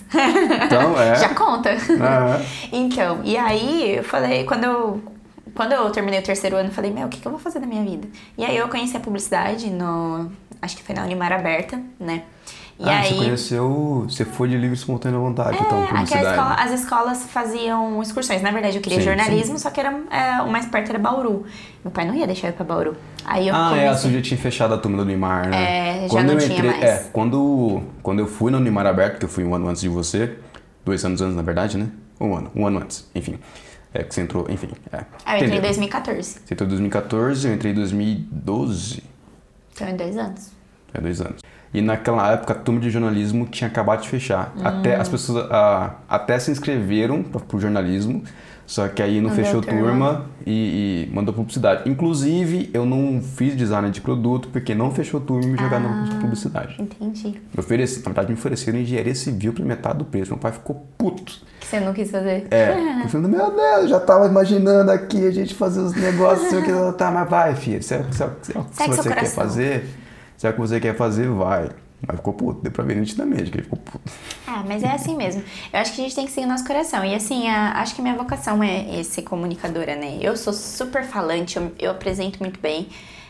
Então, 0.65 1.01
é. 1.01 1.15
Já 1.21 1.31
conta. 1.31 1.71
Então, 2.71 3.21
e 3.25 3.37
aí 3.37 3.97
eu 3.97 4.05
falei, 4.05 4.45
quando 4.45 4.65
eu, 4.65 5.03
quando 5.55 5.73
eu 5.73 5.91
terminei 5.91 6.21
o 6.21 6.23
terceiro 6.23 6.57
ano, 6.57 6.69
eu 6.69 6.73
falei, 6.73 6.91
meu, 6.93 7.07
o 7.07 7.09
que, 7.09 7.21
que 7.21 7.27
eu 7.27 7.33
vou 7.33 7.41
fazer 7.41 7.61
da 7.61 7.67
minha 7.67 7.83
vida? 7.85 8.09
E 8.37 8.45
aí 8.45 8.57
eu 8.57 8.69
conheci 8.69 8.97
a 8.97 9.01
publicidade 9.01 9.69
no. 9.71 10.31
Acho 10.61 10.77
que 10.77 10.83
foi 10.83 10.95
na 10.95 11.03
Unimar 11.05 11.33
Aberta, 11.33 11.81
né? 11.99 12.23
E 12.79 12.89
ah, 12.89 13.01
aí. 13.01 13.09
você 13.11 13.15
conheceu, 13.17 14.05
você 14.09 14.25
foi 14.25 14.49
de 14.49 14.57
livre 14.57 14.75
espontânea 14.77 15.19
vontade, 15.19 15.57
então, 15.61 15.79
É, 15.79 15.85
a 15.85 15.89
publicidade. 15.89 16.27
escola- 16.27 16.55
as 16.55 16.71
escolas 16.73 17.23
faziam 17.25 18.03
excursões. 18.03 18.43
Na 18.43 18.51
verdade, 18.51 18.77
eu 18.77 18.83
queria 18.83 18.99
Sim, 18.99 19.05
jornalismo, 19.05 19.59
só 19.59 19.71
que 19.71 19.79
era, 19.79 19.95
é, 20.11 20.43
o 20.43 20.51
mais 20.51 20.67
perto 20.67 20.89
era 20.91 20.99
Bauru. 20.99 21.45
Meu 21.85 21.93
pai 21.93 22.07
não 22.07 22.15
ia 22.15 22.27
deixar 22.27 22.49
eu 22.49 22.53
ir 22.53 22.55
pra 22.55 22.65
Bauru. 22.65 22.97
Aí 23.25 23.47
eu 23.49 23.55
Ah, 23.55 23.59
é, 23.77 23.83
a 23.83 23.89
comecei... 23.91 23.97
sua 24.11 24.11
já 24.13 24.23
tinha 24.23 24.39
fechado 24.39 24.75
a 24.75 24.79
turma 24.79 24.97
do 24.99 25.05
Neymar, 25.05 25.49
né? 25.49 26.05
É, 26.05 26.09
já 26.09 26.23
não 26.25 26.35
eu 26.35 26.39
tinha 26.41 26.63
mais. 26.65 26.83
É, 26.83 27.09
quando, 27.13 27.83
quando 28.03 28.19
eu 28.21 28.27
fui 28.27 28.51
no 28.51 28.59
Neymar 28.59 28.87
aberto, 28.87 29.19
que 29.19 29.25
eu 29.27 29.29
fui 29.29 29.45
um 29.45 29.55
ano 29.55 29.69
antes 29.69 29.83
de 29.83 29.89
você, 29.89 30.37
dois 30.85 31.05
anos 31.05 31.21
antes, 31.21 31.37
na 31.37 31.43
verdade, 31.43 31.77
né? 31.79 31.89
Um 32.21 32.35
ano, 32.35 32.51
um 32.57 32.67
ano 32.67 32.79
antes, 32.81 33.09
enfim. 33.15 33.39
É 33.95 34.03
que 34.03 34.15
você 34.15 34.23
entrou, 34.23 34.47
enfim. 34.49 34.71
É. 34.93 35.05
Aí 35.25 35.41
eu 35.41 35.45
entrei 35.45 35.45
em 35.45 35.45
Entendeu? 35.45 35.63
2014. 35.63 36.41
Você 36.45 36.55
entrou 36.55 36.67
em 36.67 36.71
2014, 36.71 37.49
eu 37.49 37.55
entrei 37.55 37.73
em 37.73 37.75
2012. 37.75 39.03
Então, 39.75 39.89
em 39.89 39.97
dois 39.97 40.17
anos. 40.17 40.51
É 40.95 41.01
dois 41.01 41.21
anos. 41.21 41.41
E 41.75 41.81
naquela 41.81 42.31
época 42.33 42.53
a 42.53 42.57
turma 42.57 42.81
de 42.81 42.91
jornalismo 42.91 43.47
tinha 43.47 43.69
acabado 43.69 44.03
de 44.03 44.09
fechar. 44.09 44.53
Até 44.63 44.97
Hum. 44.97 45.01
as 45.01 45.09
pessoas 45.09 45.47
até 46.09 46.39
se 46.39 46.51
inscreveram 46.51 47.23
pra- 47.23 47.41
pro 47.41 47.59
jornalismo, 47.59 48.23
só 48.67 48.87
que 48.89 49.03
aí 49.03 49.21
não, 49.23 49.31
fechou 49.31 49.63
turma. 49.63 49.81
turma 49.81 50.27
e, 50.47 51.09
e 51.11 51.15
mandou 51.15 51.33
publicidade. 51.35 51.89
Inclusive, 51.89 52.69
eu 52.75 52.85
não 52.85 53.23
fiz 53.23 53.57
design 53.57 53.91
de 53.91 54.01
produto 54.03 54.49
porque 54.49 54.75
não 54.75 54.91
fechou 54.91 55.19
turma 55.21 55.45
e 55.45 55.49
me 55.49 55.59
jogaram 55.59 55.87
Ah. 55.87 56.07
na 56.13 56.21
publicidade. 56.21 56.77
Entendi. 56.79 57.29
Me 57.31 57.41
ofereci, 57.59 57.99
na 58.01 58.05
verdade, 58.05 58.29
me 58.29 58.35
ofereceram 58.35 58.79
engenharia 58.79 59.15
civil 59.15 59.53
pra 59.55 59.65
metade 59.65 59.99
do 59.99 60.05
preço. 60.05 60.31
Meu 60.31 60.39
pai 60.39 60.53
ficou 60.53 60.87
puto. 60.99 61.33
Que 61.61 61.67
você 61.67 61.81
não 61.81 61.95
quis 61.95 62.11
fazer. 62.11 62.47
É, 62.51 63.03
eu 63.03 63.09
falei, 63.09 63.29
meu 63.31 63.51
Deus, 63.51 63.83
eu 63.83 63.89
já 63.89 64.01
tava 64.01 64.27
imaginando 64.27 64.91
aqui 64.91 65.27
a 65.27 65.31
gente 65.31 65.55
fazer 65.55 65.81
os 65.81 65.95
negócios, 65.95 66.51
sei 66.51 66.59
o 66.59 66.63
que, 66.63 66.99
tá, 66.99 67.11
mas 67.11 67.29
vai, 67.31 67.55
filho, 67.55 67.81
é- 67.91 67.95
é- 67.95 67.97
é 67.99 68.59
o 68.59 68.65
que 68.65 68.77
Segue 68.77 68.95
seu 68.95 69.03
você 69.05 69.15
quer 69.15 69.25
fazer, 69.27 69.89
se 70.43 70.49
é 70.49 70.53
que 70.53 70.59
você 70.59 70.81
quer 70.81 70.97
fazer, 70.97 71.29
vai. 71.29 71.71
Mas 72.05 72.17
ficou 72.17 72.33
puto, 72.33 72.63
deu 72.63 72.73
pra 72.73 72.83
ver 72.83 72.97
nitidamente 72.97 73.49
que 73.49 73.59
ele 73.59 73.63
ficou 73.63 73.79
puto. 73.79 74.01
Ah, 74.45 74.65
mas 74.67 74.83
é 74.83 74.91
assim 74.91 75.17
mesmo. 75.17 75.41
Eu 75.73 75.79
acho 75.79 75.93
que 75.95 76.01
a 76.01 76.05
gente 76.05 76.17
tem 76.17 76.27
que 76.27 76.33
seguir 76.33 76.47
o 76.47 76.49
nosso 76.49 76.67
coração. 76.67 77.05
E 77.05 77.15
assim, 77.15 77.47
a- 77.49 77.75
acho 77.81 77.95
que 77.95 78.03
minha 78.03 78.17
vocação 78.17 78.61
é, 78.61 78.99
é 78.99 79.05
ser 79.05 79.23
comunicadora, 79.23 79.95
né? 79.95 80.19
Eu 80.21 80.37
sou 80.37 80.53
super 80.53 81.05
falante, 81.05 81.57
eu, 81.57 81.71
eu 81.79 81.93
apresento 81.93 82.41
muito 82.41 82.59
bem. 82.59 82.89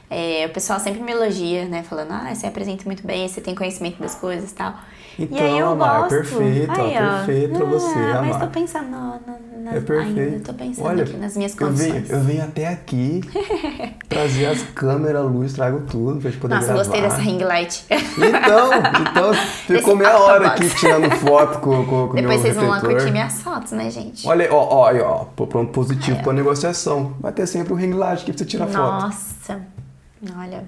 É, 0.09 0.47
o 0.47 0.51
pessoal 0.55 0.81
sempre 0.81 1.03
me 1.03 1.13
elogia, 1.13 1.67
né? 1.67 1.83
Falando, 1.83 2.13
ah, 2.13 2.35
você 2.35 2.47
apresenta 2.47 2.85
muito 2.87 3.07
bem, 3.07 3.29
você 3.29 3.43
tem 3.43 3.55
conhecimento 3.55 3.99
das 4.01 4.15
coisas 4.15 4.51
e 4.51 4.55
tal. 4.55 4.75
Então, 5.19 5.39
e 5.39 5.41
aí 5.41 5.59
eu 5.59 5.69
Amar, 5.71 6.01
gosto. 6.03 6.11
perfeito, 6.11 6.73
ó, 6.73 6.83
Aí, 6.85 6.95
ó. 6.97 7.17
perfeito 7.25 7.55
pra 7.59 7.67
você, 7.67 7.99
ah, 7.99 8.23
Mas 8.23 8.37
tô 8.39 8.47
pensando 8.47 8.91
nas, 8.91 9.75
É 9.75 9.81
perfeito. 9.81 10.19
ainda, 10.21 10.41
tô 10.41 10.55
pensando 10.55 10.87
Olha, 10.87 11.05
aqui 11.05 11.17
nas 11.17 11.37
minhas 11.37 11.53
eu 11.53 11.67
condições. 11.67 12.11
eu 12.11 12.21
venho 12.21 12.43
até 12.45 12.69
aqui 12.69 13.21
trazer 14.09 14.47
as 14.47 14.63
câmeras, 14.75 15.21
a 15.23 15.25
luz, 15.25 15.53
trago 15.53 15.81
tudo 15.89 16.21
pra 16.21 16.31
gente 16.31 16.41
poder 16.41 16.55
Nossa, 16.55 16.67
gravar. 16.69 16.83
gostei 16.83 17.01
dessa 17.03 17.17
ring 17.19 17.39
light. 17.45 17.85
Então, 17.91 18.71
então 19.01 19.35
ficou 19.67 19.97
meia 19.97 20.17
hora 20.19 20.49
aqui 20.49 20.69
tirando 20.75 21.11
foto 21.17 21.59
com, 21.61 21.85
com, 21.85 22.09
com 22.09 22.13
o 22.13 22.15
Depois 22.15 22.25
meu 22.27 22.39
vocês 22.41 22.57
vão 22.57 22.69
lá 22.69 22.81
curtir 22.81 23.11
minhas 23.11 23.43
fotos, 23.43 23.73
né, 23.73 23.91
gente? 23.91 24.27
Olha 24.27 24.45
aí, 24.47 24.51
ó, 24.51 24.57
ó, 24.71 24.89
aí, 24.89 25.01
ó, 25.01 25.25
pô, 25.37 25.47
pronto 25.47 25.73
positivo 25.73 26.19
É. 26.19 26.23
pra 26.23 26.33
negociação. 26.33 27.15
Vai 27.21 27.33
ter 27.33 27.47
sempre 27.47 27.73
o 27.73 27.77
ring 27.77 27.93
light 27.93 28.23
aqui 28.23 28.33
pra 28.33 28.39
você 28.39 28.45
tirar 28.45 28.67
foto. 28.67 29.05
Nossa, 29.05 29.61
olha, 30.39 30.65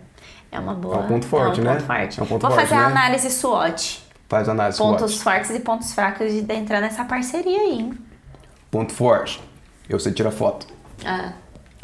é 0.53 0.59
uma 0.59 0.75
boa. 0.75 0.97
É 0.97 0.99
um 1.01 1.07
ponto 1.09 1.27
forte, 1.27 1.61
é 1.61 1.63
um 1.63 1.67
né? 1.67 1.73
Ponto 1.75 1.85
forte. 1.87 2.21
É 2.21 2.23
um 2.23 2.27
ponto 2.27 2.41
Vou 2.43 2.51
forte, 2.51 2.69
fazer 2.69 2.75
a 2.81 2.87
né? 2.89 2.93
análise 2.93 3.31
SWOT. 3.31 4.04
Faz 4.29 4.49
análise 4.49 4.79
Pontos 4.79 5.13
SWOT. 5.13 5.23
fortes 5.25 5.51
e 5.51 5.61
pontos 5.61 5.93
fracos 5.93 6.33
de 6.33 6.53
entrar 6.53 6.81
nessa 6.81 7.05
parceria 7.05 7.59
aí, 7.61 7.73
hein? 7.73 7.95
Ponto 8.71 8.93
forte. 8.93 9.41
Eu 9.89 9.99
sei 10.01 10.13
tirar 10.13 10.31
foto. 10.31 10.67
Ah, 11.05 11.33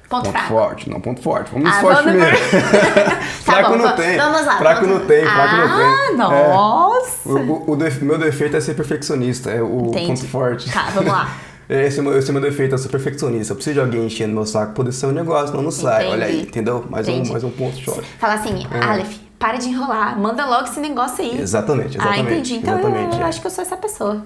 ponto, 0.08 0.24
Ponto 0.24 0.30
fraco. 0.32 0.48
forte, 0.48 0.90
não 0.90 1.00
ponto 1.00 1.20
forte. 1.22 1.50
Vamos 1.52 1.68
Ah, 1.70 1.80
fortes 1.80 2.04
vamos 2.04 2.20
primeiro. 2.24 2.36
Tá 3.44 3.52
fraco 3.52 3.70
bom, 3.70 3.76
não 3.78 3.96
tem. 3.96 4.16
Vamos 4.16 4.46
lá. 4.46 4.58
Fraco 4.58 4.80
vamos 4.86 4.98
não 5.00 5.06
tem, 5.06 5.24
fraco 5.24 5.56
não 5.56 5.76
tem. 5.76 5.86
Ah, 5.86 6.08
É. 6.10 6.16
nossa. 6.16 7.28
O, 7.28 7.70
o, 7.70 7.74
o 7.74 7.76
meu 8.04 8.18
defeito 8.18 8.56
é 8.56 8.60
ser 8.60 8.74
perfeccionista, 8.74 9.50
é 9.50 9.62
o 9.62 9.86
Entendi. 9.88 10.06
ponto 10.08 10.26
forte. 10.26 10.72
Tá, 10.72 10.84
vamos 10.94 11.12
lá. 11.12 11.36
Esse 11.70 12.00
é 12.00 12.02
meu, 12.02 12.18
esse 12.18 12.28
é 12.28 12.32
meu 12.32 12.42
defeito, 12.42 12.74
eu 12.74 12.78
sou 12.78 12.90
perfeccionista. 12.90 13.52
Eu 13.52 13.56
preciso 13.56 13.74
de 13.74 13.80
alguém 13.80 14.04
enchendo 14.04 14.34
meu 14.34 14.44
saco 14.44 14.66
pra 14.72 14.74
poder 14.74 14.90
ser 14.90 15.06
um 15.06 15.12
negócio, 15.12 15.54
não 15.54 15.62
não 15.62 15.70
sai. 15.70 15.98
Entendi. 16.02 16.12
Olha 16.14 16.26
aí, 16.26 16.42
entendeu? 16.42 16.84
Mais 16.90 17.06
um, 17.06 17.24
mais 17.30 17.44
um 17.44 17.50
ponto 17.50 17.80
forte. 17.84 18.08
Fala 18.18 18.34
assim, 18.34 18.66
Aleph, 18.72 19.18
para 19.40 19.56
de 19.58 19.68
enrolar, 19.70 20.16
manda 20.20 20.44
logo 20.46 20.64
esse 20.68 20.78
negócio 20.78 21.24
aí. 21.24 21.40
Exatamente, 21.40 21.98
Ah, 21.98 22.02
exatamente. 22.12 22.32
entendi. 22.32 22.54
Então 22.56 22.74
eu- 22.74 22.78
exatamente, 22.80 23.16
eu, 23.16 23.24
é. 23.24 23.28
acho 23.28 23.40
que 23.40 23.46
eu 23.46 23.50
sou 23.50 23.62
essa 23.62 23.76
pessoa. 23.76 24.22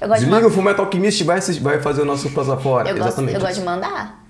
Eu 0.00 0.08
gosto 0.08 0.20
Desliga 0.20 0.40
de 0.40 0.46
o 0.46 0.50
Fullmetal 0.50 0.84
Alchemist 0.86 1.20
e 1.20 1.24
vai, 1.24 1.40
vai 1.60 1.80
fazer 1.82 2.02
o 2.02 2.04
nosso 2.04 2.30
Plaza 2.30 2.56
Fora. 2.56 2.88
Eu 2.88 2.94
gosto, 2.94 3.08
exatamente. 3.08 3.34
eu 3.34 3.40
gosto 3.40 3.54
de 3.58 3.64
mandar. 3.64 4.24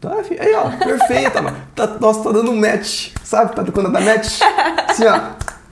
Tá, 0.00 0.22
fi- 0.22 0.38
aí, 0.38 0.54
ó, 0.54 0.68
perfeita, 0.76 1.40
mano. 1.42 1.56
Tá, 1.74 1.86
nossa, 1.98 2.22
tá 2.22 2.30
dando 2.32 2.52
match, 2.52 3.12
sabe? 3.24 3.56
Tá 3.56 3.64
quando 3.72 3.90
dá 3.90 4.00
match? 4.00 4.40
Assim, 4.88 5.06
ó. 5.06 5.20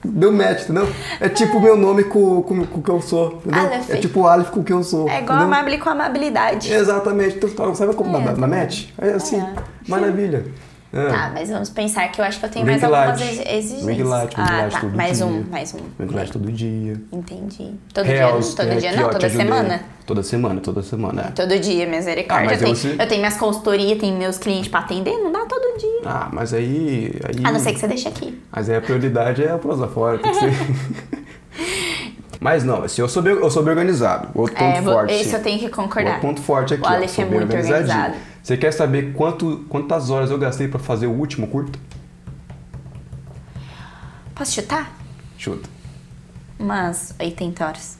Deu 0.03 0.31
match, 0.31 0.63
entendeu? 0.63 0.87
É 1.19 1.29
tipo 1.29 1.57
o 1.57 1.61
meu 1.61 1.75
nome 1.77 2.03
com, 2.03 2.41
com, 2.43 2.65
com 2.65 2.79
o 2.79 2.83
que 2.83 2.89
eu 2.89 3.01
sou, 3.01 3.41
entendeu? 3.45 3.61
Aleph. 3.67 3.89
É 3.89 3.97
tipo 3.97 4.19
o 4.21 4.27
Aleph 4.27 4.49
com 4.49 4.59
o 4.59 4.63
que 4.63 4.73
eu 4.73 4.83
sou. 4.83 5.07
É 5.09 5.19
igual 5.21 5.39
entendeu? 5.39 5.57
amable 5.57 5.77
com 5.79 5.89
amabilidade. 5.89 6.71
Exatamente. 6.71 7.37
Então, 7.37 7.73
sabe 7.75 7.93
como 7.95 8.15
É. 8.17 8.21
dá, 8.21 8.31
dá 8.33 8.47
match? 8.47 8.85
É 8.99 9.11
assim, 9.13 9.39
É. 9.39 9.53
maravilha. 9.87 10.45
É. 10.95 11.09
Tá, 11.09 11.31
mas 11.33 11.49
vamos 11.49 11.69
pensar 11.69 12.07
que 12.09 12.21
eu 12.21 12.25
acho 12.25 12.39
que 12.39 12.45
eu 12.45 12.49
tenho 12.49 12.65
Ring 12.65 12.71
mais 12.71 12.83
algumas 12.85 13.19
light. 13.19 13.47
exigências. 13.49 13.85
Ring 13.85 14.03
light, 14.03 14.33
ring 14.35 14.43
ah, 14.47 14.57
light 14.61 14.71
tá. 14.71 14.79
todo 14.79 14.95
Mais 14.95 15.17
dia. 15.17 15.25
um, 15.25 15.43
mais 15.51 15.73
um. 15.73 15.77
Ring 15.99 16.11
light 16.15 16.31
todo 16.31 16.51
dia. 16.53 17.01
Entendi. 17.11 17.71
Todo 17.93 18.05
Hells, 18.05 18.15
dia 18.15 18.21
não, 18.21 18.39
todo 18.55 18.69
tem 18.69 18.79
dia 18.79 18.91
não, 18.95 19.09
toda 19.09 19.29
semana. 19.29 19.81
Toda 20.05 20.23
semana, 20.23 20.61
toda 20.61 20.81
semana. 20.81 21.21
é. 21.27 21.31
Todo 21.31 21.59
dia, 21.59 21.85
misericórdia. 21.85 22.49
Ah, 22.51 22.53
eu, 22.53 22.59
tenho, 22.59 22.71
eu 22.71 22.75
sei- 22.75 22.93
eu 22.93 23.07
tenho 23.07 23.19
minhas 23.19 23.35
consultorias, 23.37 23.99
tenho 23.99 24.17
meus 24.17 24.37
clientes 24.37 24.69
pra 24.69 24.79
atender, 24.79 25.11
não 25.17 25.31
dá 25.31 25.39
todo 25.45 25.77
dia. 25.77 26.01
Ah, 26.05 26.29
mas 26.31 26.53
aí. 26.53 27.11
aí 27.27 27.43
A 27.43 27.51
não 27.51 27.59
ser 27.59 27.73
que 27.73 27.79
você 27.79 27.87
deixe 27.89 28.07
aqui. 28.07 28.41
Mas 28.49 28.69
aí 28.69 28.77
a 28.77 28.81
prioridade 28.81 29.43
é 29.43 29.51
a 29.51 29.57
prosa 29.57 29.87
fora, 29.87 30.17
tem 30.17 30.31
que 30.31 30.37
ser. 30.39 30.53
Mas 32.39 32.63
não, 32.63 32.83
assim, 32.83 33.01
eu 33.01 33.07
sou 33.09 33.23
bem, 33.23 33.33
eu 33.33 33.49
sou 33.49 33.63
bem 33.63 33.71
organizado. 33.71 34.27
Outro 34.35 34.55
ponto 34.55 34.77
É, 34.77 34.81
forte. 34.81 35.13
esse 35.13 35.33
eu 35.33 35.41
tenho 35.41 35.57
que 35.57 35.69
concordar. 35.69 36.13
Outro 36.15 36.27
ponto 36.27 36.41
forte 36.41 36.73
aqui. 36.75 36.83
O 36.83 36.85
sou 36.85 37.21
é 37.21 37.25
muito 37.27 37.43
organizado. 37.55 38.13
Você 38.45 38.55
quer 38.55 38.71
saber 38.71 39.13
quanto, 39.13 39.65
quantas 39.67 40.11
horas 40.11 40.29
eu 40.29 40.37
gastei 40.37 40.67
pra 40.67 40.77
fazer 40.77 41.07
o 41.07 41.11
último 41.11 41.47
curto? 41.47 41.79
Posso 44.35 44.51
chutar? 44.51 44.95
Chuta. 45.35 45.67
Umas 46.59 47.15
80 47.19 47.65
horas. 47.65 47.97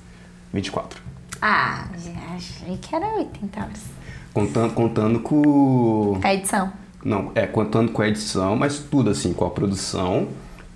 24. 0.54 1.02
Ah, 1.42 1.88
já 1.98 2.36
achei 2.36 2.78
que 2.78 2.96
era 2.96 3.08
80 3.08 3.60
horas. 3.60 3.82
Contando, 4.36 4.74
contando 4.76 5.20
com. 5.20 6.20
A 6.24 6.36
edição. 6.36 6.72
Não, 7.04 7.32
é, 7.34 7.48
contando 7.48 7.92
com 7.92 8.04
a 8.04 8.08
edição, 8.08 8.56
mas 8.56 8.78
tudo 8.78 9.10
assim, 9.10 9.34
com 9.34 9.46
a 9.46 9.50
produção, 9.50 10.28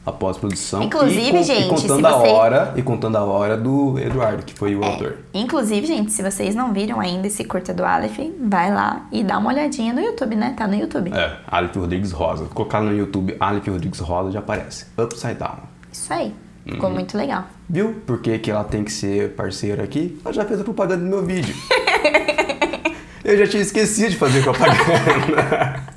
a 0.09 0.13
pós-produção. 0.13 0.83
Inclusive, 0.83 1.39
e, 1.39 1.43
gente, 1.43 1.65
e 1.65 1.69
contando 1.69 2.05
a 2.05 2.11
você- 2.11 2.27
hora. 2.27 2.73
E 2.75 2.81
contando 2.81 3.15
a 3.17 3.23
hora 3.23 3.55
do 3.55 3.97
Eduardo, 3.99 4.43
que 4.43 4.53
foi 4.53 4.75
o 4.75 4.83
É, 4.83 4.87
autor. 4.87 5.17
Inclusive, 5.33 5.87
gente, 5.87 6.11
se 6.11 6.21
vocês 6.21 6.53
não 6.55 6.73
viram 6.73 6.99
ainda 6.99 7.27
esse 7.27 7.43
curta 7.43 7.73
do 7.73 7.83
Aleph, 7.85 8.19
vai 8.41 8.73
lá 8.73 9.07
e 9.11 9.23
dá 9.23 9.37
uma 9.37 9.49
olhadinha 9.51 9.93
no 9.93 10.01
YouTube, 10.01 10.35
né? 10.35 10.53
Tá 10.57 10.67
no 10.67 10.75
YouTube. 10.75 11.11
É, 11.13 11.37
Aleph 11.47 11.75
Rodrigues 11.75 12.11
Rosa. 12.11 12.45
Colocar 12.45 12.81
no 12.81 12.91
YouTube 12.95 13.35
Aleph 13.39 13.67
Rodrigues 13.67 13.99
Rosa 13.99 14.31
já 14.31 14.39
aparece. 14.39 14.85
Upside 14.97 15.35
Down. 15.35 15.57
Isso 15.91 16.11
aí. 16.13 16.33
Uhum. 16.65 16.73
Ficou 16.73 16.89
muito 16.89 17.17
legal. 17.17 17.45
Viu 17.69 18.01
por 18.05 18.19
que, 18.21 18.37
que 18.37 18.51
ela 18.51 18.63
tem 18.63 18.83
que 18.83 18.91
ser 18.91 19.29
parceira 19.35 19.83
aqui? 19.83 20.19
Ela 20.25 20.33
já 20.33 20.43
fez 20.45 20.59
a 20.59 20.63
propaganda 20.63 21.03
do 21.03 21.09
meu 21.09 21.25
vídeo. 21.25 21.55
eu 23.23 23.37
já 23.37 23.47
tinha 23.47 23.61
esquecido 23.63 24.09
de 24.11 24.17
fazer 24.17 24.43
propaganda. 24.43 25.83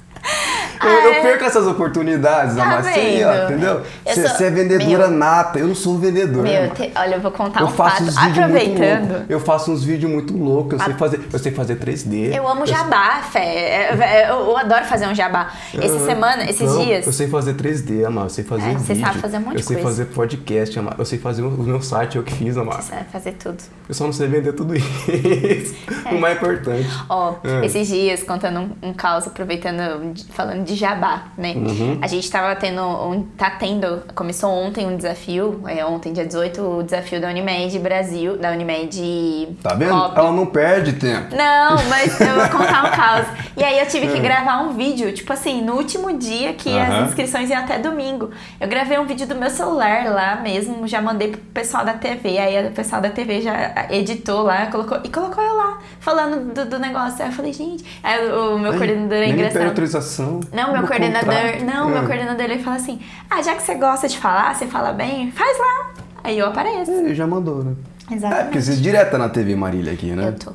Eu, 0.84 1.12
eu 1.14 1.22
perco 1.22 1.44
essas 1.44 1.66
oportunidades, 1.66 2.56
Tá 2.56 2.78
ó, 2.78 2.82
vendo? 2.82 3.44
entendeu? 3.44 3.82
Eu 4.06 4.14
Você 4.28 4.44
é 4.44 4.50
vendedora 4.50 5.08
Meu. 5.08 5.18
nata, 5.18 5.58
eu 5.58 5.66
não 5.68 5.74
sou 5.74 5.98
vendedor. 5.98 6.42
Meu, 6.42 6.70
te- 6.70 6.92
olha, 6.96 7.14
eu 7.16 7.20
vou 7.20 7.30
contar 7.30 7.60
eu 7.60 7.66
um 7.66 7.70
faço 7.70 8.10
fato. 8.12 8.28
Aproveitando. 8.30 9.24
Eu 9.28 9.40
faço 9.40 9.70
uns 9.72 9.84
vídeos 9.84 10.10
muito 10.10 10.36
loucos. 10.36 10.78
Eu 10.78 10.84
sei 10.86 10.94
fazer, 10.94 11.20
eu 11.32 11.38
sei 11.38 11.52
fazer 11.52 11.76
3D. 11.76 12.34
Eu 12.34 12.46
amo 12.48 12.66
jabá, 12.66 13.22
Fé. 13.30 13.40
É, 13.44 13.96
é, 14.24 14.30
Eu, 14.30 14.36
eu 14.46 14.56
adoro 14.56 14.84
fazer 14.84 15.06
um 15.06 15.14
jabá. 15.14 15.52
Essa 15.74 15.94
Aham. 15.96 16.06
semana, 16.06 16.44
esses 16.44 16.70
Não, 16.70 16.84
dias. 16.84 17.06
Eu 17.06 17.12
sei 17.12 17.28
fazer 17.28 17.54
3D, 17.54 18.04
Amar. 18.04 18.24
Eu 18.24 18.30
sei 18.30 18.44
fazer 18.44 18.70
É, 18.70 18.72
você 18.74 18.94
vídeo. 18.94 19.06
sabe 19.06 19.18
fazer 19.20 19.36
um 19.36 19.40
monte 19.40 19.52
Eu 19.54 19.60
de 19.60 19.64
sei 19.66 19.76
coisa. 19.76 19.88
fazer 20.04 20.04
podcast, 20.14 20.78
Amar. 20.78 20.94
Eu 20.98 21.04
sei 21.04 21.18
fazer 21.18 21.42
o 21.42 21.50
meu 21.50 21.80
site, 21.82 22.16
eu 22.16 22.22
que 22.22 22.32
fiz, 22.34 22.56
Amar. 22.56 22.82
Você 22.82 22.92
vai 22.94 23.04
fazer 23.04 23.32
tudo. 23.32 23.58
Eu 23.88 23.94
só 23.94 24.04
não 24.04 24.12
sei 24.12 24.26
vender 24.28 24.52
tudo 24.52 24.74
isso. 24.74 24.92
O 26.12 26.18
mais 26.20 26.36
importante. 26.36 26.88
Ó, 27.08 27.34
É. 27.44 27.64
esses 27.66 27.86
dias, 27.88 28.22
contando 28.22 28.60
um, 28.60 28.88
um 28.90 28.92
caos, 28.92 29.26
aproveitando, 29.26 30.14
falando 30.34 30.64
de 30.64 30.71
jabá, 30.74 31.24
né? 31.36 31.52
Uhum. 31.54 31.98
A 32.00 32.06
gente 32.06 32.30
tava 32.30 32.54
tendo, 32.56 32.82
um, 32.82 33.22
tá 33.36 33.50
tendo, 33.50 34.02
começou 34.14 34.50
ontem 34.50 34.86
um 34.86 34.96
desafio, 34.96 35.60
é, 35.66 35.84
ontem, 35.84 36.12
dia 36.12 36.26
18, 36.26 36.60
o 36.62 36.82
desafio 36.82 37.20
da 37.20 37.28
Unimed 37.28 37.78
Brasil, 37.78 38.36
da 38.36 38.50
Unimed 38.50 39.56
Tá 39.62 39.74
vendo? 39.74 39.90
Cop. 39.92 40.18
Ela 40.18 40.32
não 40.32 40.46
perde 40.46 40.94
tempo. 40.94 41.34
Não, 41.34 41.76
mas 41.88 42.20
eu 42.20 42.34
vou 42.34 42.48
contar 42.48 42.84
um 42.84 42.90
caos. 42.96 43.26
E 43.56 43.62
aí 43.62 43.78
eu 43.78 43.86
tive 43.86 44.08
que 44.08 44.18
gravar 44.20 44.62
um 44.62 44.72
vídeo, 44.72 45.12
tipo 45.12 45.32
assim, 45.32 45.62
no 45.62 45.74
último 45.74 46.16
dia 46.16 46.52
que 46.54 46.70
É. 46.70 46.82
Aham. 46.82 47.02
as 47.02 47.08
inscrições 47.08 47.50
iam 47.50 47.60
até 47.60 47.78
domingo. 47.78 48.30
Eu 48.60 48.68
gravei 48.68 48.98
um 48.98 49.06
vídeo 49.06 49.26
do 49.26 49.34
meu 49.34 49.50
celular 49.50 50.06
lá 50.06 50.36
mesmo, 50.36 50.86
já 50.86 51.00
mandei 51.00 51.28
pro 51.28 51.40
pessoal 51.52 51.84
da 51.84 51.94
TV. 51.94 52.38
Aí 52.38 52.66
o 52.68 52.72
pessoal 52.72 53.00
da 53.00 53.10
TV 53.10 53.40
já 53.40 53.86
editou 53.90 54.42
lá, 54.42 54.66
colocou 54.66 54.98
e 55.04 55.08
colocou 55.08 55.42
eu 55.42 55.54
lá, 55.54 55.78
falando 56.00 56.52
do, 56.54 56.64
do 56.64 56.78
negócio. 56.78 57.22
Aí 57.22 57.28
eu 57.28 57.32
falei, 57.32 57.52
gente. 57.52 57.84
Aí 58.02 58.28
o, 58.30 58.58
meu 58.58 58.72
coordenador 58.74 59.18
é 59.18 59.28
engraçado. 59.28 59.64
autorização. 59.64 60.40
Não, 60.66 60.72
meu 60.72 60.86
coordenador. 60.86 61.34
contrato. 61.34 61.64
Não, 61.64 61.88
É. 61.88 61.92
meu 61.92 62.02
coordenador 62.06 62.44
ele 62.44 62.58
fala 62.62 62.76
assim: 62.76 63.00
Ah, 63.30 63.42
já 63.42 63.54
que 63.54 63.62
você 63.62 63.74
gosta 63.74 64.08
de 64.08 64.18
falar, 64.18 64.54
você 64.54 64.66
fala 64.66 64.92
bem, 64.92 65.30
faz 65.32 65.58
lá. 65.58 65.90
Aí 66.24 66.38
eu 66.38 66.46
apareço. 66.46 66.90
Ele 66.90 67.14
já 67.14 67.26
mandou, 67.26 67.62
né? 67.64 67.74
Exatamente. 68.10 68.40
É, 68.40 68.44
porque 68.44 68.60
você 68.62 68.76
direta 68.76 69.16
na 69.18 69.28
TV 69.28 69.54
Marília 69.56 69.92
aqui, 69.92 70.06
né? 70.12 70.28
Eu 70.28 70.32
tô. 70.34 70.52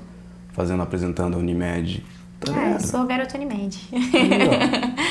Fazendo, 0.54 0.82
apresentando 0.82 1.36
a 1.36 1.38
Unimed. 1.38 2.04
Tá 2.40 2.52
Ah, 2.56 2.70
eu 2.72 2.80
sou 2.80 3.06
garota 3.06 3.36
Unimed. 3.38 3.80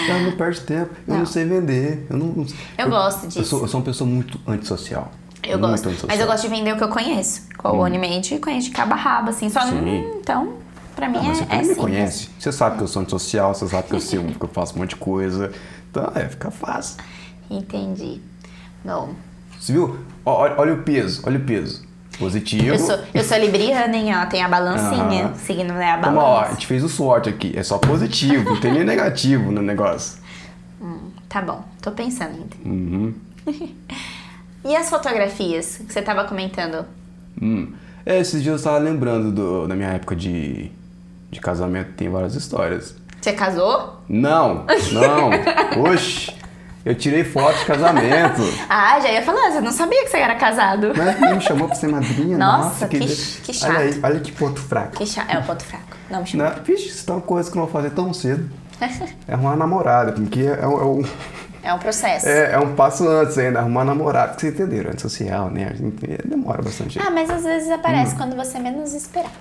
Ela 0.09 0.21
não 0.25 0.33
perde 0.37 0.61
tempo. 0.61 0.91
Eu 1.07 1.13
não, 1.15 1.19
Não. 1.21 1.27
sei 1.27 1.45
vender. 1.45 2.07
Eu, 2.11 2.17
não, 2.17 2.27
não- 2.29 2.47
Eu 2.79 2.89
gosto 2.91 3.25
Eu 3.25 3.29
disso. 3.29 3.45
sou, 3.45 3.61
eu 3.63 3.69
sou 3.69 3.81
uma 3.81 3.85
pessoa 3.87 4.09
muito 4.09 4.39
antissocial. 4.47 5.11
Eu 5.43 5.59
muito 5.59 5.71
gosto. 5.71 5.87
antissocial. 5.89 6.09
Mas 6.09 6.21
eu 6.21 6.27
gosto 6.27 6.43
de 6.43 6.49
vender 6.49 6.73
o 6.73 6.77
que 6.77 6.85
eu 6.85 6.89
conheço. 6.89 7.43
Com 7.59 7.69
o 7.69 7.83
Unimed 7.85 8.39
conheço 8.39 8.69
de 8.69 8.75
cabo 8.75 8.95
a 8.95 8.97
rabo, 8.97 9.31
assim. 9.31 9.49
Só 9.51 9.61
Sim. 9.61 9.75
hum, 9.77 10.19
então, 10.21 10.55
pra 10.97 11.09
mim 11.09 11.19
Ah, 11.19 11.23
mas 11.25 11.39
você 11.39 11.45
é, 11.45 11.55
é 11.55 11.59
me 11.59 11.65
simples. 11.65 11.77
conhece. 11.79 12.29
Você 12.41 12.51
sabe 12.51 12.77
que 12.79 12.83
eu 12.83 12.89
sou 12.89 13.03
antissocial, 13.03 13.55
você 13.55 13.69
sabe 13.69 13.87
que 13.89 13.95
eu, 13.95 14.01
sei, 14.01 14.19
que 14.19 14.45
eu 14.45 14.49
faço 14.49 14.75
um 14.75 14.79
monte 14.81 14.91
de 14.91 14.97
coisa. 14.97 15.53
Então, 15.91 16.11
é, 16.15 16.29
fica 16.29 16.51
fácil. 16.51 16.97
Entendi. 17.49 18.21
Bom, 18.85 19.11
Você 19.61 19.73
viu? 19.73 19.99
Olha, 20.25 20.55
olha 20.59 20.75
o 20.75 20.83
peso, 20.83 21.23
olha 21.25 21.39
o 21.39 21.45
peso. 21.45 21.87
Positivo. 22.19 22.67
eu 22.69 22.79
sou, 22.79 22.99
eu 23.13 23.23
sou 23.23 23.37
libriana, 23.37 23.95
hein, 23.95 24.11
ó. 24.17 24.25
Tem 24.27 24.43
a 24.43 24.49
balancinha. 24.49 25.35
Seguindo 25.37 25.75
né, 25.75 25.91
a 25.93 25.99
Toma, 25.99 26.23
ó, 26.23 26.27
a 26.27 26.35
balança. 26.35 26.53
gente 26.55 26.67
fez 26.67 26.83
o 26.83 26.89
SWOT 26.89 27.29
aqui. 27.29 27.53
É 27.55 27.63
só 27.63 27.77
positivo, 27.79 28.51
não 28.55 28.61
tem 28.61 28.73
nem 28.73 28.85
negativo 28.85 29.53
no 29.53 29.61
negócio. 29.61 30.19
Tá 31.29 31.43
bom, 31.43 31.63
tô 31.83 31.91
pensando 31.93 32.31
ainda. 32.33 32.57
Uhum. 32.65 33.15
E 34.65 34.75
as 34.75 34.91
fotografias 34.91 35.77
que 35.77 35.93
você 35.93 36.03
tava 36.03 36.25
comentando? 36.25 36.85
Hum. 37.41 37.73
É, 38.05 38.19
esses 38.19 38.43
dias 38.43 38.59
eu 38.61 38.65
tava 38.65 38.79
lembrando 38.79 39.31
do, 39.31 39.69
da 39.69 39.77
minha 39.77 39.91
época 39.91 40.17
de, 40.17 40.73
de 41.31 41.41
casamento, 41.41 41.93
tem 41.93 42.09
várias 42.09 42.35
histórias. 42.35 42.95
Você 43.21 43.33
casou? 43.33 44.01
Não, 44.09 44.65
não. 44.93 45.31
Oxi, 45.93 46.33
eu 46.85 46.95
tirei 46.95 47.25
foto 47.25 47.59
de 47.59 47.65
casamento. 47.65 48.43
Ah, 48.69 49.01
já 49.01 49.11
ia 49.11 49.23
falar, 49.23 49.51
você 49.51 49.61
não 49.61 49.73
sabia 49.73 50.05
que 50.05 50.11
você 50.11 50.19
era 50.19 50.37
casado. 50.37 50.93
Né? 50.95 51.17
Ele 51.21 51.35
me 51.35 51.41
chamou 51.41 51.67
pra 51.67 51.77
ser 51.77 51.89
madrinha. 51.89 52.39
Nossa, 52.39 52.87
que- 52.87 53.01
de- 53.01 53.41
que 53.43 53.65
Olha 53.65 53.79
aí, 53.79 53.93
chato. 53.93 54.05
olha 54.05 54.21
que 54.21 54.33
ponto 54.33 54.61
fraco. 54.61 54.97
Que 54.97 55.07
chato. 55.07 55.29
É 55.29 55.39
o 55.39 55.43
ponto 55.43 55.65
fraco. 55.65 55.85
Não 56.09 56.21
me 56.21 56.27
chama. 56.27 56.45
Né? 56.51 56.57
Vixe, 56.65 56.89
isso 56.89 57.11
é 57.11 57.15
uma 57.15 57.21
coisa 57.23 57.51
que 57.51 57.57
eu 57.57 57.61
não 57.61 57.67
vou 57.69 57.83
fazer 57.83 57.91
tão 57.95 58.12
cedo. 58.15 58.49
É 59.27 59.35
uma 59.35 59.57
namorada, 59.57 60.12
porque 60.12 60.41
é, 60.43 60.61
é 60.62 60.67
o. 60.67 61.03
É 61.62 61.73
um 61.75 61.79
processo. 61.79 62.29
É, 62.29 62.53
é 62.53 62.59
um 62.61 62.77
passo 62.77 63.09
antes 63.09 63.37
ainda, 63.39 63.59
arrumar 63.59 63.85
namorado, 63.85 64.37
que 64.37 64.43
vocês 64.43 64.55
entenderam, 64.55 64.91
antissocial, 64.93 65.51
né? 65.51 65.73
Demora 66.25 66.62
bastante. 66.62 66.97
Ah, 67.01 67.11
mas 67.11 67.29
às 67.29 67.43
vezes 67.43 67.69
aparece 67.71 68.15
Hum. 68.15 68.19
quando 68.19 68.37
você 68.37 68.59
menos 68.61 68.93
esperar. 68.95 69.33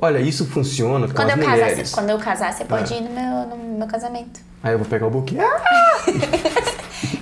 Olha, 0.00 0.18
isso 0.18 0.44
funciona 0.46 1.06
com 1.08 1.14
Quando 1.14 1.30
as 1.30 1.38
eu, 1.38 1.48
mulheres. 1.48 1.78
casar, 1.78 1.94
quando 1.94 2.10
eu 2.10 2.18
casar, 2.18 2.52
você 2.52 2.64
pode 2.64 2.92
É. 2.92 2.98
ir 2.98 3.00
no 3.02 3.10
meu, 3.10 3.46
no 3.56 3.78
meu 3.78 3.86
casamento. 3.86 4.40
Aí 4.62 4.72
eu 4.72 4.78
vou 4.78 4.86
pegar 4.86 5.06
o 5.06 5.10
buquê. 5.10 5.36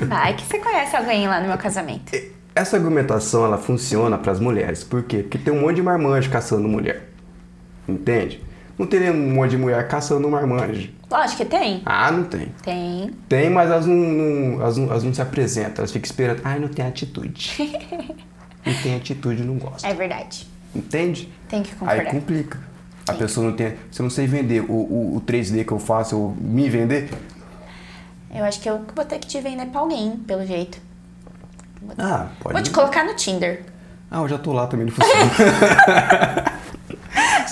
Ah! 0.00 0.04
Vai 0.06 0.34
que 0.34 0.44
você 0.44 0.58
conhece 0.58 0.94
alguém 0.96 1.26
lá 1.26 1.40
no 1.40 1.48
meu 1.48 1.58
casamento. 1.58 2.12
Essa 2.54 2.76
argumentação, 2.76 3.44
ela 3.44 3.58
funciona 3.58 4.16
para 4.18 4.32
as 4.32 4.38
mulheres. 4.40 4.84
Por 4.84 5.02
quê? 5.02 5.18
Porque 5.18 5.38
tem 5.38 5.52
um 5.52 5.60
monte 5.60 5.76
de 5.76 5.82
marmanjo 5.82 6.30
caçando 6.30 6.68
mulher. 6.68 7.08
Entende? 7.88 8.42
Não 8.78 8.86
teria 8.86 9.12
um 9.12 9.30
monte 9.34 9.50
de 9.50 9.56
mulher 9.58 9.86
caçando 9.88 10.28
marmanjo. 10.28 10.90
Lógico 11.10 11.38
que 11.38 11.44
tem. 11.44 11.82
Ah, 11.84 12.10
não 12.10 12.24
tem. 12.24 12.52
Tem. 12.62 13.10
Tem, 13.28 13.50
mas 13.50 13.70
elas 13.70 13.86
não, 13.86 13.94
não- 13.96 14.60
elas 14.62 14.76
não, 14.76 14.84
elas 14.90 15.04
não 15.04 15.14
se 15.14 15.22
apresentam. 15.22 15.74
Elas 15.78 15.92
ficam 15.92 16.06
esperando. 16.06 16.40
Ai, 16.44 16.58
não 16.58 16.68
tem 16.68 16.86
atitude. 16.86 17.52
não 18.64 18.74
tem 18.82 18.96
atitude, 18.96 19.42
não 19.42 19.56
gosta. 19.58 19.86
É 19.88 19.94
verdade. 19.94 20.46
Entende? 20.74 21.32
Tem 21.48 21.62
que 21.62 21.70
Aí 21.72 21.78
concordar. 21.78 22.10
complica. 22.10 22.58
A 23.08 23.12
pessoa 23.12 23.46
não 23.48 23.56
tem. 23.56 23.74
Se 23.90 24.00
eu 24.00 24.04
não 24.04 24.10
sei 24.10 24.26
vender 24.26 24.62
o, 24.62 24.72
o, 24.72 25.16
o 25.16 25.20
3D 25.20 25.64
que 25.64 25.72
eu 25.72 25.78
faço, 25.78 26.14
eu 26.14 26.36
me 26.40 26.68
vender. 26.70 27.10
Eu 28.34 28.44
acho 28.44 28.60
que 28.60 28.68
eu 28.68 28.84
vou 28.96 29.04
ter 29.04 29.18
que 29.18 29.26
te 29.26 29.40
vender 29.40 29.66
pra 29.66 29.80
alguém, 29.80 30.12
pelo 30.26 30.44
jeito. 30.44 30.78
Ah, 31.98 32.28
pode. 32.40 32.54
Vou 32.54 32.62
te 32.62 32.70
colocar 32.70 33.04
no 33.04 33.14
Tinder. 33.14 33.62
Ah, 34.10 34.20
eu 34.20 34.28
já 34.28 34.38
tô 34.38 34.52
lá 34.52 34.66
também, 34.66 34.86
não 34.86 34.92
funciona. 34.92 35.30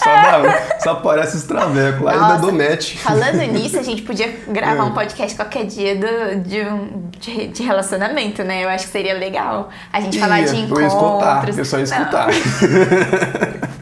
só, 0.02 0.10
dá, 0.14 0.78
só 0.80 0.90
aparece 0.92 1.36
os 1.36 1.44
travecos 1.44 2.00
lá 2.02 2.12
ainda 2.12 2.36
dou 2.38 2.52
match. 2.52 2.96
Falando 2.96 3.38
nisso, 3.52 3.78
a 3.78 3.82
gente 3.82 4.02
podia 4.02 4.28
gravar 4.48 4.76
É. 4.76 4.82
um 4.82 4.92
podcast 4.92 5.36
qualquer 5.36 5.64
dia 5.66 5.96
do, 5.96 6.40
de, 6.42 6.60
um, 6.62 7.10
de, 7.18 7.48
de 7.48 7.62
relacionamento, 7.62 8.42
né? 8.42 8.64
Eu 8.64 8.68
acho 8.68 8.86
que 8.86 8.92
seria 8.92 9.14
legal. 9.14 9.68
A 9.92 10.00
gente 10.00 10.18
falar 10.18 10.40
Ia, 10.40 10.46
de 10.46 10.56
eu 10.56 10.60
encontros. 10.64 10.80
ia 10.80 10.86
escutar, 10.86 11.48
eu 11.58 11.64
só 11.64 11.76
ia 11.78 11.84
escutar. 11.84 12.28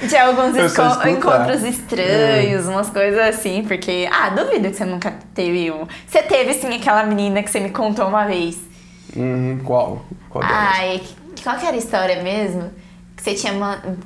De 0.00 0.16
alguns 0.16 0.54
Eu 0.56 0.66
esco- 0.66 1.08
encontros 1.08 1.64
estranhos, 1.64 2.66
umas 2.66 2.88
coisas 2.88 3.18
assim, 3.20 3.64
porque. 3.66 4.08
Ah, 4.12 4.28
duvido 4.30 4.70
que 4.70 4.76
você 4.76 4.84
nunca 4.84 5.12
teve 5.34 5.70
um. 5.72 5.86
Você 6.06 6.22
teve 6.22 6.54
sim 6.54 6.72
aquela 6.76 7.02
menina 7.02 7.42
que 7.42 7.50
você 7.50 7.58
me 7.58 7.70
contou 7.70 8.06
uma 8.06 8.24
vez. 8.24 8.56
Hum, 9.16 9.58
qual? 9.64 10.04
Qual 10.30 10.44
delas? 10.44 10.58
Ai, 10.78 11.00
qual 11.42 11.56
que 11.56 11.66
era 11.66 11.74
a 11.74 11.78
história 11.78 12.22
mesmo? 12.22 12.70
Que 13.18 13.24
você 13.24 13.34
tinha 13.34 13.52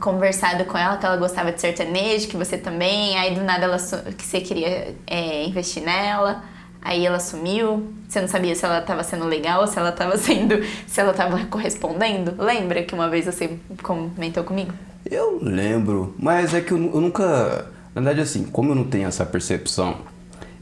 conversado 0.00 0.64
com 0.64 0.78
ela, 0.78 0.96
que 0.96 1.04
ela 1.04 1.18
gostava 1.18 1.52
de 1.52 1.60
sertanejo, 1.60 2.28
que 2.28 2.36
você 2.36 2.56
também, 2.56 3.14
aí 3.18 3.34
do 3.34 3.42
nada 3.42 3.64
ela 3.64 3.76
que 3.76 4.24
você 4.24 4.40
queria 4.40 4.94
é, 5.06 5.44
investir 5.44 5.82
nela, 5.82 6.42
aí 6.80 7.04
ela 7.04 7.20
sumiu, 7.20 7.92
você 8.08 8.22
não 8.22 8.28
sabia 8.28 8.54
se 8.54 8.64
ela 8.64 8.80
tava 8.80 9.04
sendo 9.04 9.26
legal, 9.26 9.66
se 9.66 9.78
ela 9.78 9.92
tava 9.92 10.16
sendo. 10.18 10.64
se 10.86 10.98
ela 10.98 11.12
tava 11.12 11.44
correspondendo. 11.44 12.42
Lembra 12.42 12.82
que 12.84 12.94
uma 12.94 13.10
vez 13.10 13.26
você 13.26 13.58
comentou 13.82 14.44
comigo? 14.44 14.72
Eu 15.04 15.38
lembro, 15.42 16.14
mas 16.18 16.54
é 16.54 16.62
que 16.62 16.72
eu, 16.72 16.78
eu 16.78 17.00
nunca. 17.00 17.66
Na 17.94 18.00
verdade, 18.00 18.22
assim, 18.22 18.44
como 18.44 18.70
eu 18.70 18.74
não 18.74 18.84
tenho 18.84 19.06
essa 19.06 19.26
percepção, 19.26 19.98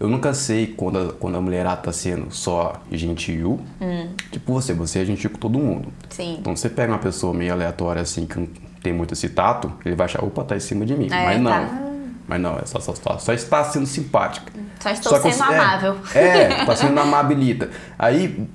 eu 0.01 0.09
nunca 0.09 0.33
sei 0.33 0.67
quando 0.67 0.99
a, 0.99 1.13
quando 1.13 1.37
a 1.37 1.41
mulherada 1.43 1.83
tá 1.83 1.93
sendo 1.93 2.33
só 2.35 2.73
gentil. 2.91 3.61
Hum. 3.79 4.09
Tipo 4.33 4.55
você, 4.55 4.73
você 4.73 5.01
é 5.01 5.05
gentil 5.05 5.29
com 5.29 5.39
todo 5.39 5.59
mundo. 5.59 5.93
Sim. 6.09 6.39
Então 6.41 6.57
você 6.57 6.71
pega 6.71 6.91
uma 6.91 6.99
pessoa 6.99 7.35
meio 7.35 7.53
aleatória 7.53 8.01
assim, 8.01 8.25
que 8.25 8.41
não 8.41 8.49
tem 8.83 8.95
muito 8.95 9.13
esse 9.13 9.29
tato, 9.29 9.71
ele 9.85 9.95
vai 9.95 10.07
achar, 10.07 10.25
opa, 10.25 10.43
tá 10.43 10.57
em 10.57 10.61
cima 10.61 10.87
de 10.87 10.97
mim. 10.97 11.09
É, 11.13 11.25
mas 11.27 11.41
não. 11.43 11.51
tá. 11.51 11.83
Mas 12.27 12.41
não, 12.41 12.57
é 12.59 12.65
só, 12.65 12.81
só, 12.81 12.95
só, 12.95 13.19
só 13.19 13.33
está 13.35 13.63
sendo 13.65 13.87
simpática. 13.87 14.51
Só 14.79 14.91
estou 14.91 15.21
que 15.21 15.33
sendo 15.33 15.53
é, 15.53 15.59
amável. 15.59 15.97
É, 16.15 16.49
tá 16.65 16.77
sendo 16.77 16.99
amabilita. 16.99 17.69
Aí, 17.99 18.49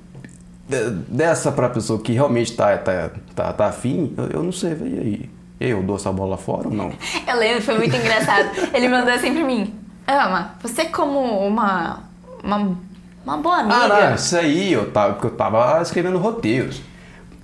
de- 0.68 0.90
dessa 1.08 1.52
pra 1.52 1.68
pessoa 1.68 2.00
que 2.00 2.12
realmente 2.12 2.56
tá, 2.56 2.76
tá, 2.78 3.10
tá, 3.36 3.52
tá 3.52 3.66
afim, 3.66 4.12
eu, 4.16 4.26
eu 4.30 4.42
não 4.42 4.50
sei, 4.50 4.72
e 4.72 4.98
aí? 4.98 5.30
Eu 5.60 5.82
dou 5.82 5.96
essa 5.96 6.10
bola 6.10 6.36
fora 6.36 6.68
ou 6.68 6.74
não? 6.74 6.92
Eu 7.26 7.36
lembro, 7.38 7.62
foi 7.62 7.78
muito 7.78 7.94
engraçado. 7.94 8.48
Ele 8.74 8.88
mandou 8.88 9.12
assim 9.12 9.32
pra 9.32 9.44
mim: 9.44 9.74
Ama, 10.06 10.54
você 10.62 10.84
como 10.86 11.18
uma. 11.46 12.00
uma, 12.42 12.76
uma 13.24 13.36
boa 13.38 13.56
amiga. 13.56 13.76
Ah, 13.76 13.88
não, 13.88 14.14
isso 14.14 14.36
aí, 14.36 14.72
eu 14.72 14.90
tava, 14.90 15.14
porque 15.14 15.26
eu 15.26 15.30
tava 15.36 15.80
escrevendo 15.82 16.18
roteiros. 16.18 16.80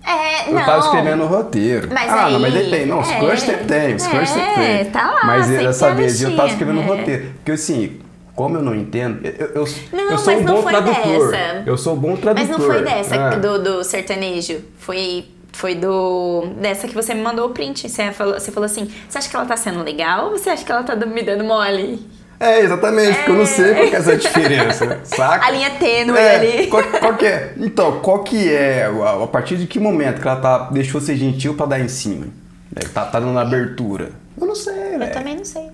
É, 0.04 0.48
Eu 0.50 0.54
não. 0.54 0.64
tava 0.64 0.78
escrevendo 0.80 1.26
roteiro. 1.26 1.88
Mas 1.92 2.10
ah, 2.10 2.24
aí- 2.26 2.32
não, 2.32 2.40
mas 2.40 2.52
depende. 2.54 2.86
Não, 2.86 3.00
os 3.00 3.08
é, 3.10 3.18
crush 3.20 3.40
você 3.42 3.56
tem, 3.58 3.94
os 3.94 4.06
crush 4.06 4.36
é, 4.36 4.54
tem. 4.82 4.90
tá 4.90 5.10
lá, 5.12 5.24
Mas 5.24 5.46
sempre 5.46 5.64
dessa 5.66 5.94
vez 5.94 6.20
eu 6.22 6.34
tava 6.36 6.48
escrevendo 6.48 6.80
é. 6.80 6.84
roteiro. 6.84 7.32
Porque 7.36 7.52
assim, 7.52 8.00
como 8.34 8.56
eu 8.56 8.62
não 8.62 8.74
entendo, 8.74 9.24
eu, 9.24 9.46
eu, 9.54 9.64
Não, 9.92 10.10
eu 10.10 10.18
sou 10.18 10.32
mas 10.34 10.42
um 10.42 10.44
não 10.44 10.54
bom 10.56 10.62
foi 10.62 10.72
tradutor. 10.72 11.30
dessa. 11.30 11.62
Eu 11.66 11.78
sou 11.78 11.94
um 11.94 11.98
bom 11.98 12.16
tradutor. 12.16 12.48
Mas 12.48 12.58
não 12.58 12.66
foi 12.66 12.82
dessa 12.82 13.14
Ah. 13.14 13.30
do, 13.36 13.62
do 13.62 13.84
sertanejo. 13.84 14.60
Foi, 14.78 15.24
foi 15.52 15.74
do. 15.76 16.46
dessa 16.60 16.88
que 16.88 16.94
você 16.94 17.14
me 17.14 17.22
mandou 17.22 17.46
o 17.46 17.50
print. 17.50 17.88
Você 17.88 18.10
falou, 18.10 18.34
você 18.34 18.50
falou 18.50 18.66
assim: 18.66 18.90
você 19.08 19.18
acha 19.18 19.28
que 19.30 19.36
ela 19.36 19.46
tá 19.46 19.56
sendo 19.56 19.84
legal 19.84 20.26
ou 20.26 20.30
você 20.32 20.50
acha 20.50 20.64
que 20.64 20.72
ela 20.72 20.82
tá 20.82 20.96
me 20.96 21.22
dando 21.22 21.44
mole? 21.44 22.04
É, 22.42 22.60
exatamente, 22.60 23.14
porque 23.18 23.30
eu 23.30 23.36
não 23.36 23.46
sei 23.46 23.74
qual 23.74 23.88
que 23.88 23.94
é 23.94 23.98
essa 23.98 24.16
diferença, 24.16 25.00
saca? 25.04 25.46
A 25.46 25.50
linha 25.50 25.70
tênue 25.78 26.16
É, 26.18 26.34
ali. 26.34 26.66
Qual, 26.66 26.82
qual 26.82 27.16
que 27.16 27.24
é? 27.26 27.54
Então, 27.56 28.00
qual 28.00 28.24
que 28.24 28.52
é, 28.52 28.86
a, 29.22 29.26
partir 29.28 29.56
de 29.56 29.66
que 29.68 29.78
momento 29.78 30.20
que 30.20 30.26
ela 30.26 30.40
tá, 30.40 30.58
deixou 30.70 31.00
ser 31.00 31.16
gentil 31.16 31.54
pra 31.54 31.66
dar 31.66 31.78
em 31.80 31.86
cima? 31.88 32.26
É, 32.74 32.80
Tá, 32.88 33.04
tá 33.04 33.20
dando 33.20 33.38
abertura? 33.38 34.10
Eu 34.40 34.46
não 34.46 34.54
sei, 34.56 34.94
Eu 34.94 34.98
velho. 34.98 35.12
também 35.12 35.36
não 35.36 35.44
sei. 35.44 35.68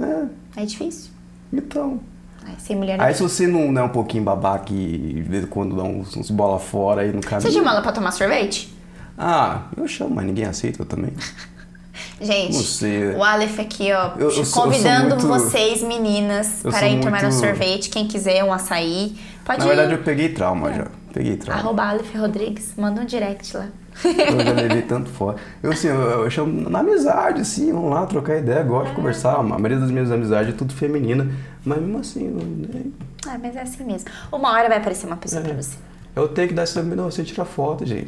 É, 0.00 0.60
É 0.62 0.64
difícil. 0.64 1.10
então... 1.52 2.00
Mulher. 2.70 2.98
Aí 3.00 3.14
se 3.14 3.22
você 3.22 3.46
não 3.46 3.70
não 3.70 3.82
é 3.82 3.84
um 3.84 3.88
pouquinho 3.90 4.24
babaca 4.24 4.72
e 4.72 5.12
de 5.14 5.22
vez 5.22 5.44
em 5.44 5.46
quando 5.46 5.76
dá 5.76 5.82
uns, 5.82 6.16
uns 6.16 6.30
bola 6.30 6.58
fora 6.58 7.02
aí 7.02 7.12
no 7.12 7.20
caminho... 7.20 7.42
Você 7.42 7.52
chama 7.52 7.70
ela 7.72 7.82
pra 7.82 7.92
tomar 7.92 8.10
sorvete? 8.10 8.74
Ah, 9.18 9.64
eu 9.76 9.86
chamo, 9.86 10.14
mas 10.14 10.24
ninguém 10.24 10.46
aceita 10.46 10.82
também. 10.84 11.12
Gente, 12.20 12.56
sei. 12.56 13.10
o 13.10 13.22
Aleph 13.22 13.58
aqui, 13.60 13.92
ó, 13.92 14.12
Eu- 14.18 14.30
eu 14.30 14.46
convidando 14.50 15.16
muito- 15.16 15.26
vocês, 15.28 15.82
meninas, 15.82 16.64
Eu 16.64 16.70
para 16.70 16.88
ir 16.88 17.00
tomar 17.00 17.18
um 17.18 17.22
muito- 17.22 17.34
sorvete. 17.34 17.90
Quem 17.90 18.06
quiser 18.06 18.42
um 18.44 18.52
açaí, 18.52 19.16
pode 19.44 19.58
Na 19.60 19.64
ir. 19.64 19.68
verdade 19.68 19.92
eu 19.92 19.98
peguei 19.98 20.28
trauma 20.30 20.72
já, 20.72 20.86
peguei 21.12 21.36
trauma. 21.36 21.60
Arroba 21.60 21.82
Aleph 21.84 22.14
Rodrigues, 22.14 22.72
manda 22.76 23.00
um 23.00 23.04
direct 23.04 23.56
lá. 23.56 23.66
Eu 24.04 24.44
já 24.44 24.52
levei 24.52 24.82
tanto 24.82 25.10
fora. 25.10 25.36
Eu, 25.60 25.72
assim, 25.72 25.88
eu, 25.88 26.00
eu 26.00 26.30
chamo 26.30 26.70
na 26.70 26.78
amizade, 26.80 27.40
assim, 27.40 27.72
vamos 27.72 27.90
lá 27.90 28.06
trocar 28.06 28.36
ideia, 28.36 28.62
gosto 28.62 28.90
de 28.90 28.94
conversar. 28.96 29.34
A 29.34 29.42
maioria 29.42 29.78
das 29.78 29.90
minhas 29.90 30.12
amizades 30.12 30.54
é 30.54 30.56
tudo 30.56 30.72
feminina, 30.72 31.28
mas 31.64 31.80
mesmo 31.80 31.98
assim, 31.98 32.26
eu, 32.26 32.34
nem- 32.74 32.94
Ah, 33.26 33.36
mas 33.42 33.56
é 33.56 33.62
assim 33.62 33.82
mesmo. 33.82 34.08
Uma 34.30 34.52
hora 34.52 34.68
vai 34.68 34.78
aparecer 34.78 35.06
uma 35.06 35.16
pessoa 35.16 35.42
pra 35.42 35.52
você. 35.54 35.76
eu 36.14 36.28
tenho 36.28 36.46
que 36.48 36.54
dar 36.54 36.62
essa. 36.62 36.80
Não, 36.80 37.10
você 37.10 37.24
tira 37.24 37.44
foto, 37.44 37.84
gente. 37.84 38.06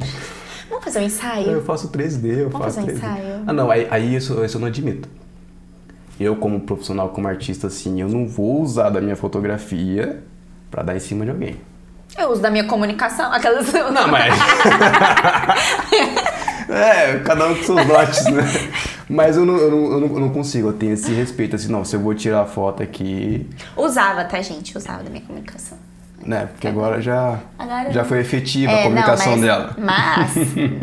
Vamos 0.71 0.85
fazer 0.85 0.99
um 1.01 1.03
Eu 1.03 1.07
ensaio? 1.09 1.63
faço 1.63 1.89
3D, 1.89 2.25
eu 2.39 2.49
Vamos 2.49 2.67
faço 2.67 2.81
fazer 2.81 2.93
um 2.93 2.95
3D. 2.95 2.99
ensaio? 2.99 3.43
Ah, 3.47 3.53
não, 3.53 3.71
aí, 3.71 3.87
aí 3.91 4.15
isso, 4.15 4.43
isso 4.45 4.57
eu 4.57 4.61
não 4.61 4.69
admito. 4.69 5.09
Eu, 6.19 6.37
como 6.37 6.61
profissional, 6.61 7.09
como 7.11 7.27
artista, 7.29 7.67
assim, 7.67 8.01
eu 8.01 8.09
não 8.09 8.27
vou 8.29 8.63
usar 8.63 8.91
da 8.91 9.01
minha 9.01 9.17
fotografia 9.17 10.23
pra 10.71 10.83
dar 10.83 10.95
em 10.97 11.01
cima 11.01 11.25
de 11.25 11.31
alguém. 11.31 11.57
Eu 12.19 12.31
uso 12.31 12.43
da 12.43 12.51
minha 12.51 12.65
comunicação, 12.65 13.33
aquelas... 13.33 13.73
Não, 13.93 14.09
mas. 14.09 14.35
é, 16.69 17.19
cada 17.21 17.47
um 17.47 17.55
com 17.55 17.63
seus 17.65 17.87
dotes, 17.87 18.25
né? 18.27 18.43
Mas 19.09 19.37
eu 19.37 19.45
não, 19.45 19.57
eu, 19.57 19.71
não, 19.71 19.93
eu, 19.93 20.01
não, 20.01 20.07
eu 20.15 20.21
não 20.21 20.29
consigo, 20.31 20.69
eu 20.69 20.73
tenho 20.73 20.93
esse 20.93 21.13
respeito, 21.13 21.57
assim, 21.57 21.69
não, 21.69 21.85
se 21.85 21.97
eu 21.97 22.01
vou 22.01 22.15
tirar 22.15 22.43
a 22.43 22.47
foto 22.47 22.83
aqui, 22.83 23.49
Usava, 23.77 24.25
tá, 24.25 24.41
gente? 24.41 24.77
Usava 24.79 25.03
da 25.03 25.11
minha 25.11 25.23
comunicação. 25.23 25.77
Né? 26.25 26.47
Porque 26.47 26.69
agora 26.69 27.01
já, 27.01 27.39
Agora- 27.59 27.91
já 27.93 28.05
foi 28.05 28.19
efetiva 28.21 28.73
a 28.73 28.77
É, 28.77 28.83
comunicação 28.83 29.37
não, 29.37 29.39
mas, 29.39 29.41
dela. 29.47 29.77
Mas 29.79 30.37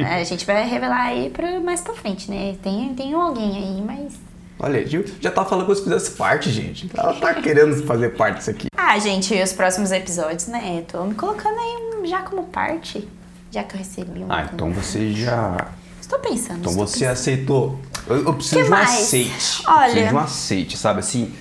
a 0.21 0.23
gente 0.23 0.45
vai 0.45 0.67
revelar 0.67 1.01
aí 1.01 1.29
pra, 1.29 1.59
mais 1.59 1.81
pra 1.81 1.93
frente, 1.93 2.29
né? 2.29 2.55
Tem, 2.61 2.93
tem 2.95 3.13
alguém 3.13 3.57
aí, 3.57 3.81
mas... 3.81 4.13
Olha, 4.59 4.85
Gil 4.87 5.05
já 5.21 5.29
tá 5.29 5.45
falando 5.45 5.65
como 5.65 5.75
se 5.77 5.83
fizesse 5.83 6.11
parte, 6.11 6.49
gente. 6.49 6.89
Ela 6.97 7.13
tá 7.13 7.33
querendo 7.35 7.75
fazer 7.85 8.09
parte 8.15 8.37
disso 8.37 8.49
aqui. 8.49 8.67
Ah, 8.75 8.97
gente, 8.97 9.33
e 9.35 9.43
os 9.43 9.53
próximos 9.53 9.91
episódios, 9.91 10.47
né? 10.47 10.83
Tô 10.91 11.03
me 11.03 11.13
colocando 11.13 11.57
aí 11.59 12.07
já 12.09 12.23
como 12.23 12.43
parte, 12.45 13.07
já 13.51 13.63
que 13.63 13.75
eu 13.75 13.79
recebi 13.79 14.23
um... 14.23 14.25
Ah, 14.31 14.49
então 14.51 14.71
você 14.71 15.11
já. 15.13 15.67
Estou 16.01 16.17
pensando. 16.19 16.59
Então 16.61 16.71
estou 16.71 16.87
você 16.87 17.05
aceitou. 17.05 17.79
Eu, 18.07 18.23
eu 18.23 18.33
preciso 18.33 18.55
Que 18.55 18.63
de 18.63 18.67
um 18.67 18.71
mais? 18.71 18.89
aceite. 18.89 19.63
Olha- 19.67 19.77
Eu 19.77 19.83
preciso 19.91 20.07
de 20.09 20.15
um 20.15 20.19
aceite, 20.19 20.77
sabe 20.77 20.99
assim? 21.01 21.33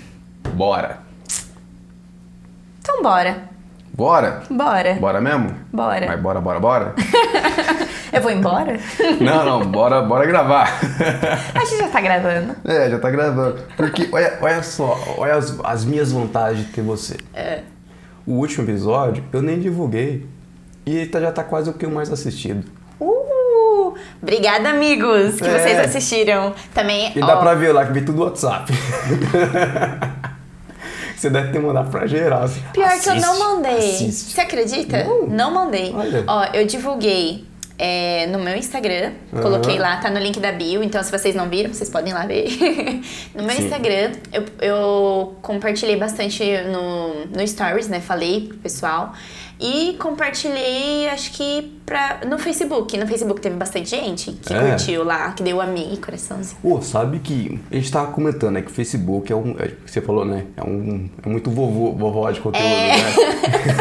Bora. 0.55 0.99
Então 2.81 3.03
bora. 3.03 3.49
Bora? 3.97 4.43
Bora. 4.51 4.95
Bora 5.01 5.21
mesmo? 5.23 5.55
Bora. 5.73 6.07
Mas 6.07 6.21
bora, 6.21 6.41
bora, 6.41 6.61
bora? 6.61 6.95
Eu 8.13 8.21
vou 8.23 8.31
embora? 8.31 8.79
não, 9.21 9.45
não, 9.45 9.67
bora, 9.67 10.03
bora 10.03 10.27
gravar. 10.27 10.69
A 11.55 11.65
gente 11.65 11.79
já 11.79 11.89
tá 11.89 12.01
gravando. 12.01 12.55
é, 12.65 12.91
já 12.91 12.99
tá 12.99 13.11
gravando. 13.11 13.59
Porque, 13.77 14.09
olha, 14.13 14.39
olha 14.41 14.63
só, 14.63 14.99
olha 15.19 15.35
as, 15.35 15.59
as 15.65 15.85
minhas 15.85 16.13
vantagens 16.13 16.67
de 16.67 16.73
ter 16.73 16.83
você. 16.83 17.17
É. 17.35 17.61
O 18.27 18.33
último 18.35 18.65
episódio 18.65 19.25
eu 19.33 19.41
nem 19.43 19.59
divulguei. 19.59 20.27
E 20.85 21.07
tá- 21.07 21.21
já 21.21 21.33
tá 21.33 21.43
quase 21.43 21.69
o 21.71 21.73
que 21.73 21.85
o 21.87 21.91
mais 21.91 22.13
assistido. 22.13 22.65
Uh! 23.01 23.95
Obrigada, 24.23 24.69
amigos, 24.71 25.37
que 25.41 25.47
É. 25.47 25.59
vocês 25.59 25.79
assistiram. 25.81 26.55
Também, 26.75 27.13
E 27.17 27.23
ó, 27.23 27.27
dá 27.27 27.37
pra 27.39 27.55
ver 27.55 27.73
lá 27.73 27.85
que 27.87 27.93
vem 27.93 28.05
tudo 28.05 28.19
no 28.19 28.25
WhatsApp. 28.25 28.73
Você 31.17 31.31
deve 31.31 31.51
ter 31.51 31.59
mandado 31.61 31.91
pra 31.91 32.07
geral. 32.07 32.43
assim, 32.45 32.61
Pior 32.73 32.91
que 33.01 33.09
eu 33.09 33.15
não 33.17 33.31
assiste, 33.33 33.39
mandei. 33.45 33.79
assiste. 33.79 34.33
Você 34.33 34.41
acredita? 34.41 35.05
Não. 35.05 35.27
Não, 35.27 35.51
mandei. 35.51 35.93
Olha. 35.95 36.25
Ó, 36.27 36.45
eu 36.53 36.67
divulguei 36.67 37.45
é, 37.79 38.27
no 38.27 38.39
meu 38.39 38.57
Instagram. 38.57 39.13
Aham. 39.33 39.43
Coloquei 39.43 39.79
lá, 39.79 39.97
tá 39.97 40.11
no 40.11 40.19
link 40.19 40.39
da 40.41 40.53
bio. 40.53 40.83
Então, 40.83 41.03
se 41.03 41.11
vocês 41.11 41.35
não 41.35 41.49
viram, 41.49 41.73
vocês 41.73 41.91
podem 41.91 42.11
ir 42.13 42.15
lá 42.15 42.27
ver. 42.27 42.49
no 43.35 43.43
meu 43.43 43.57
Sim. 43.57 43.65
Instagram, 43.65 44.13
eu, 44.33 44.45
eu 44.61 45.37
compartilhei 45.43 45.97
bastante 45.97 46.43
no, 46.71 47.27
no 47.27 47.47
Stories, 47.47 47.89
né? 47.89 48.01
Falei 48.01 48.47
pro 48.49 48.59
pessoal. 48.59 49.13
E 49.59 49.95
compartilhei, 49.99 51.09
acho 51.09 51.33
que 51.33 51.73
pra, 51.87 52.21
no 52.29 52.39
Facebook. 52.39 52.95
No 52.99 53.07
Facebook 53.07 53.41
teve 53.41 53.57
bastante 53.57 53.89
gente 53.89 54.33
que 54.33 54.53
É. 54.53 54.71
curtiu 54.71 55.03
lá, 55.03 55.33
que 55.33 55.43
deu 55.43 55.63
amei, 55.63 55.97
coraçãozinho. 55.97 56.59
Pô, 56.61 56.83
sabe 56.83 57.21
que 57.21 57.59
a 57.71 57.75
gente 57.75 57.91
tava 57.91 58.13
comentando, 58.13 58.53
né? 58.53 58.61
Que 58.61 58.71
o 58.71 58.75
Facebook 58.75 59.33
é 59.33 59.35
um. 59.37 59.57
É, 59.59 59.71
você 59.87 60.03
falou, 60.03 60.27
né? 60.27 60.45
É 60.59 60.63
um. 60.63 61.09
É 61.25 61.29
muito 61.29 61.51
vovô, 61.51 61.93
vovó 61.93 62.31
de 62.31 62.41
conteúdo, 62.41 62.67
É. 62.67 62.97
né? 62.99 63.03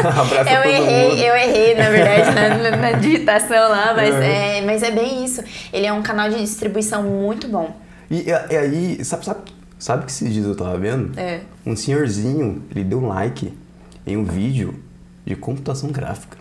Abraça 0.18 0.50
Eu 0.50 0.64
errei, 0.64 1.08
mundo. 1.10 1.20
eu 1.20 1.36
errei, 1.36 1.74
na 1.74 1.90
verdade, 1.90 2.34
na, 2.34 2.70
na- 2.70 2.76
na 2.78 2.92
digitação 2.92 3.68
lá, 3.68 3.92
mas 3.94 4.14
É. 4.14 4.58
é. 4.58 4.62
mas 4.64 4.82
é 4.82 4.90
bem 4.90 5.24
isso. 5.26 5.42
Ele 5.72 5.84
é 5.86 5.92
um 5.92 6.02
canal 6.02 6.30
de 6.30 6.38
distribuição 6.40 7.02
muito 7.02 7.48
bom. 7.48 7.76
E, 8.10 8.24
e 8.28 8.56
aí, 8.56 9.04
sabe, 9.04 9.24
sabe, 9.26 9.40
sabe 9.78 10.06
que 10.06 10.10
esses 10.12 10.32
dias 10.32 10.46
eu 10.46 10.56
tava 10.56 10.78
vendo? 10.78 11.18
É. 11.20 11.40
Um 11.66 11.76
senhorzinho, 11.76 12.62
ele 12.70 12.82
deu 12.84 12.98
um 12.98 13.08
like 13.08 13.52
em 14.06 14.16
um 14.16 14.24
vídeo 14.24 14.74
de 15.26 15.34
computação 15.36 15.90
gráfica. 15.90 16.38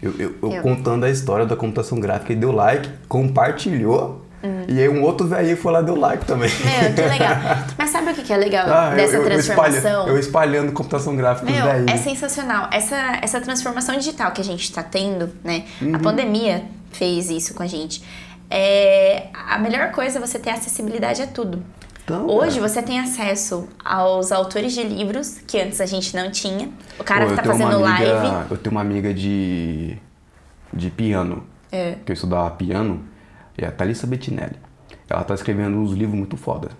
Eu, 0.00 0.12
eu- 0.18 0.34
eu 0.42 0.52
Eu. 0.52 0.62
contando 0.62 1.04
a 1.04 1.10
história 1.10 1.44
da 1.44 1.56
computação 1.56 1.98
gráfica, 1.98 2.32
ele 2.32 2.40
deu 2.40 2.52
like, 2.52 2.88
compartilhou, 3.08 4.24
e 4.68 4.78
aí 4.80 4.88
um 4.88 5.02
outro 5.02 5.26
velho 5.26 5.56
foi 5.56 5.72
lá 5.72 5.80
e 5.80 5.84
deu 5.84 5.96
like 5.96 6.24
também. 6.24 6.48
Meu, 6.48 6.94
que 6.94 7.00
legal. 7.02 7.36
Mas 7.76 7.90
sabe 7.90 8.12
o 8.12 8.14
que 8.14 8.32
é 8.32 8.36
legal 8.36 8.68
Ah, 8.72 8.90
dessa 8.94 9.16
eu, 9.16 9.24
transformação? 9.24 10.06
eu 10.06 10.16
espalhando 10.18 10.70
computação 10.70 11.16
gráfica 11.16 11.50
Meu, 11.50 11.64
daí. 11.64 11.86
é 11.88 11.96
sensacional. 11.96 12.68
Essa, 12.70 13.18
essa 13.20 13.40
transformação 13.40 13.96
digital 13.96 14.30
que 14.30 14.40
a 14.40 14.44
gente 14.44 14.72
tá 14.72 14.84
tendo, 14.84 15.30
né? 15.42 15.64
Uhum. 15.82 15.96
A 15.96 15.98
pandemia 15.98 16.62
fez 16.92 17.28
isso 17.30 17.52
com 17.54 17.64
a 17.64 17.66
gente. 17.66 18.00
É, 18.48 19.24
a 19.48 19.58
melhor 19.58 19.90
coisa 19.90 20.18
é 20.18 20.20
você 20.20 20.38
ter 20.38 20.50
acessibilidade 20.50 21.20
a 21.20 21.26
tudo. 21.26 21.60
Então, 22.08 22.26
Hoje 22.26 22.58
você 22.58 22.80
tem 22.82 22.98
acesso 22.98 23.68
aos 23.84 24.32
autores 24.32 24.72
de 24.72 24.82
livros 24.82 25.38
que 25.46 25.60
antes 25.60 25.78
a 25.80 25.84
gente 25.86 26.16
não 26.16 26.30
tinha. 26.30 26.70
O 26.98 27.04
cara 27.04 27.24
Pô, 27.26 27.30
que 27.30 27.36
tá 27.36 27.42
fazendo 27.44 27.84
amiga- 27.84 28.12
live. 28.12 28.46
Eu 28.50 28.56
tenho 28.56 28.70
uma 28.72 28.80
amiga 28.80 29.12
de, 29.12 29.98
de 30.72 30.90
piano, 30.90 31.44
É. 31.70 31.96
que 32.06 32.10
eu 32.10 32.14
estudava 32.14 32.50
piano, 32.52 33.04
é 33.58 33.66
a 33.66 33.70
Thalissa 33.70 34.06
Bettinelli. 34.06 34.56
Ela 35.08 35.22
tá 35.22 35.34
escrevendo 35.34 35.76
uns 35.76 35.92
livros 35.92 36.16
muito 36.16 36.36
foda. 36.38 36.70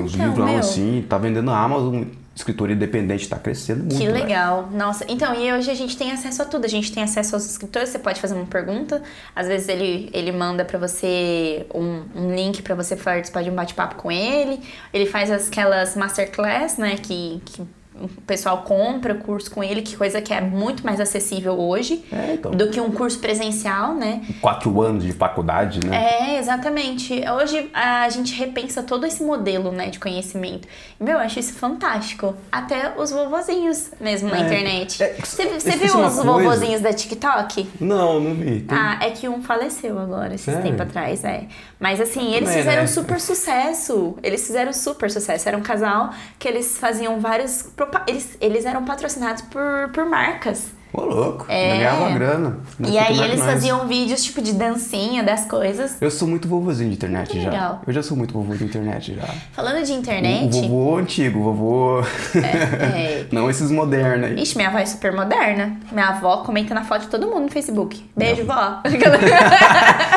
Uns 0.00 0.14
Então, 0.14 0.26
livrão 0.26 0.46
meu. 0.46 0.58
assim, 0.58 1.04
tá 1.08 1.18
vendendo 1.18 1.46
na 1.46 1.58
Amazon, 1.58 2.04
escritor 2.34 2.70
independente, 2.70 3.28
tá 3.28 3.38
crescendo 3.38 3.80
muito. 3.80 3.96
Que 3.96 4.06
velho. 4.06 4.14
legal. 4.14 4.68
Nossa, 4.72 5.04
então, 5.08 5.34
e 5.34 5.52
hoje 5.52 5.70
a 5.70 5.74
gente 5.74 5.96
tem 5.96 6.10
acesso 6.10 6.42
a 6.42 6.44
tudo. 6.44 6.64
A 6.64 6.68
gente 6.68 6.92
tem 6.92 7.02
acesso 7.02 7.34
aos 7.36 7.46
escritores, 7.46 7.90
você 7.90 7.98
pode 7.98 8.20
fazer 8.20 8.34
uma 8.34 8.46
pergunta. 8.46 9.02
Às 9.36 9.46
vezes 9.46 9.68
ele, 9.68 10.10
ele 10.12 10.32
manda 10.32 10.64
pra 10.64 10.78
você 10.78 11.66
um, 11.74 12.02
um 12.14 12.34
link 12.34 12.60
pra 12.62 12.74
você 12.74 12.96
participar 12.96 13.42
de 13.42 13.50
um 13.50 13.54
bate-papo 13.54 13.94
com 13.96 14.10
ele. 14.10 14.60
Ele 14.92 15.06
faz 15.06 15.30
aquelas 15.30 15.94
masterclass, 15.96 16.76
né, 16.76 16.96
que, 16.96 17.40
que 17.44 17.62
o 18.00 18.08
pessoal 18.22 18.62
compra 18.62 19.14
o 19.14 19.18
curso 19.18 19.50
com 19.50 19.62
ele, 19.62 19.80
que 19.82 19.96
coisa 19.96 20.20
que 20.20 20.32
é 20.34 20.40
muito 20.40 20.84
mais 20.84 21.00
acessível 21.00 21.58
hoje 21.58 22.04
É, 22.12 22.34
então. 22.34 22.50
do 22.52 22.68
que 22.68 22.80
um 22.80 22.90
curso 22.90 23.18
presencial, 23.20 23.94
né? 23.94 24.22
Quatro 24.40 24.80
anos 24.82 25.04
de 25.04 25.12
faculdade, 25.12 25.80
né? 25.86 25.96
É, 26.34 26.38
exatamente. 26.38 27.22
Hoje 27.30 27.70
a 27.72 28.08
gente 28.08 28.34
repensa 28.34 28.82
todo 28.82 29.06
esse 29.06 29.22
modelo, 29.22 29.70
né, 29.70 29.90
de 29.90 29.98
conhecimento. 29.98 30.66
Meu, 30.98 31.14
eu 31.14 31.18
acho 31.20 31.38
isso 31.38 31.54
fantástico. 31.54 32.34
Até 32.50 32.94
os 32.98 33.10
vovozinhos 33.10 33.90
mesmo 34.00 34.28
na 34.28 34.38
É, 34.38 34.40
internet. 34.40 35.02
é, 35.02 35.14
Você 35.22 35.42
esqueci 35.44 35.78
viu 35.78 35.86
os 35.88 36.14
coisa. 36.14 36.22
vovozinhos 36.24 36.80
da 36.80 36.92
TikTok? 36.92 37.68
Não, 37.80 38.18
não 38.20 38.34
vi. 38.34 38.60
Tem- 38.60 38.76
Ah, 38.76 38.98
é 39.00 39.10
que 39.10 39.28
um 39.28 39.42
faleceu 39.42 39.98
agora, 39.98 40.34
esses 40.34 40.54
tempo 40.62 40.82
atrás, 40.82 41.22
é. 41.24 41.44
Mas 41.78 42.00
assim, 42.00 42.32
eles 42.34 42.52
fizeram 42.52 42.82
né? 42.82 42.86
super 42.88 43.20
sucesso. 43.20 44.16
Eles 44.22 44.46
fizeram 44.46 44.72
super 44.72 45.10
sucesso. 45.10 45.48
Era 45.48 45.56
um 45.56 45.62
casal 45.62 46.10
que 46.38 46.48
eles 46.48 46.78
faziam 46.78 47.20
vários. 47.20 47.62
Eles, 48.06 48.36
eles 48.40 48.64
eram 48.64 48.84
patrocinados 48.84 49.42
por, 49.42 49.90
por 49.92 50.06
marcas. 50.06 50.72
Ô, 50.96 51.00
louco. 51.02 51.46
É. 51.48 51.72
Eu 51.72 51.76
ganhava 51.78 52.10
grana. 52.10 52.58
E 52.86 52.96
aí 52.96 53.20
eles 53.20 53.40
faziam 53.40 53.86
vídeos 53.88 54.22
tipo 54.22 54.40
de 54.40 54.52
dancinha 54.52 55.24
das 55.24 55.44
coisas. 55.44 55.96
Eu 56.00 56.10
sou 56.10 56.28
muito 56.28 56.46
vovozinho 56.46 56.88
de 56.90 56.94
internet 56.96 57.40
já. 57.40 57.50
legal. 57.50 57.80
Eu 57.86 57.92
já 57.92 58.02
sou 58.02 58.16
muito 58.16 58.32
vovô 58.32 58.54
de 58.54 58.62
internet 58.64 59.14
já. 59.14 59.26
Falando 59.52 59.84
de 59.84 59.90
O, 59.92 59.96
o 59.96 59.98
internet. 59.98 60.60
vovô 60.60 60.96
antigo, 60.96 61.42
vovô. 61.42 62.00
é, 62.36 63.24
Não 63.32 63.50
esses 63.50 63.70
modernos 63.72 64.30
aí. 64.30 64.40
Ixi, 64.42 64.56
minha 64.56 64.68
avó 64.68 64.78
é 64.78 64.86
super 64.86 65.12
moderna. 65.12 65.76
Minha 65.90 66.08
avó 66.10 66.38
comenta 66.38 66.72
na 66.74 66.84
foto 66.84 67.02
de 67.02 67.08
todo 67.08 67.26
mundo 67.26 67.42
no 67.42 67.50
Facebook. 67.50 68.04
Beijo, 68.16 68.44
vó. 68.44 68.80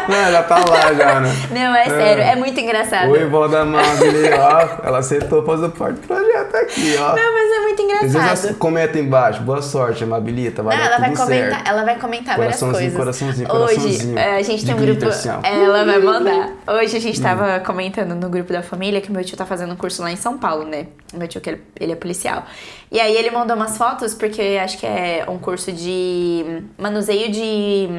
Não, 0.07 0.31
já 0.31 0.43
tá 0.43 0.57
lá 0.59 0.93
já, 0.93 1.19
né? 1.19 1.29
Não, 1.51 1.75
é 1.75 1.85
sério, 1.89 2.23
é 2.23 2.35
muito 2.35 2.59
engraçado. 2.59 3.09
Oi, 3.11 3.25
vó 3.25 3.47
da 3.47 3.65
Mabile, 3.65 4.29
ó. 4.39 4.85
Ela 4.87 4.99
aceitou 4.99 5.43
fazer 5.45 5.69
parte 5.69 5.95
do 6.01 6.07
projeto 6.07 6.55
aqui, 6.55 6.95
ó. 6.97 7.15
Não, 7.15 7.33
mas 7.33 7.51
é 7.51 7.59
muito 7.61 7.81
Às 7.81 8.01
vezes 8.01 8.15
engraçado. 8.15 8.47
ela 8.49 8.57
comenta 8.57 8.99
embaixo, 8.99 9.41
boa 9.41 9.61
sorte, 9.61 10.03
Amabilita, 10.03 10.63
Não, 10.75 10.83
ela 10.85 10.97
vai 10.97 11.15
comentar, 11.15 11.49
certo. 11.51 11.67
ela 11.67 11.83
vai 11.83 11.99
comentar 11.99 12.37
várias 12.37 12.59
coisas. 12.59 12.93
coraçãozinho, 12.95 13.51
Hoje, 13.51 13.75
coraçãozinho. 13.75 14.17
é, 14.19 14.37
a 14.37 14.41
gente 14.41 14.65
tem 14.65 14.75
um 14.75 14.77
grupo. 14.77 15.07
assim. 15.07 15.29
Ela 15.43 15.85
vai 15.85 15.99
mandar. 15.99 16.51
Hoje 16.67 16.97
a 16.97 16.99
gente 16.99 17.19
Hum. 17.19 17.23
tava 17.23 17.59
comentando 17.61 18.15
no 18.15 18.29
grupo 18.29 18.51
da 18.51 18.61
família 18.61 18.99
que 19.01 19.11
meu 19.11 19.23
tio 19.23 19.37
tá 19.37 19.45
fazendo 19.45 19.73
um 19.73 19.77
curso 19.77 20.01
lá 20.01 20.11
em 20.11 20.15
São 20.15 20.37
Paulo, 20.37 20.65
né? 20.65 20.87
Meu 21.13 21.27
tio, 21.27 21.39
que 21.41 21.49
ele, 21.49 21.61
ele 21.79 21.91
é 21.91 21.95
policial. 21.95 22.45
E 22.91 22.99
aí 22.99 23.15
ele 23.15 23.31
mandou 23.31 23.55
umas 23.55 23.77
fotos, 23.77 24.13
porque 24.13 24.59
acho 24.63 24.77
que 24.77 24.85
é 24.85 25.25
um 25.27 25.37
curso 25.37 25.71
de 25.71 26.63
manuseio 26.77 27.31
de. 27.31 27.89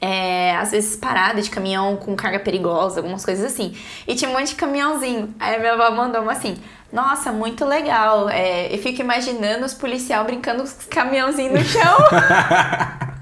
é, 0.00 0.56
às 0.56 0.72
vezes 0.72 0.96
parada 0.96 1.40
de 1.40 1.48
caminhão 1.48 1.96
com 1.96 2.14
carga 2.16 2.40
perigosa, 2.40 2.98
algumas 3.00 3.24
coisas 3.24 3.44
assim. 3.44 3.74
E 4.06 4.14
tinha 4.14 4.28
um 4.30 4.34
monte 4.34 4.48
de 4.48 4.54
caminhãozinho. 4.56 5.32
Aí 5.38 5.58
minha 5.60 5.74
avó 5.74 5.90
mandou 5.94 6.22
uma 6.22 6.32
assim. 6.32 6.56
Nossa, 6.92 7.32
muito 7.32 7.64
legal. 7.64 8.28
É, 8.28 8.72
eu 8.74 8.78
fico 8.78 9.00
imaginando 9.00 9.64
os 9.64 9.72
policial 9.74 10.24
brincando 10.24 10.58
com 10.58 10.64
os 10.64 10.72
caminhãozinhos 10.90 11.52
no 11.60 11.64
chão. 11.64 11.96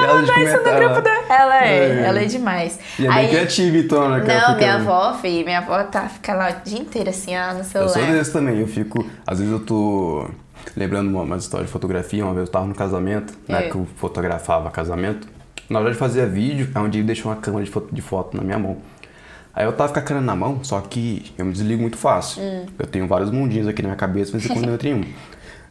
Ela 0.00 0.14
mandou 0.14 0.34
isso 0.38 0.56
no 0.56 0.74
grupo 0.76 1.00
da... 1.02 1.10
Ela 1.28 1.64
é, 1.64 1.78
É. 1.78 2.02
ela 2.06 2.20
é 2.20 2.24
demais. 2.24 2.78
E 2.98 3.06
é 3.06 3.12
bem 3.12 3.28
criativa, 3.28 3.76
então, 3.76 4.08
né? 4.08 4.18
Não, 4.18 4.40
fica- 4.40 4.54
minha 4.54 4.74
avó, 4.76 5.14
filho, 5.14 5.44
minha 5.44 5.58
avó 5.58 5.82
tá, 5.84 6.08
fica 6.08 6.34
lá 6.34 6.50
o 6.50 6.68
dia 6.68 6.78
inteiro 6.78 7.10
assim, 7.10 7.36
ó, 7.36 7.52
no 7.52 7.60
Eu 7.60 7.64
celular. 7.64 7.92
sou 7.92 8.06
desse 8.06 8.32
também, 8.32 8.58
eu 8.60 8.66
fico. 8.66 9.04
Às 9.26 9.38
vezes 9.38 9.52
eu 9.52 9.60
tô 9.60 10.26
lembrando 10.76 11.08
uma, 11.10 11.22
uma 11.22 11.36
história 11.36 11.66
de 11.66 11.72
fotografia, 11.72 12.24
uma 12.24 12.32
vez 12.34 12.46
eu 12.46 12.52
tava 12.52 12.66
no 12.66 12.74
casamento, 12.74 13.34
né? 13.46 13.66
É. 13.66 13.68
Que 13.70 13.74
eu 13.76 13.86
fotografava 13.96 14.70
casamento. 14.70 15.28
Na 15.68 15.78
verdade 15.80 15.98
fazia 15.98 16.26
vídeo, 16.26 16.68
é 16.74 16.78
onde 16.78 16.98
ele 16.98 17.06
deixou 17.06 17.30
uma 17.30 17.36
câmera 17.36 17.64
de 17.64 17.70
foto, 17.70 17.94
de 17.94 18.02
foto 18.02 18.36
na 18.36 18.42
minha 18.42 18.58
mão. 18.58 18.78
Aí 19.54 19.64
eu 19.66 19.72
tava 19.72 19.92
com 19.92 19.98
a 19.98 20.02
câmera 20.02 20.24
na 20.24 20.36
mão, 20.36 20.62
só 20.62 20.80
que 20.80 21.32
eu 21.36 21.44
me 21.44 21.52
desligo 21.52 21.80
muito 21.82 21.96
fácil. 21.96 22.42
Hum. 22.42 22.66
Eu 22.78 22.86
tenho 22.86 23.06
vários 23.06 23.30
mundinhos 23.30 23.66
aqui 23.66 23.82
na 23.82 23.88
minha 23.88 23.96
cabeça, 23.96 24.30
mas 24.34 24.46
quando 24.46 24.68
eu 24.68 24.74
entro 24.74 24.88
em 24.88 24.94
um. 24.94 25.04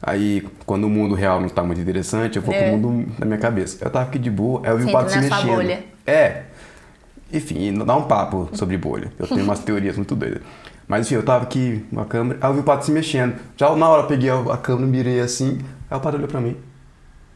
Aí, 0.01 0.47
quando 0.65 0.85
o 0.85 0.89
mundo 0.89 1.13
real 1.15 1.41
não 1.41 1.49
tá 1.49 1.61
muito 1.63 1.81
interessante, 1.81 2.37
eu 2.37 2.41
vou 2.41 2.53
É. 2.53 2.69
pro 2.69 2.77
mundo 2.77 3.11
da 3.19 3.25
minha 3.25 3.37
cabeça. 3.39 3.77
Eu 3.83 3.89
tava 3.89 4.05
aqui 4.05 4.17
de 4.19 4.29
boa, 4.29 4.61
aí 4.63 4.71
eu 4.71 4.77
vi 4.77 4.83
Você 4.85 4.89
o 4.89 4.93
pato 4.93 5.09
se 5.11 5.15
na 5.17 5.21
mexendo. 5.23 5.55
bolha. 5.55 5.83
É. 6.07 6.43
Enfim, 7.31 7.73
dá 7.85 7.95
um 7.95 8.03
papo 8.03 8.49
sobre 8.53 8.77
bolha. 8.77 9.11
Eu 9.19 9.27
tenho 9.27 9.43
umas 9.43 9.59
teorias 9.59 9.95
muito 9.97 10.15
doidas. 10.15 10.41
Mas 10.87 11.05
enfim, 11.05 11.15
eu 11.15 11.23
tava 11.23 11.43
aqui 11.43 11.85
com 11.93 11.99
a 12.01 12.05
câmera, 12.05 12.39
aí 12.41 12.49
eu 12.49 12.53
vi 12.55 12.59
o 12.61 12.63
pato 12.63 12.85
se 12.85 12.91
mexendo. 12.91 13.35
Já 13.55 13.75
na 13.75 13.87
hora 13.89 14.03
eu 14.03 14.07
peguei 14.07 14.29
a, 14.29 14.57
câmera, 14.57 14.87
mirei 14.87 15.19
assim, 15.19 15.59
aí 15.91 15.97
o 15.97 15.99
pato 16.01 16.17
olhou 16.17 16.27
pra 16.29 16.41
mim. 16.41 16.57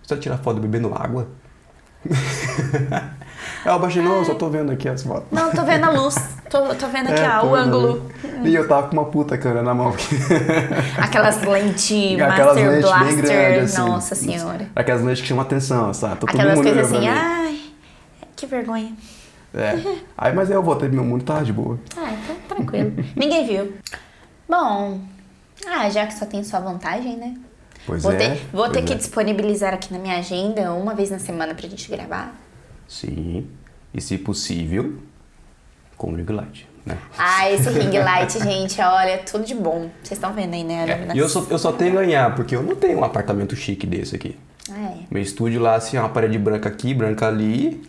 Você 0.02 0.18
tirar 0.18 0.38
foto 0.38 0.60
bebendo 0.60 0.92
água? 0.94 1.28
aí 3.66 3.72
eu 3.72 3.80
baixei, 3.80 4.02
não, 4.02 4.18
eu 4.18 4.26
só 4.26 4.34
tô 4.34 4.50
vendo 4.50 4.72
aqui 4.72 4.90
as 4.90 5.04
fotos. 5.04 5.28
Não, 5.32 5.52
tô 5.52 5.64
vendo 5.64 5.84
a 5.84 5.90
luz. 5.92 6.16
Tô, 6.54 6.76
tô 6.76 6.88
vendo 6.88 7.10
aqui, 7.10 7.20
É, 7.20 7.30
ó, 7.40 7.48
o 7.48 7.56
vendo 7.56 7.58
ângulo. 7.58 8.12
ali. 8.24 8.52
E 8.52 8.54
eu 8.54 8.68
tava 8.68 8.88
com 8.88 8.94
uma 8.94 9.06
puta 9.06 9.36
câmera 9.40 9.64
na 9.64 9.74
mão. 9.74 9.92
Aquelas 11.02 11.42
lentes 11.42 12.22
Aquelas 12.22 12.56
Master 12.56 12.70
lentes 12.70 12.90
Blaster. 12.90 13.16
bem 13.16 13.22
grandes, 13.24 13.74
assim. 13.74 13.90
Nossa 13.90 14.14
senhora. 14.16 14.70
Aquelas 14.76 15.02
lentes 15.02 15.22
que 15.24 15.28
chamam 15.30 15.42
atenção, 15.44 15.92
sabe? 15.96 16.18
Tô 16.20 16.28
Aquelas 16.28 16.62
coisas 16.62 16.78
assim, 16.92 17.08
ai, 17.08 17.60
que 18.36 18.46
vergonha. 18.46 18.94
É. 19.52 19.74
Aí, 20.16 20.32
mas 20.32 20.52
aí 20.52 20.56
eu 20.56 20.62
voltei 20.62 20.88
pro 20.88 20.96
meu 20.96 21.06
mundo, 21.06 21.24
tava 21.24 21.44
de 21.44 21.52
boa. 21.52 21.80
Ah, 21.98 22.12
então 22.12 22.36
tranquilo. 22.48 22.94
Ninguém 23.16 23.48
viu. 23.48 23.74
Bom, 24.48 25.02
ah, 25.68 25.90
já 25.90 26.06
que 26.06 26.14
só 26.14 26.28
tem 26.28 26.44
sua 26.44 26.60
vantagem, 26.60 27.18
né? 27.18 27.36
Pois 27.88 28.04
Vou 28.04 28.12
é. 28.12 28.16
ter, 28.16 28.42
vou 28.54 28.66
ter 28.66 28.74
pois 28.74 28.86
que 28.86 28.94
é. 28.94 28.96
disponibilizar 28.98 29.74
aqui 29.74 29.92
na 29.92 29.98
minha 29.98 30.20
agenda 30.20 30.72
uma 30.74 30.94
vez 30.94 31.10
na 31.10 31.18
semana 31.18 31.56
pra 31.56 31.68
gente 31.68 31.90
gravar. 31.90 32.36
Sim. 32.88 33.48
E 33.92 34.00
se 34.00 34.20
possível, 34.20 34.98
com 36.04 36.14
ring 36.14 36.26
light, 36.30 36.68
né? 36.86 36.98
Ah, 37.18 37.50
esse 37.50 37.70
ring 37.70 37.98
light, 37.98 38.38
gente, 38.44 38.82
olha, 38.82 39.20
tudo 39.20 39.46
de 39.46 39.56
bom. 39.56 39.90
Vocês 40.04 40.18
estão 40.18 40.34
vendo 40.34 40.54
aí, 40.54 40.64
né? 40.64 41.08
É, 41.10 41.16
e 41.16 41.18
eu 41.18 41.30
só, 41.30 41.46
eu 41.50 41.58
só 41.58 41.72
tenho 41.72 41.94
ganhar, 41.94 42.36
porque 42.36 42.56
eu 42.56 42.62
não 42.62 42.76
tenho 42.76 43.00
um 43.00 43.04
apartamento 43.04 43.56
chique 43.56 43.88
desse 43.88 44.16
aqui. 44.16 44.38
Ah, 44.70 44.92
é. 44.98 44.98
Meu 45.10 45.22
estúdio 45.22 45.62
lá, 45.62 45.76
assim, 45.76 45.96
é 45.98 46.00
uma 46.02 46.10
parede 46.10 46.38
branca 46.38 46.68
aqui, 46.68 46.94
branca 46.94 47.28
ali. 47.28 47.82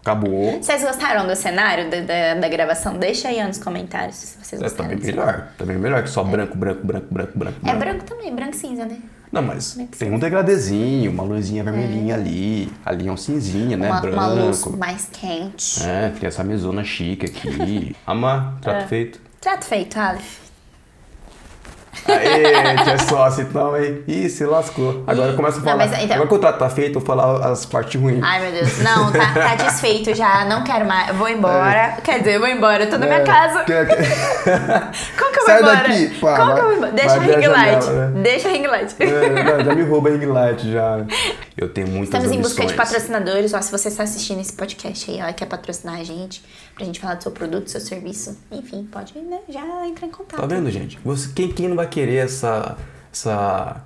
Acabou. 0.00 0.60
Vocês 0.60 0.82
gostaram 0.82 1.26
do 1.28 1.36
cenário 1.36 1.88
da, 1.88 2.00
da, 2.00 2.34
da 2.34 2.48
gravação? 2.48 2.96
Deixa 2.98 3.28
aí 3.28 3.42
nos 3.44 3.58
comentários 3.58 4.16
se 4.16 4.36
vocês 4.44 4.60
É, 4.60 4.64
tá 4.64 4.68
gostaram. 4.68 4.88
bem 4.90 4.98
do 4.98 5.06
melhor. 5.06 5.48
Tá 5.56 5.64
bem 5.64 5.78
melhor 5.78 6.02
que 6.02 6.10
só 6.10 6.24
branco, 6.24 6.56
branco, 6.56 6.84
branco, 6.84 7.06
branco, 7.10 7.32
branco. 7.38 7.58
É 7.68 7.74
branco 7.74 8.04
também, 8.04 8.34
branco 8.34 8.54
e 8.54 8.58
cinza, 8.58 8.84
né? 8.84 8.98
Não, 9.32 9.40
mas 9.40 9.76
e 9.76 9.86
tem 9.86 10.12
um 10.12 10.18
degradezinho, 10.18 11.10
uma 11.10 11.22
luzinha 11.22 11.64
vermelhinha 11.64 12.14
ali. 12.14 12.70
Ali 12.84 13.08
é 13.08 13.10
um 13.12 13.16
cinzinha, 13.16 13.78
né? 13.78 13.88
uma, 13.90 14.00
branco. 14.00 14.16
uma 14.18 14.26
luz 14.26 14.64
mais 14.76 15.08
quente. 15.10 15.82
É, 15.82 16.10
tem 16.10 16.28
essa 16.28 16.44
mesona 16.44 16.84
chique 16.84 17.24
aqui. 17.26 17.96
Amar, 18.06 18.58
trato 18.60 18.84
É. 18.84 18.86
feito. 18.88 19.20
Trato 19.40 19.64
feito, 19.64 19.98
Aleph. 19.98 20.51
Aê, 22.08 22.74
tinha 22.84 22.98
sócio 22.98 23.42
então, 23.42 23.76
hein? 23.76 24.02
Ih, 24.08 24.28
se 24.28 24.44
lascou. 24.44 25.04
Agora 25.06 25.32
Ih, 25.32 25.36
começa 25.36 25.56
a 25.58 25.60
não, 25.60 25.64
falar. 25.72 25.76
mas 25.86 25.92
então- 26.02 26.14
Agora 26.16 26.28
que 26.28 26.34
o 26.34 26.38
trato 26.38 26.58
tá 26.58 26.70
feito, 26.70 26.96
eu 26.96 27.00
vou 27.00 27.02
falar 27.02 27.46
as 27.52 27.66
partes 27.66 28.00
ruins. 28.00 28.20
Ai, 28.22 28.40
meu 28.40 28.52
Deus. 28.52 28.78
Não, 28.78 29.12
tá, 29.12 29.32
tá 29.34 29.54
desfeito 29.64 30.14
já. 30.14 30.44
Não 30.46 30.64
quero 30.64 30.86
mais. 30.86 31.14
Vou 31.14 31.28
embora. 31.28 31.96
Quer 32.02 32.18
dizer, 32.20 32.34
eu 32.36 32.40
vou 32.40 32.48
embora. 32.48 32.84
Eu 32.84 32.90
tô 32.90 32.98
na 32.98 33.06
minha 33.06 33.18
É, 33.18 33.24
casa. 33.24 33.64
que- 33.64 33.72
que- 33.86 33.94
Como 35.18 35.32
que 35.32 35.38
eu 35.38 35.44
vou 35.44 35.46
Sai 35.46 35.58
embora? 35.60 35.76
daqui, 35.76 36.08
pá, 36.20 36.36
Como 36.36 36.54
que 36.54 36.60
eu 36.60 36.64
vai- 36.64 36.64
vou 36.64 36.72
embora? 36.74 36.92
Deixa 36.92 37.08
vai 37.18 37.30
a 37.30 37.36
a 37.36 37.38
ring 37.38 37.46
light. 37.48 37.86
né? 37.86 38.12
Deixa 38.22 38.48
a 38.48 38.52
ring 38.52 38.66
light. 38.66 38.96
É, 38.98 39.42
não, 39.44 39.64
já 39.64 39.74
me 39.74 39.82
rouba 39.82 40.08
a 40.08 40.12
ring 40.12 40.26
light 40.26 40.72
já. 40.72 40.98
Eu 41.56 41.68
tenho 41.68 41.88
muitas 41.88 42.14
Estamos 42.14 42.30
em 42.30 42.40
busca 42.40 42.60
de 42.64 42.72
ambições. 42.72 42.88
patrocinadores. 42.88 43.52
Ó, 43.54 43.60
se 43.60 43.70
você 43.70 43.88
está 43.88 44.02
assistindo 44.02 44.40
esse 44.40 44.52
podcast 44.52 45.10
aí, 45.10 45.20
ó, 45.22 45.28
e 45.28 45.32
quer 45.34 45.46
patrocinar 45.46 46.00
a 46.00 46.04
gente, 46.04 46.42
pra 46.74 46.84
gente 46.84 46.98
falar 47.00 47.14
do 47.14 47.22
seu 47.22 47.32
produto, 47.32 47.64
do 47.64 47.70
seu 47.70 47.80
serviço, 47.80 48.38
enfim, 48.50 48.88
pode 48.90 49.18
né, 49.18 49.40
já 49.48 49.60
entrar 49.86 50.06
em 50.06 50.10
contato. 50.10 50.40
Tá 50.40 50.46
vendo, 50.46 50.70
gente? 50.70 50.98
Você, 51.04 51.30
quem, 51.34 51.52
quem 51.52 51.68
não 51.68 51.76
vai 51.76 51.86
querer 51.86 52.24
essa, 52.24 52.76
essa 53.12 53.82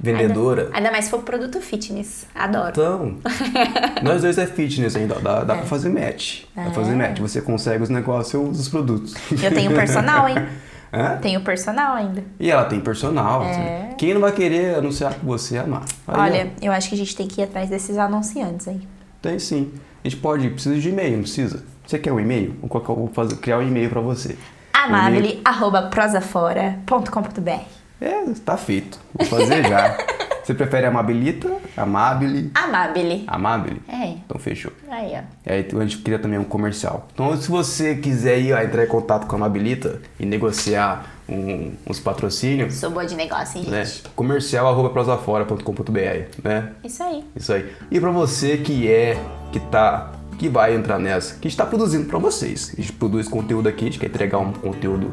vendedora? 0.00 0.64
Ainda, 0.66 0.76
ainda 0.76 0.90
mais 0.90 1.04
se 1.04 1.10
for 1.10 1.22
produto 1.22 1.60
fitness. 1.60 2.26
Adoro. 2.34 2.70
Então, 2.70 3.16
nós 4.02 4.22
dois 4.22 4.38
é 4.38 4.46
fitness 4.46 4.96
ainda, 4.96 5.16
dá, 5.16 5.44
dá 5.44 5.56
pra 5.56 5.66
fazer 5.66 5.90
match. 5.90 6.44
Dá 6.54 6.62
pra 6.62 6.72
fazer 6.72 6.94
match. 6.94 7.18
Você 7.20 7.42
consegue 7.42 7.82
os 7.82 7.90
negócios, 7.90 8.32
eu 8.32 8.42
uso 8.42 8.60
os 8.60 8.68
produtos. 8.68 9.14
Eu 9.30 9.52
tenho 9.54 9.74
personal, 9.74 10.28
hein? 10.28 10.36
Hã? 10.92 11.18
Tenho 11.20 11.40
personal 11.40 11.94
ainda. 11.94 12.24
E 12.38 12.50
ela 12.50 12.64
tem 12.64 12.80
personal. 12.80 13.42
É. 13.42 13.50
assim. 13.50 13.96
Quem 13.96 14.14
não 14.14 14.20
vai 14.20 14.32
querer 14.32 14.76
anunciar 14.76 15.14
com 15.14 15.26
você 15.26 15.58
amar? 15.58 15.84
Aí, 16.06 16.20
Olha, 16.20 16.52
eu 16.62 16.72
acho 16.72 16.88
que 16.88 16.94
a 16.94 16.98
gente 16.98 17.16
tem 17.16 17.26
que 17.26 17.40
ir 17.40 17.44
atrás 17.44 17.68
desses 17.68 17.98
anunciantes 17.98 18.68
aí. 18.68 18.80
ó, 18.82 19.08
tem 19.22 19.38
sim. 19.38 19.72
A 20.04 20.08
gente 20.08 20.20
pode, 20.20 20.48
precisa 20.50 20.78
de 20.78 20.88
e-mail, 20.88 21.16
não 21.16 21.22
precisa? 21.22 21.64
Você 21.86 21.98
quer 21.98 22.12
um 22.12 22.20
e-mail? 22.20 22.54
Vou, 22.62 23.10
criar 23.40 23.58
um 23.58 23.62
e-mail 23.62 23.90
pra 23.90 24.00
você. 24.00 24.36
Amabile, 24.72 25.40
arroba 25.44 25.82
prosafora.com.br 25.82 27.77
É, 28.00 28.24
tá 28.44 28.56
feito. 28.56 28.98
Vou 29.14 29.26
fazer 29.26 29.62
já. 29.68 29.96
Você 30.44 30.54
prefere 30.54 30.86
amabilita? 30.86 31.52
Amabile? 31.76 32.50
Amabile. 32.54 33.24
Amabile? 33.26 33.82
É. 33.86 34.06
Então 34.12 34.38
fechou. 34.40 34.72
Aí, 34.90 35.12
ó. 35.14 35.20
E 35.46 35.52
aí 35.52 35.68
a 35.70 35.80
gente 35.80 35.98
cria 35.98 36.18
também 36.18 36.38
um 36.38 36.44
comercial. 36.44 37.06
Então 37.12 37.36
se 37.36 37.50
você 37.50 37.96
quiser 37.96 38.38
ir 38.40 38.54
ó, 38.54 38.62
entrar 38.62 38.82
em 38.82 38.86
contato 38.88 39.26
com 39.26 39.34
a 39.36 39.38
Amabilita 39.38 40.00
e 40.18 40.24
negociar 40.24 41.04
um- 41.28 41.72
uns 41.86 42.00
patrocínios, 42.00 42.76
Sou 42.76 42.90
boa 42.90 43.04
de 43.04 43.14
negócio, 43.14 43.60
hein, 43.60 43.66
né? 43.68 43.84
gente? 43.84 44.04
Comercial 44.16 44.66
arroba 44.66 44.88
prosafora.com.br, 44.88 46.40
né? 46.42 46.72
Isso 46.82 47.02
aí. 47.02 47.24
Isso 47.36 47.52
aí. 47.52 47.70
E 47.90 48.00
pra 48.00 48.10
você 48.10 48.56
que 48.56 48.90
é, 48.90 49.18
que 49.52 49.60
tá, 49.60 50.12
que 50.38 50.48
vai 50.48 50.74
entrar 50.74 50.98
nessa, 50.98 51.34
que 51.38 51.46
está 51.48 51.66
produzindo 51.66 52.06
pra 52.06 52.18
vocês. 52.18 52.72
A 52.72 52.80
gente 52.80 52.94
produz 52.94 53.28
conteúdo 53.28 53.68
aqui, 53.68 53.82
a 53.82 53.88
gente 53.88 53.98
quer 53.98 54.06
entregar 54.06 54.38
um 54.38 54.52
conteúdo 54.54 55.12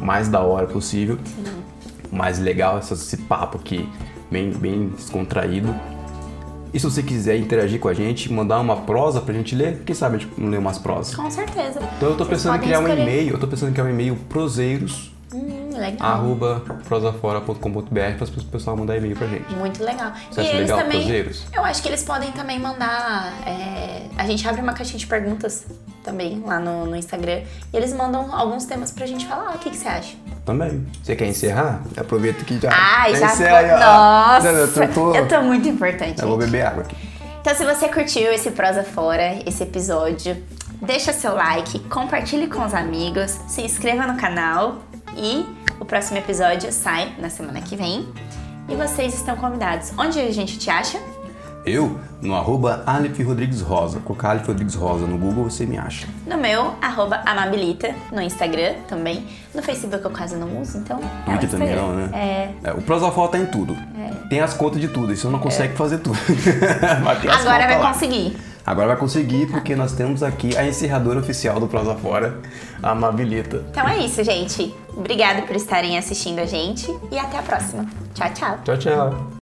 mais 0.00 0.28
da 0.28 0.40
hora 0.40 0.66
possível, 0.68 1.18
mais 2.12 2.38
legal, 2.38 2.78
esse, 2.78 3.16
papo 3.18 3.58
aqui, 3.58 3.88
bem, 4.30 4.50
bem 4.52 4.88
descontraído. 4.88 5.74
E 6.72 6.78
se 6.78 6.84
você 6.88 7.02
quiser 7.02 7.36
interagir 7.36 7.80
com 7.80 7.88
a 7.88 7.94
gente, 7.94 8.32
mandar 8.32 8.60
uma 8.60 8.76
prosa 8.82 9.20
pra 9.20 9.34
gente 9.34 9.56
ler, 9.56 9.82
quem 9.84 9.94
sabe 9.94 10.16
a 10.16 10.18
gente 10.20 10.32
não 10.38 10.48
lê 10.50 10.56
umas 10.58 10.78
prosas. 10.78 11.14
Com 11.14 11.28
certeza. 11.30 11.80
Então 11.96 12.10
eu 12.10 12.16
tô 12.16 12.24
Vocês 12.24 12.28
pensando 12.42 12.56
em 12.56 12.60
criar 12.60 12.78
um 12.78 12.82
escolher. 12.82 13.02
e-mail, 13.02 13.32
eu 13.34 13.38
tô 13.40 13.48
pensando 13.48 13.70
em 13.70 13.72
criar 13.72 13.86
um 13.86 13.90
e-mail 13.90 14.14
proseiros, 14.28 15.10
Hum, 15.34 15.70
legal. 15.76 16.08
arroba 16.12 16.62
prosafora.com.br 16.88 17.90
para 18.18 18.24
o 18.24 18.44
pessoal 18.46 18.76
mandar 18.76 18.96
e-mail 18.96 19.16
pra 19.16 19.26
gente. 19.26 19.52
Muito 19.54 19.82
legal. 19.82 20.12
Você 20.30 20.40
e 20.40 20.44
acha 20.44 20.50
eles 20.56 20.60
legal, 20.62 20.78
também. 20.78 20.98
cruzeiros? 21.00 21.46
Eu 21.52 21.64
acho 21.64 21.82
que 21.82 21.88
eles 21.88 22.02
podem 22.02 22.30
também 22.32 22.58
mandar. 22.58 23.32
é, 23.46 24.06
a 24.16 24.26
gente 24.26 24.46
abre 24.48 24.60
uma 24.60 24.72
caixinha 24.72 24.98
de 24.98 25.06
perguntas 25.06 25.66
também 26.02 26.42
lá 26.44 26.58
no, 26.58 26.86
no 26.86 26.96
Instagram. 26.96 27.42
E 27.72 27.76
eles 27.76 27.92
mandam 27.92 28.34
alguns 28.34 28.64
temas 28.64 28.90
pra 28.90 29.06
gente 29.06 29.26
falar. 29.26 29.50
Ah, 29.50 29.54
o 29.54 29.58
que, 29.58 29.70
que 29.70 29.76
você 29.76 29.88
acha? 29.88 30.16
Também. 30.44 30.86
Você 31.02 31.14
quer 31.16 31.26
encerrar? 31.26 31.80
Aproveita 31.96 32.44
que 32.44 32.58
já. 32.58 32.70
Ai, 32.72 33.14
já. 33.16 33.26
encerra 33.32 33.76
ó. 33.76 33.78
Nossa! 33.78 34.66
Já 34.66 34.88
tô- 34.88 35.14
Eu 35.14 35.28
tô 35.28 35.42
muito 35.42 35.68
importante. 35.68 36.20
Eu 36.20 36.28
vou 36.28 36.40
gente. 36.40 36.50
beber 36.50 36.66
água 36.66 36.82
aqui. 36.84 36.96
Então, 37.40 37.54
se 37.54 37.64
você 37.64 37.88
curtiu 37.88 38.30
esse 38.32 38.50
Prosa 38.50 38.82
Fora, 38.84 39.38
esse 39.46 39.62
episódio, 39.62 40.36
deixa 40.82 41.12
seu 41.12 41.34
like, 41.34 41.78
compartilhe 41.88 42.46
com 42.48 42.64
os 42.64 42.74
amigos, 42.74 43.30
se 43.48 43.62
inscreva 43.62 44.06
no 44.06 44.18
canal 44.18 44.78
e 45.16 45.46
o 45.80 45.84
próximo 45.84 46.18
episódio 46.18 46.70
sai 46.70 47.14
na 47.18 47.30
semana 47.30 47.60
que 47.62 47.76
vem. 47.76 48.06
E 48.68 48.74
vocês 48.76 49.14
estão 49.14 49.36
convidados. 49.36 49.90
Onde 49.98 50.20
a 50.20 50.30
gente 50.30 50.58
te 50.58 50.68
acha? 50.70 50.98
Eu, 51.64 51.98
no 52.22 52.34
arroba 52.34 52.82
Aleph 52.86 53.18
Rodrigues 53.20 53.60
Rosa. 53.60 54.00
Colocar 54.00 54.30
Aleph 54.30 54.46
Rodrigues 54.46 54.74
Rosa 54.74 55.06
no 55.06 55.18
Google, 55.18 55.44
você 55.44 55.66
me 55.66 55.76
acha. 55.76 56.06
No 56.26 56.38
meu, 56.38 56.74
arroba 56.80 57.20
Amabilita, 57.26 57.94
no 58.10 58.20
Instagram 58.22 58.74
também. 58.88 59.26
No 59.54 59.62
Facebook 59.62 60.02
eu 60.04 60.10
quase 60.10 60.36
não 60.36 60.60
uso, 60.60 60.78
então. 60.78 60.98
é 60.98 61.02
o 61.02 61.38
Twitter 61.38 61.50
também 61.50 61.68
Instagram. 61.68 61.88
não, 61.88 61.96
né? 61.96 62.10
É. 62.64 62.68
É, 62.68 62.72
o 62.72 62.80
Prosafol 62.80 63.28
tá 63.28 63.38
em 63.38 63.46
tudo. 63.46 63.76
Tem 64.28 64.40
as 64.40 64.54
contas 64.54 64.80
de 64.80 64.88
tudo, 64.88 65.12
e 65.12 65.16
você 65.16 65.26
não 65.28 65.38
consegue 65.38 65.76
fazer 65.76 65.98
tudo. 65.98 66.16
Agora 67.40 67.66
vai 67.66 67.78
lá. 67.78 67.92
conseguir. 67.92 68.36
Agora 68.64 68.88
vai 68.88 68.96
conseguir, 68.96 69.46
porque 69.46 69.74
nós 69.74 69.92
temos 69.92 70.22
aqui 70.22 70.56
a 70.56 70.66
encerradora 70.66 71.18
oficial 71.18 71.58
do 71.58 71.66
Prosa 71.66 71.94
Fora, 71.96 72.38
a 72.82 72.90
Amabilita. 72.90 73.64
Então 73.70 73.88
é 73.88 73.98
isso, 73.98 74.22
gente. 74.22 74.72
Obrigada 74.96 75.42
por 75.42 75.56
estarem 75.56 75.98
assistindo 75.98 76.38
a 76.38 76.46
gente 76.46 76.86
e 77.10 77.18
até 77.18 77.38
a 77.38 77.42
próxima. 77.42 77.86
Tchau, 78.14 78.30
tchau. 78.32 78.58
Tchau, 78.64 78.78
tchau. 78.78 79.30